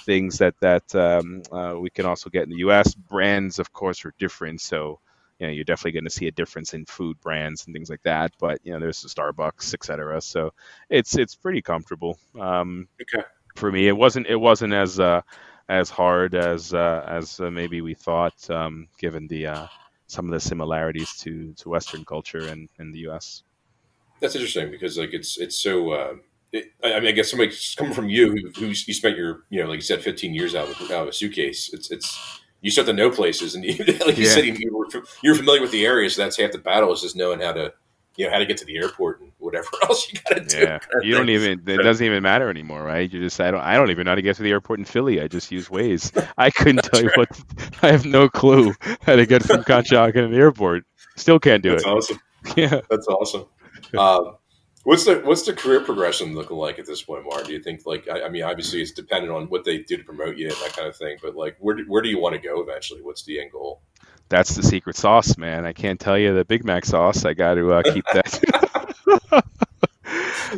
things 0.06 0.38
that 0.38 0.56
that 0.62 0.96
um, 0.96 1.42
uh, 1.52 1.76
we 1.80 1.90
can 1.90 2.06
also 2.06 2.30
get 2.30 2.44
in 2.44 2.50
the 2.50 2.58
U.S. 2.58 2.94
Brands, 2.94 3.60
of 3.60 3.72
course, 3.74 4.06
are 4.06 4.14
different. 4.20 4.62
So 4.62 5.00
you 5.40 5.48
know, 5.48 5.54
you're 5.54 5.66
definitely 5.66 5.92
going 5.94 6.06
to 6.06 6.10
see 6.10 6.28
a 6.28 6.32
difference 6.32 6.74
in 6.74 6.86
food 6.86 7.20
brands 7.20 7.66
and 7.66 7.74
things 7.74 7.90
like 7.90 8.04
that. 8.04 8.32
But 8.40 8.60
you 8.64 8.72
know, 8.74 8.80
there's 8.80 9.02
the 9.02 9.10
Starbucks, 9.10 9.74
etc. 9.74 10.22
So 10.22 10.52
it's 10.90 11.18
it's 11.18 11.36
pretty 11.36 11.62
comfortable. 11.62 12.18
Um, 12.40 12.88
Okay. 13.02 13.26
For 13.56 13.72
me, 13.72 13.88
it 13.88 13.96
wasn't 13.98 14.28
it 14.28 14.36
wasn't 14.36 14.74
as 14.74 15.00
uh, 15.00 15.22
as 15.70 15.90
hard 15.90 16.36
as 16.36 16.74
uh, 16.74 17.06
as 17.08 17.40
uh, 17.40 17.50
maybe 17.50 17.82
we 17.82 17.94
thought, 17.94 18.50
um, 18.50 18.88
given 19.00 19.28
the 19.28 19.48
uh, 19.48 19.68
some 20.08 20.26
of 20.26 20.32
the 20.32 20.40
similarities 20.40 21.16
to 21.18 21.54
to 21.54 21.70
Western 21.70 22.06
culture 22.06 22.48
and 22.48 22.70
in 22.80 22.92
the 22.92 23.00
U.S. 23.00 23.44
That's 24.22 24.36
interesting 24.36 24.72
because 24.72 24.98
like 24.98 25.14
it's 25.14 25.38
it's 25.38 25.60
so. 25.60 25.92
Uh, 25.92 26.14
it, 26.52 26.66
I 26.84 26.94
I 26.94 27.00
mean, 27.00 27.10
I 27.10 27.12
guess 27.12 27.30
somebody 27.30 27.54
coming 27.76 27.94
from 27.94 28.10
you 28.10 28.32
who, 28.32 28.50
who 28.60 28.66
you 28.68 28.94
spent 28.94 29.18
your 29.18 29.44
you 29.50 29.62
know 29.62 29.70
like 29.70 29.78
you 29.78 29.82
said 29.82 30.02
15 30.02 30.34
years 30.34 30.56
out 30.56 30.70
of, 30.70 30.92
out 30.92 31.04
of 31.04 31.08
a 31.10 31.14
suitcase. 31.14 31.70
It's 31.74 31.92
it's 31.92 32.42
you 32.62 32.72
start 32.72 32.88
to 32.88 32.94
know 32.94 33.10
places 33.12 33.56
and 33.56 33.64
you, 33.64 33.78
like 34.06 34.18
you 34.18 34.26
Yeah. 34.26 34.34
said 34.34 34.46
you, 34.46 34.56
you're 35.22 35.36
familiar 35.36 35.62
with 35.62 35.72
the 35.72 35.86
area, 35.86 36.10
so 36.10 36.22
that's 36.22 36.38
half 36.38 36.52
the 36.52 36.58
battle 36.58 36.92
is 36.94 37.02
just 37.02 37.16
knowing 37.16 37.42
how 37.42 37.52
to 37.54 37.74
you 38.18 38.26
know 38.26 38.32
how 38.32 38.40
to 38.40 38.46
get 38.46 38.58
to 38.58 38.66
the 38.66 38.78
airport 38.78 39.22
and 39.22 39.32
whatever 39.40 39.68
else 39.84 40.12
you 40.12 40.20
got 40.28 40.38
to 40.38 40.44
do. 40.44 40.58
Yeah, 40.60 40.80
you 41.02 41.16
don't 41.16 41.30
even. 41.30 41.62
It 41.68 41.78
doesn't 41.78 42.06
even 42.06 42.24
matter 42.24 42.50
anymore, 42.50 42.84
right? 42.84 43.12
You 43.12 43.20
just. 43.20 43.40
I 43.40 43.52
don't. 43.52 43.62
I 43.62 43.76
don't 43.76 43.92
even 43.92 44.06
know 44.06 44.12
how 44.12 44.16
to 44.16 44.22
get 44.22 44.36
to 44.38 44.44
the 44.44 44.52
airport 44.52 44.80
in 44.80 44.86
Philly. 44.86 45.22
I 45.22 45.28
just 45.28 45.52
use 45.52 45.70
Waze. 45.70 46.12
I 46.38 46.50
couldn't 46.50 46.84
tell 46.84 47.04
you 47.04 47.12
what. 47.16 47.30
I 47.82 47.92
have 47.92 48.06
no 48.06 48.30
clue 48.30 48.74
how 49.02 49.16
to 49.16 49.26
get 49.26 49.44
from 49.44 49.64
Conshohocken 49.64 50.14
to 50.14 50.28
the 50.28 50.38
airport. 50.38 50.86
Still 51.16 51.40
can't 51.40 51.64
do 51.64 51.74
it. 51.74 51.84
That's 51.84 51.86
it. 51.86 51.92
awesome. 51.92 52.20
Yeah. 52.56 52.82
That's 52.92 53.08
awesome. 53.08 53.46
Um, 53.98 54.38
what's 54.84 55.04
the 55.04 55.16
what's 55.22 55.42
the 55.48 55.54
career 55.54 55.82
progression 55.82 56.36
looking 56.36 56.58
like 56.58 56.78
at 56.78 56.86
this 56.86 57.02
point, 57.02 57.26
Mark? 57.26 57.48
Do 57.48 57.54
you 57.54 57.60
think 57.60 57.82
like 57.88 58.08
I, 58.08 58.26
I 58.26 58.30
mean, 58.30 58.44
obviously 58.44 58.84
it's 58.84 58.92
dependent 58.92 59.34
on 59.34 59.46
what 59.46 59.66
they 59.66 59.80
do 59.80 59.98
to 59.98 60.04
promote 60.04 60.38
you 60.38 60.50
and 60.50 60.58
that 60.58 60.74
kind 60.74 60.88
of 60.88 60.96
thing, 60.96 61.18
but 61.24 61.36
like 61.36 61.58
where 61.60 61.76
do, 61.76 61.86
where 61.88 62.04
do 62.04 62.10
you 62.10 62.20
want 62.20 62.36
to 62.36 62.40
go 62.40 62.62
eventually? 62.62 63.02
What's 63.02 63.24
the 63.24 63.42
end 63.42 63.52
goal? 63.52 63.82
That's 64.30 64.56
the 64.56 64.64
secret 64.64 64.96
sauce, 64.96 65.38
man. 65.38 65.66
I 65.66 65.74
can't 65.74 66.00
tell 66.00 66.18
you 66.18 66.34
the 66.34 66.46
Big 66.46 66.66
Mac 66.66 66.86
sauce. 66.86 67.26
I 67.26 67.34
got 67.34 67.56
to 67.56 67.74
uh, 67.74 67.84
keep 67.84 68.06
that. 68.14 68.40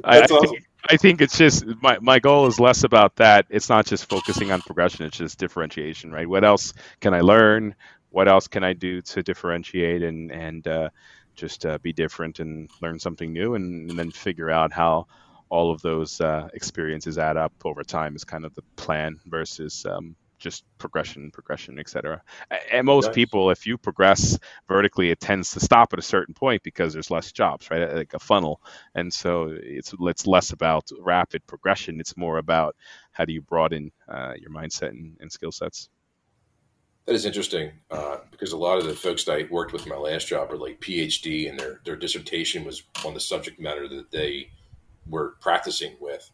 I, 0.03 0.21
awesome. 0.21 0.39
think, 0.39 0.67
I 0.89 0.97
think 0.97 1.21
it's 1.21 1.38
just 1.38 1.65
my, 1.82 1.97
my 1.99 2.19
goal 2.19 2.47
is 2.47 2.60
less 2.60 2.84
about 2.84 3.17
that. 3.17 3.45
It's 3.49 3.69
not 3.69 3.86
just 3.86 4.10
focusing 4.10 4.51
on 4.51 4.62
progression, 4.62 5.06
it's 5.06 5.17
just 5.17 5.38
differentiation, 5.38 6.12
right? 6.12 6.27
What 6.27 6.43
else 6.43 6.73
can 7.01 7.13
I 7.13 7.21
learn? 7.21 7.75
What 8.10 8.27
else 8.27 8.47
can 8.47 8.63
I 8.63 8.73
do 8.73 9.01
to 9.01 9.21
differentiate 9.21 10.01
and, 10.01 10.32
and 10.32 10.67
uh, 10.67 10.89
just 11.36 11.65
uh, 11.65 11.77
be 11.80 11.91
different 11.91 12.39
and 12.39 12.69
learn 12.82 12.99
something 12.99 13.34
new 13.34 13.56
and, 13.56 13.89
and, 13.89 13.99
then 13.99 14.12
figure 14.12 14.49
out 14.49 14.71
how 14.71 15.08
all 15.49 15.71
of 15.71 15.82
those 15.82 16.19
uh, 16.19 16.47
experiences 16.53 17.17
add 17.17 17.38
up 17.38 17.53
over 17.63 17.84
time 17.84 18.15
is 18.15 18.23
kind 18.23 18.45
of 18.45 18.56
the 18.56 18.63
plan 18.75 19.19
versus 19.25 19.86
um, 19.86 20.15
just 20.38 20.63
progression, 20.78 21.32
progression, 21.32 21.80
etc. 21.80 22.21
And 22.71 22.86
most 22.86 23.08
nice. 23.08 23.15
people, 23.15 23.50
if 23.50 23.65
you 23.65 23.78
progress 23.78 24.38
vertically, 24.67 25.10
it 25.10 25.19
tends 25.19 25.52
to 25.52 25.60
stop 25.60 25.93
at 25.93 26.00
a 26.00 26.04
certain 26.04 26.34
point 26.34 26.63
because 26.63 26.93
there's 26.93 27.12
less 27.12 27.32
jobs, 27.32 27.69
right? 27.69 27.93
Like 27.93 28.13
a 28.13 28.19
funnel, 28.19 28.62
and 28.95 29.12
so 29.12 29.56
it's 29.56 29.93
it's 30.00 30.28
less 30.28 30.52
about 30.52 30.89
rapid 31.00 31.45
progression. 31.47 32.00
It's 32.00 32.17
more 32.17 32.38
about 32.38 32.76
how 33.12 33.26
do 33.26 33.34
you 33.34 33.41
broaden 33.41 33.91
uh, 34.08 34.34
your 34.39 34.52
mindset 34.52 34.89
and, 34.89 35.17
and 35.19 35.32
skill 35.32 35.52
sets. 35.52 35.89
That 37.06 37.15
is 37.15 37.26
interesting 37.26 37.71
uh, 37.89 38.17
because 38.32 38.52
a 38.52 38.58
lot 38.58 38.80
of 38.80 38.86
the 38.86 38.93
folks 38.93 39.23
that 39.23 39.38
I 39.38 39.47
worked 39.50 39.71
with 39.71 39.84
in 39.84 39.89
my 39.89 39.97
last 39.97 40.28
job 40.28 40.52
are 40.52 40.58
like 40.58 40.82
PhD, 40.82 41.50
and 41.50 41.60
their 41.60 41.82
their 41.86 41.95
dissertation 41.95 42.65
was 42.65 42.84
on 43.06 43.13
the 43.13 43.19
subject 43.19 43.60
matter 43.60 43.88
that 43.88 44.12
they 44.12 44.50
were 45.10 45.36
practicing 45.39 45.95
with 46.00 46.30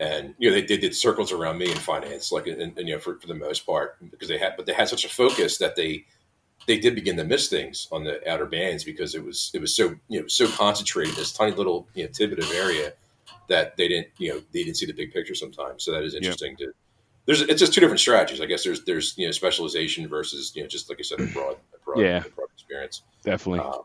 and 0.00 0.34
you 0.38 0.48
know 0.48 0.54
they, 0.54 0.66
they 0.66 0.76
did 0.76 0.94
circles 0.94 1.32
around 1.32 1.58
me 1.58 1.70
in 1.70 1.76
finance 1.76 2.32
like 2.32 2.46
and, 2.46 2.60
and, 2.60 2.88
you 2.88 2.94
know 2.94 3.00
for, 3.00 3.18
for 3.20 3.26
the 3.26 3.34
most 3.34 3.64
part 3.64 3.96
because 4.10 4.28
they 4.28 4.38
had 4.38 4.54
but 4.56 4.66
they 4.66 4.72
had 4.72 4.88
such 4.88 5.04
a 5.04 5.08
focus 5.08 5.58
that 5.58 5.76
they 5.76 6.04
they 6.66 6.78
did 6.78 6.94
begin 6.94 7.16
to 7.16 7.24
miss 7.24 7.48
things 7.48 7.88
on 7.92 8.04
the 8.04 8.28
outer 8.28 8.46
bands 8.46 8.84
because 8.84 9.14
it 9.14 9.24
was 9.24 9.50
it 9.54 9.60
was 9.60 9.74
so 9.74 9.94
you 10.08 10.20
know 10.20 10.26
so 10.26 10.48
concentrated 10.48 11.14
this 11.14 11.32
tiny 11.32 11.52
little 11.52 11.86
you 11.94 12.04
know 12.04 12.10
tidbit 12.10 12.38
of 12.38 12.50
area 12.52 12.92
that 13.48 13.76
they 13.76 13.88
didn't 13.88 14.08
you 14.18 14.32
know 14.32 14.40
they 14.52 14.64
didn't 14.64 14.76
see 14.76 14.86
the 14.86 14.92
big 14.92 15.12
picture 15.12 15.34
sometimes. 15.34 15.84
So 15.84 15.92
that 15.92 16.02
is 16.02 16.14
interesting 16.14 16.56
to 16.56 16.72
there's 17.26 17.40
it's 17.42 17.60
just 17.60 17.72
two 17.72 17.80
different 17.80 18.00
strategies. 18.00 18.40
I 18.40 18.46
guess 18.46 18.64
there's 18.64 18.84
there's 18.84 19.16
you 19.16 19.26
know 19.26 19.32
specialization 19.32 20.08
versus 20.08 20.52
you 20.54 20.62
know 20.62 20.68
just 20.68 20.88
like 20.88 20.98
i 20.98 21.02
said 21.02 21.20
a 21.20 21.26
broad 21.26 21.56
a 21.74 21.84
broad, 21.84 22.00
yeah. 22.00 22.18
a 22.24 22.28
broad 22.30 22.48
experience. 22.52 23.02
Definitely. 23.22 23.60
Um, 23.60 23.82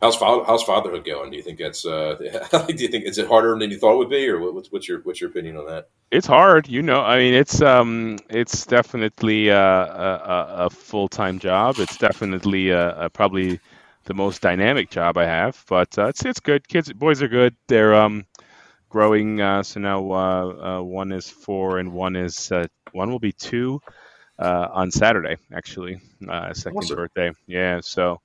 How's 0.00 0.14
father, 0.14 0.44
how's 0.44 0.62
fatherhood 0.62 1.04
going? 1.04 1.32
Do 1.32 1.36
you 1.36 1.42
think 1.42 1.58
that's 1.58 1.84
uh, 1.84 2.14
do 2.68 2.82
you 2.82 2.88
think 2.88 3.04
is 3.04 3.18
it 3.18 3.26
harder 3.26 3.58
than 3.58 3.70
you 3.70 3.78
thought 3.78 3.94
it 3.94 3.98
would 3.98 4.10
be, 4.10 4.28
or 4.28 4.52
what's 4.52 4.70
what's 4.70 4.86
your 4.86 5.00
what's 5.00 5.20
your 5.20 5.30
opinion 5.30 5.56
on 5.56 5.66
that? 5.66 5.88
It's 6.12 6.26
hard, 6.26 6.68
you 6.68 6.82
know. 6.82 7.00
I 7.00 7.18
mean, 7.18 7.34
it's 7.34 7.60
um, 7.60 8.18
it's 8.30 8.64
definitely 8.64 9.48
a, 9.48 9.58
a, 9.58 10.46
a 10.66 10.70
full 10.70 11.08
time 11.08 11.40
job. 11.40 11.76
It's 11.78 11.98
definitely 11.98 12.70
a, 12.70 13.06
a, 13.06 13.10
probably 13.10 13.58
the 14.04 14.14
most 14.14 14.40
dynamic 14.40 14.88
job 14.88 15.18
I 15.18 15.26
have, 15.26 15.64
but 15.68 15.98
uh, 15.98 16.06
it's 16.06 16.24
it's 16.24 16.40
good. 16.40 16.68
Kids, 16.68 16.92
boys 16.92 17.20
are 17.20 17.28
good. 17.28 17.56
They're 17.66 17.94
um, 17.96 18.24
growing. 18.88 19.40
Uh, 19.40 19.64
so 19.64 19.80
now 19.80 20.12
uh, 20.12 20.78
uh 20.78 20.82
one 20.82 21.10
is 21.10 21.28
four 21.28 21.78
and 21.78 21.92
one 21.92 22.14
is 22.14 22.52
uh, 22.52 22.68
one 22.92 23.10
will 23.10 23.18
be 23.18 23.32
two 23.32 23.80
uh, 24.38 24.68
on 24.72 24.92
Saturday, 24.92 25.36
actually, 25.52 26.00
second 26.52 26.78
awesome. 26.78 26.96
birthday. 26.96 27.32
Yeah, 27.48 27.80
so 27.82 28.20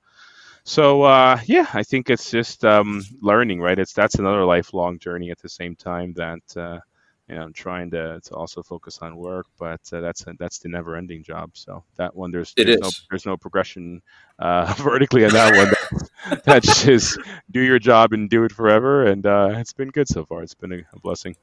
so 0.64 1.02
uh, 1.02 1.38
yeah, 1.44 1.66
I 1.74 1.82
think 1.82 2.08
it's 2.10 2.30
just 2.30 2.64
um, 2.64 3.02
learning, 3.20 3.60
right? 3.60 3.78
It's 3.78 3.92
that's 3.92 4.16
another 4.16 4.44
lifelong 4.44 4.98
journey 4.98 5.30
at 5.30 5.38
the 5.38 5.48
same 5.48 5.76
time 5.76 6.14
that 6.14 6.56
uh, 6.56 6.80
you 7.28 7.34
know 7.34 7.42
I'm 7.42 7.52
trying 7.52 7.90
to, 7.90 8.20
to 8.20 8.34
also 8.34 8.62
focus 8.62 8.98
on 9.02 9.16
work, 9.16 9.46
but 9.58 9.80
uh, 9.92 10.00
that's 10.00 10.24
that's 10.38 10.60
the 10.60 10.70
never-ending 10.70 11.22
job. 11.22 11.50
So 11.54 11.84
that 11.96 12.16
one, 12.16 12.30
there's 12.30 12.54
there's, 12.56 12.78
no, 12.80 12.90
there's 13.10 13.26
no 13.26 13.36
progression 13.36 14.00
uh, 14.38 14.72
vertically 14.78 15.24
on 15.24 15.32
that 15.32 15.54
one. 15.54 16.40
that's 16.44 16.82
just 16.82 17.18
do 17.50 17.60
your 17.60 17.78
job 17.78 18.14
and 18.14 18.30
do 18.30 18.44
it 18.44 18.52
forever, 18.52 19.04
and 19.04 19.26
uh, 19.26 19.50
it's 19.52 19.74
been 19.74 19.90
good 19.90 20.08
so 20.08 20.24
far. 20.24 20.42
It's 20.42 20.54
been 20.54 20.72
a, 20.72 20.78
a 20.94 21.00
blessing 21.00 21.36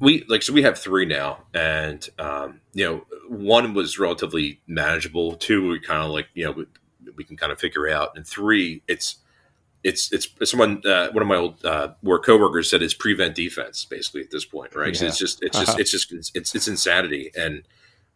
we 0.00 0.24
like 0.28 0.42
so 0.42 0.52
we 0.52 0.62
have 0.62 0.78
three 0.78 1.04
now 1.04 1.38
and 1.54 2.08
um, 2.18 2.60
you 2.72 2.84
know 2.84 3.04
one 3.28 3.74
was 3.74 3.98
relatively 3.98 4.60
manageable 4.66 5.34
two 5.34 5.68
we 5.68 5.80
kind 5.80 6.02
of 6.02 6.10
like 6.10 6.28
you 6.34 6.44
know 6.44 6.64
we 7.18 7.24
can 7.24 7.36
kind 7.36 7.52
of 7.52 7.58
figure 7.58 7.88
out. 7.90 8.16
And 8.16 8.26
three, 8.26 8.82
it's 8.88 9.16
it's 9.84 10.12
it's 10.12 10.50
someone 10.50 10.82
uh, 10.86 11.10
one 11.10 11.22
of 11.22 11.28
my 11.28 11.36
old 11.36 11.64
uh, 11.64 11.88
work 12.02 12.24
coworkers 12.24 12.70
said 12.70 12.82
it's 12.82 12.94
prevent 12.94 13.34
defense 13.34 13.84
basically 13.84 14.22
at 14.22 14.30
this 14.30 14.44
point, 14.44 14.74
right? 14.74 14.94
Yeah. 14.94 15.00
So 15.00 15.06
it's 15.06 15.18
just 15.18 15.42
it's 15.42 15.58
just 15.58 15.70
uh-huh. 15.70 15.78
it's 15.78 15.90
just 15.90 16.12
it's, 16.12 16.32
it's, 16.34 16.54
it's 16.54 16.68
insanity, 16.68 17.30
and 17.36 17.62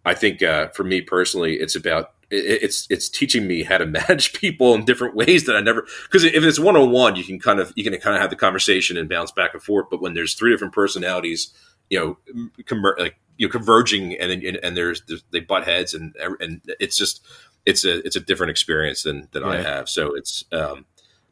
I 0.05 0.15
think 0.15 0.43
uh, 0.43 0.69
for 0.69 0.85
me 0.85 1.01
personally, 1.01 1.55
it's 1.55 1.77
about 1.77 2.13
it's 2.31 2.87
it's 2.91 3.09
teaching 3.09 3.47
me 3.47 3.63
how 3.63 3.79
to 3.79 3.87
manage 4.09 4.33
people 4.33 4.75
in 4.75 4.85
different 4.85 5.15
ways 5.15 5.47
that 5.47 5.57
I 5.57 5.61
never 5.61 5.87
because 6.05 6.25
if 6.25 6.43
it's 6.43 6.59
one 6.59 6.77
on 6.77 6.91
one, 6.91 7.17
you 7.17 7.25
can 7.25 7.39
kind 7.39 7.61
of 7.61 7.73
you 7.77 7.85
can 7.85 7.99
kind 8.01 8.17
of 8.17 8.21
have 8.21 8.31
the 8.31 8.37
conversation 8.37 8.97
and 8.97 9.09
bounce 9.09 9.31
back 9.31 9.55
and 9.55 9.63
forth. 9.63 9.87
But 9.91 10.01
when 10.01 10.15
there's 10.15 10.35
three 10.35 10.51
different 10.51 10.75
personalities, 10.75 11.53
you 11.91 11.99
know, 11.99 12.51
com- 12.65 12.83
like 12.99 13.17
you 13.37 13.47
know, 13.47 13.53
converging 13.53 14.15
and 14.19 14.33
and, 14.33 14.57
and 14.57 14.77
there's, 14.77 15.03
there's, 15.03 15.23
they 15.31 15.41
butt 15.41 15.65
heads 15.65 15.95
and 15.95 16.15
and 16.41 16.61
it's 16.81 16.97
just 16.97 17.25
it's 17.67 17.85
a 17.85 18.05
it's 18.07 18.17
a 18.17 18.21
different 18.21 18.51
experience 18.51 19.03
than 19.03 19.29
than. 19.33 19.45
I 19.45 19.61
have. 19.61 19.89
So 19.89 20.15
it's 20.15 20.45
um, 20.53 20.87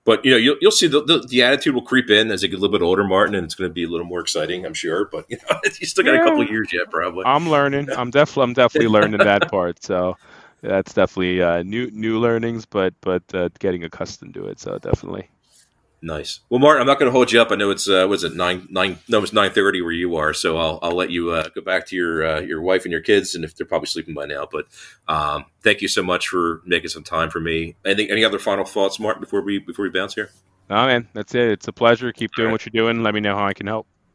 but 0.04 0.24
you 0.24 0.30
know 0.30 0.36
you'll, 0.36 0.56
you'll 0.60 0.72
see 0.72 0.86
the, 0.86 1.04
the, 1.04 1.20
the, 1.28 1.42
attitude 1.42 1.74
will 1.74 1.82
creep 1.82 2.10
in 2.10 2.30
as 2.30 2.42
you 2.42 2.48
get 2.48 2.58
a 2.58 2.60
little 2.60 2.76
bit 2.76 2.84
older, 2.84 3.04
Martin, 3.04 3.34
and 3.34 3.44
it's 3.44 3.54
going 3.54 3.68
to 3.68 3.74
be 3.74 3.84
a 3.84 3.88
little 3.88 4.06
more 4.06 4.20
exciting, 4.20 4.64
I'm 4.64 4.74
sure. 4.74 5.06
But 5.06 5.26
you 5.28 5.38
know 5.38 5.58
you 5.80 5.86
still 5.86 6.04
got 6.04 6.14
yeah. 6.14 6.22
a 6.22 6.24
couple 6.24 6.44
years 6.46 6.72
yet, 6.72 6.90
probably. 6.90 7.24
I'm 7.26 7.48
learning. 7.48 7.90
I'm 7.96 8.10
definitely 8.10 8.44
I'm 8.44 8.54
definitely 8.54 8.88
learning 8.88 9.18
that 9.18 9.50
part. 9.50 9.82
So 9.82 10.16
that's 10.62 10.94
definitely 10.94 11.42
uh, 11.42 11.62
new 11.62 11.90
new 11.90 12.18
learnings, 12.18 12.66
but 12.66 12.94
but 13.00 13.22
uh, 13.34 13.50
getting 13.58 13.84
accustomed 13.84 14.34
to 14.34 14.46
it. 14.46 14.60
So 14.60 14.78
definitely. 14.78 15.28
Nice. 16.02 16.40
Well, 16.48 16.60
Martin, 16.60 16.80
I'm 16.80 16.86
not 16.86 16.98
going 16.98 17.08
to 17.08 17.12
hold 17.12 17.30
you 17.30 17.42
up. 17.42 17.52
I 17.52 17.56
know 17.56 17.70
it's 17.70 17.88
uh, 17.88 18.06
was 18.08 18.24
it 18.24 18.34
nine 18.34 18.66
nine? 18.70 18.98
No, 19.08 19.22
it's 19.22 19.34
nine 19.34 19.50
thirty 19.50 19.82
where 19.82 19.92
you 19.92 20.16
are. 20.16 20.32
So 20.32 20.56
I'll 20.56 20.78
I'll 20.82 20.96
let 20.96 21.10
you 21.10 21.30
uh, 21.32 21.50
go 21.54 21.60
back 21.60 21.86
to 21.88 21.96
your 21.96 22.24
uh, 22.24 22.40
your 22.40 22.62
wife 22.62 22.84
and 22.84 22.92
your 22.92 23.02
kids, 23.02 23.34
and 23.34 23.44
if 23.44 23.54
they're 23.54 23.66
probably 23.66 23.86
sleeping 23.86 24.14
by 24.14 24.24
now. 24.24 24.48
But 24.50 24.66
um, 25.08 25.44
thank 25.62 25.82
you 25.82 25.88
so 25.88 26.02
much 26.02 26.28
for 26.28 26.62
making 26.64 26.88
some 26.88 27.04
time 27.04 27.28
for 27.28 27.40
me. 27.40 27.76
Any 27.84 28.10
any 28.10 28.24
other 28.24 28.38
final 28.38 28.64
thoughts, 28.64 28.98
Martin, 28.98 29.20
before 29.20 29.42
we 29.42 29.58
before 29.58 29.82
we 29.82 29.90
bounce 29.90 30.14
here? 30.14 30.30
No, 30.70 30.86
man, 30.86 31.08
that's 31.12 31.34
it. 31.34 31.48
It's 31.50 31.68
a 31.68 31.72
pleasure. 31.72 32.12
Keep 32.12 32.32
doing 32.34 32.46
right. 32.46 32.52
what 32.52 32.64
you're 32.64 32.84
doing. 32.84 33.02
Let 33.02 33.12
me 33.12 33.20
know 33.20 33.36
how 33.36 33.44
I 33.44 33.52
can 33.52 33.66
help. 33.66 33.86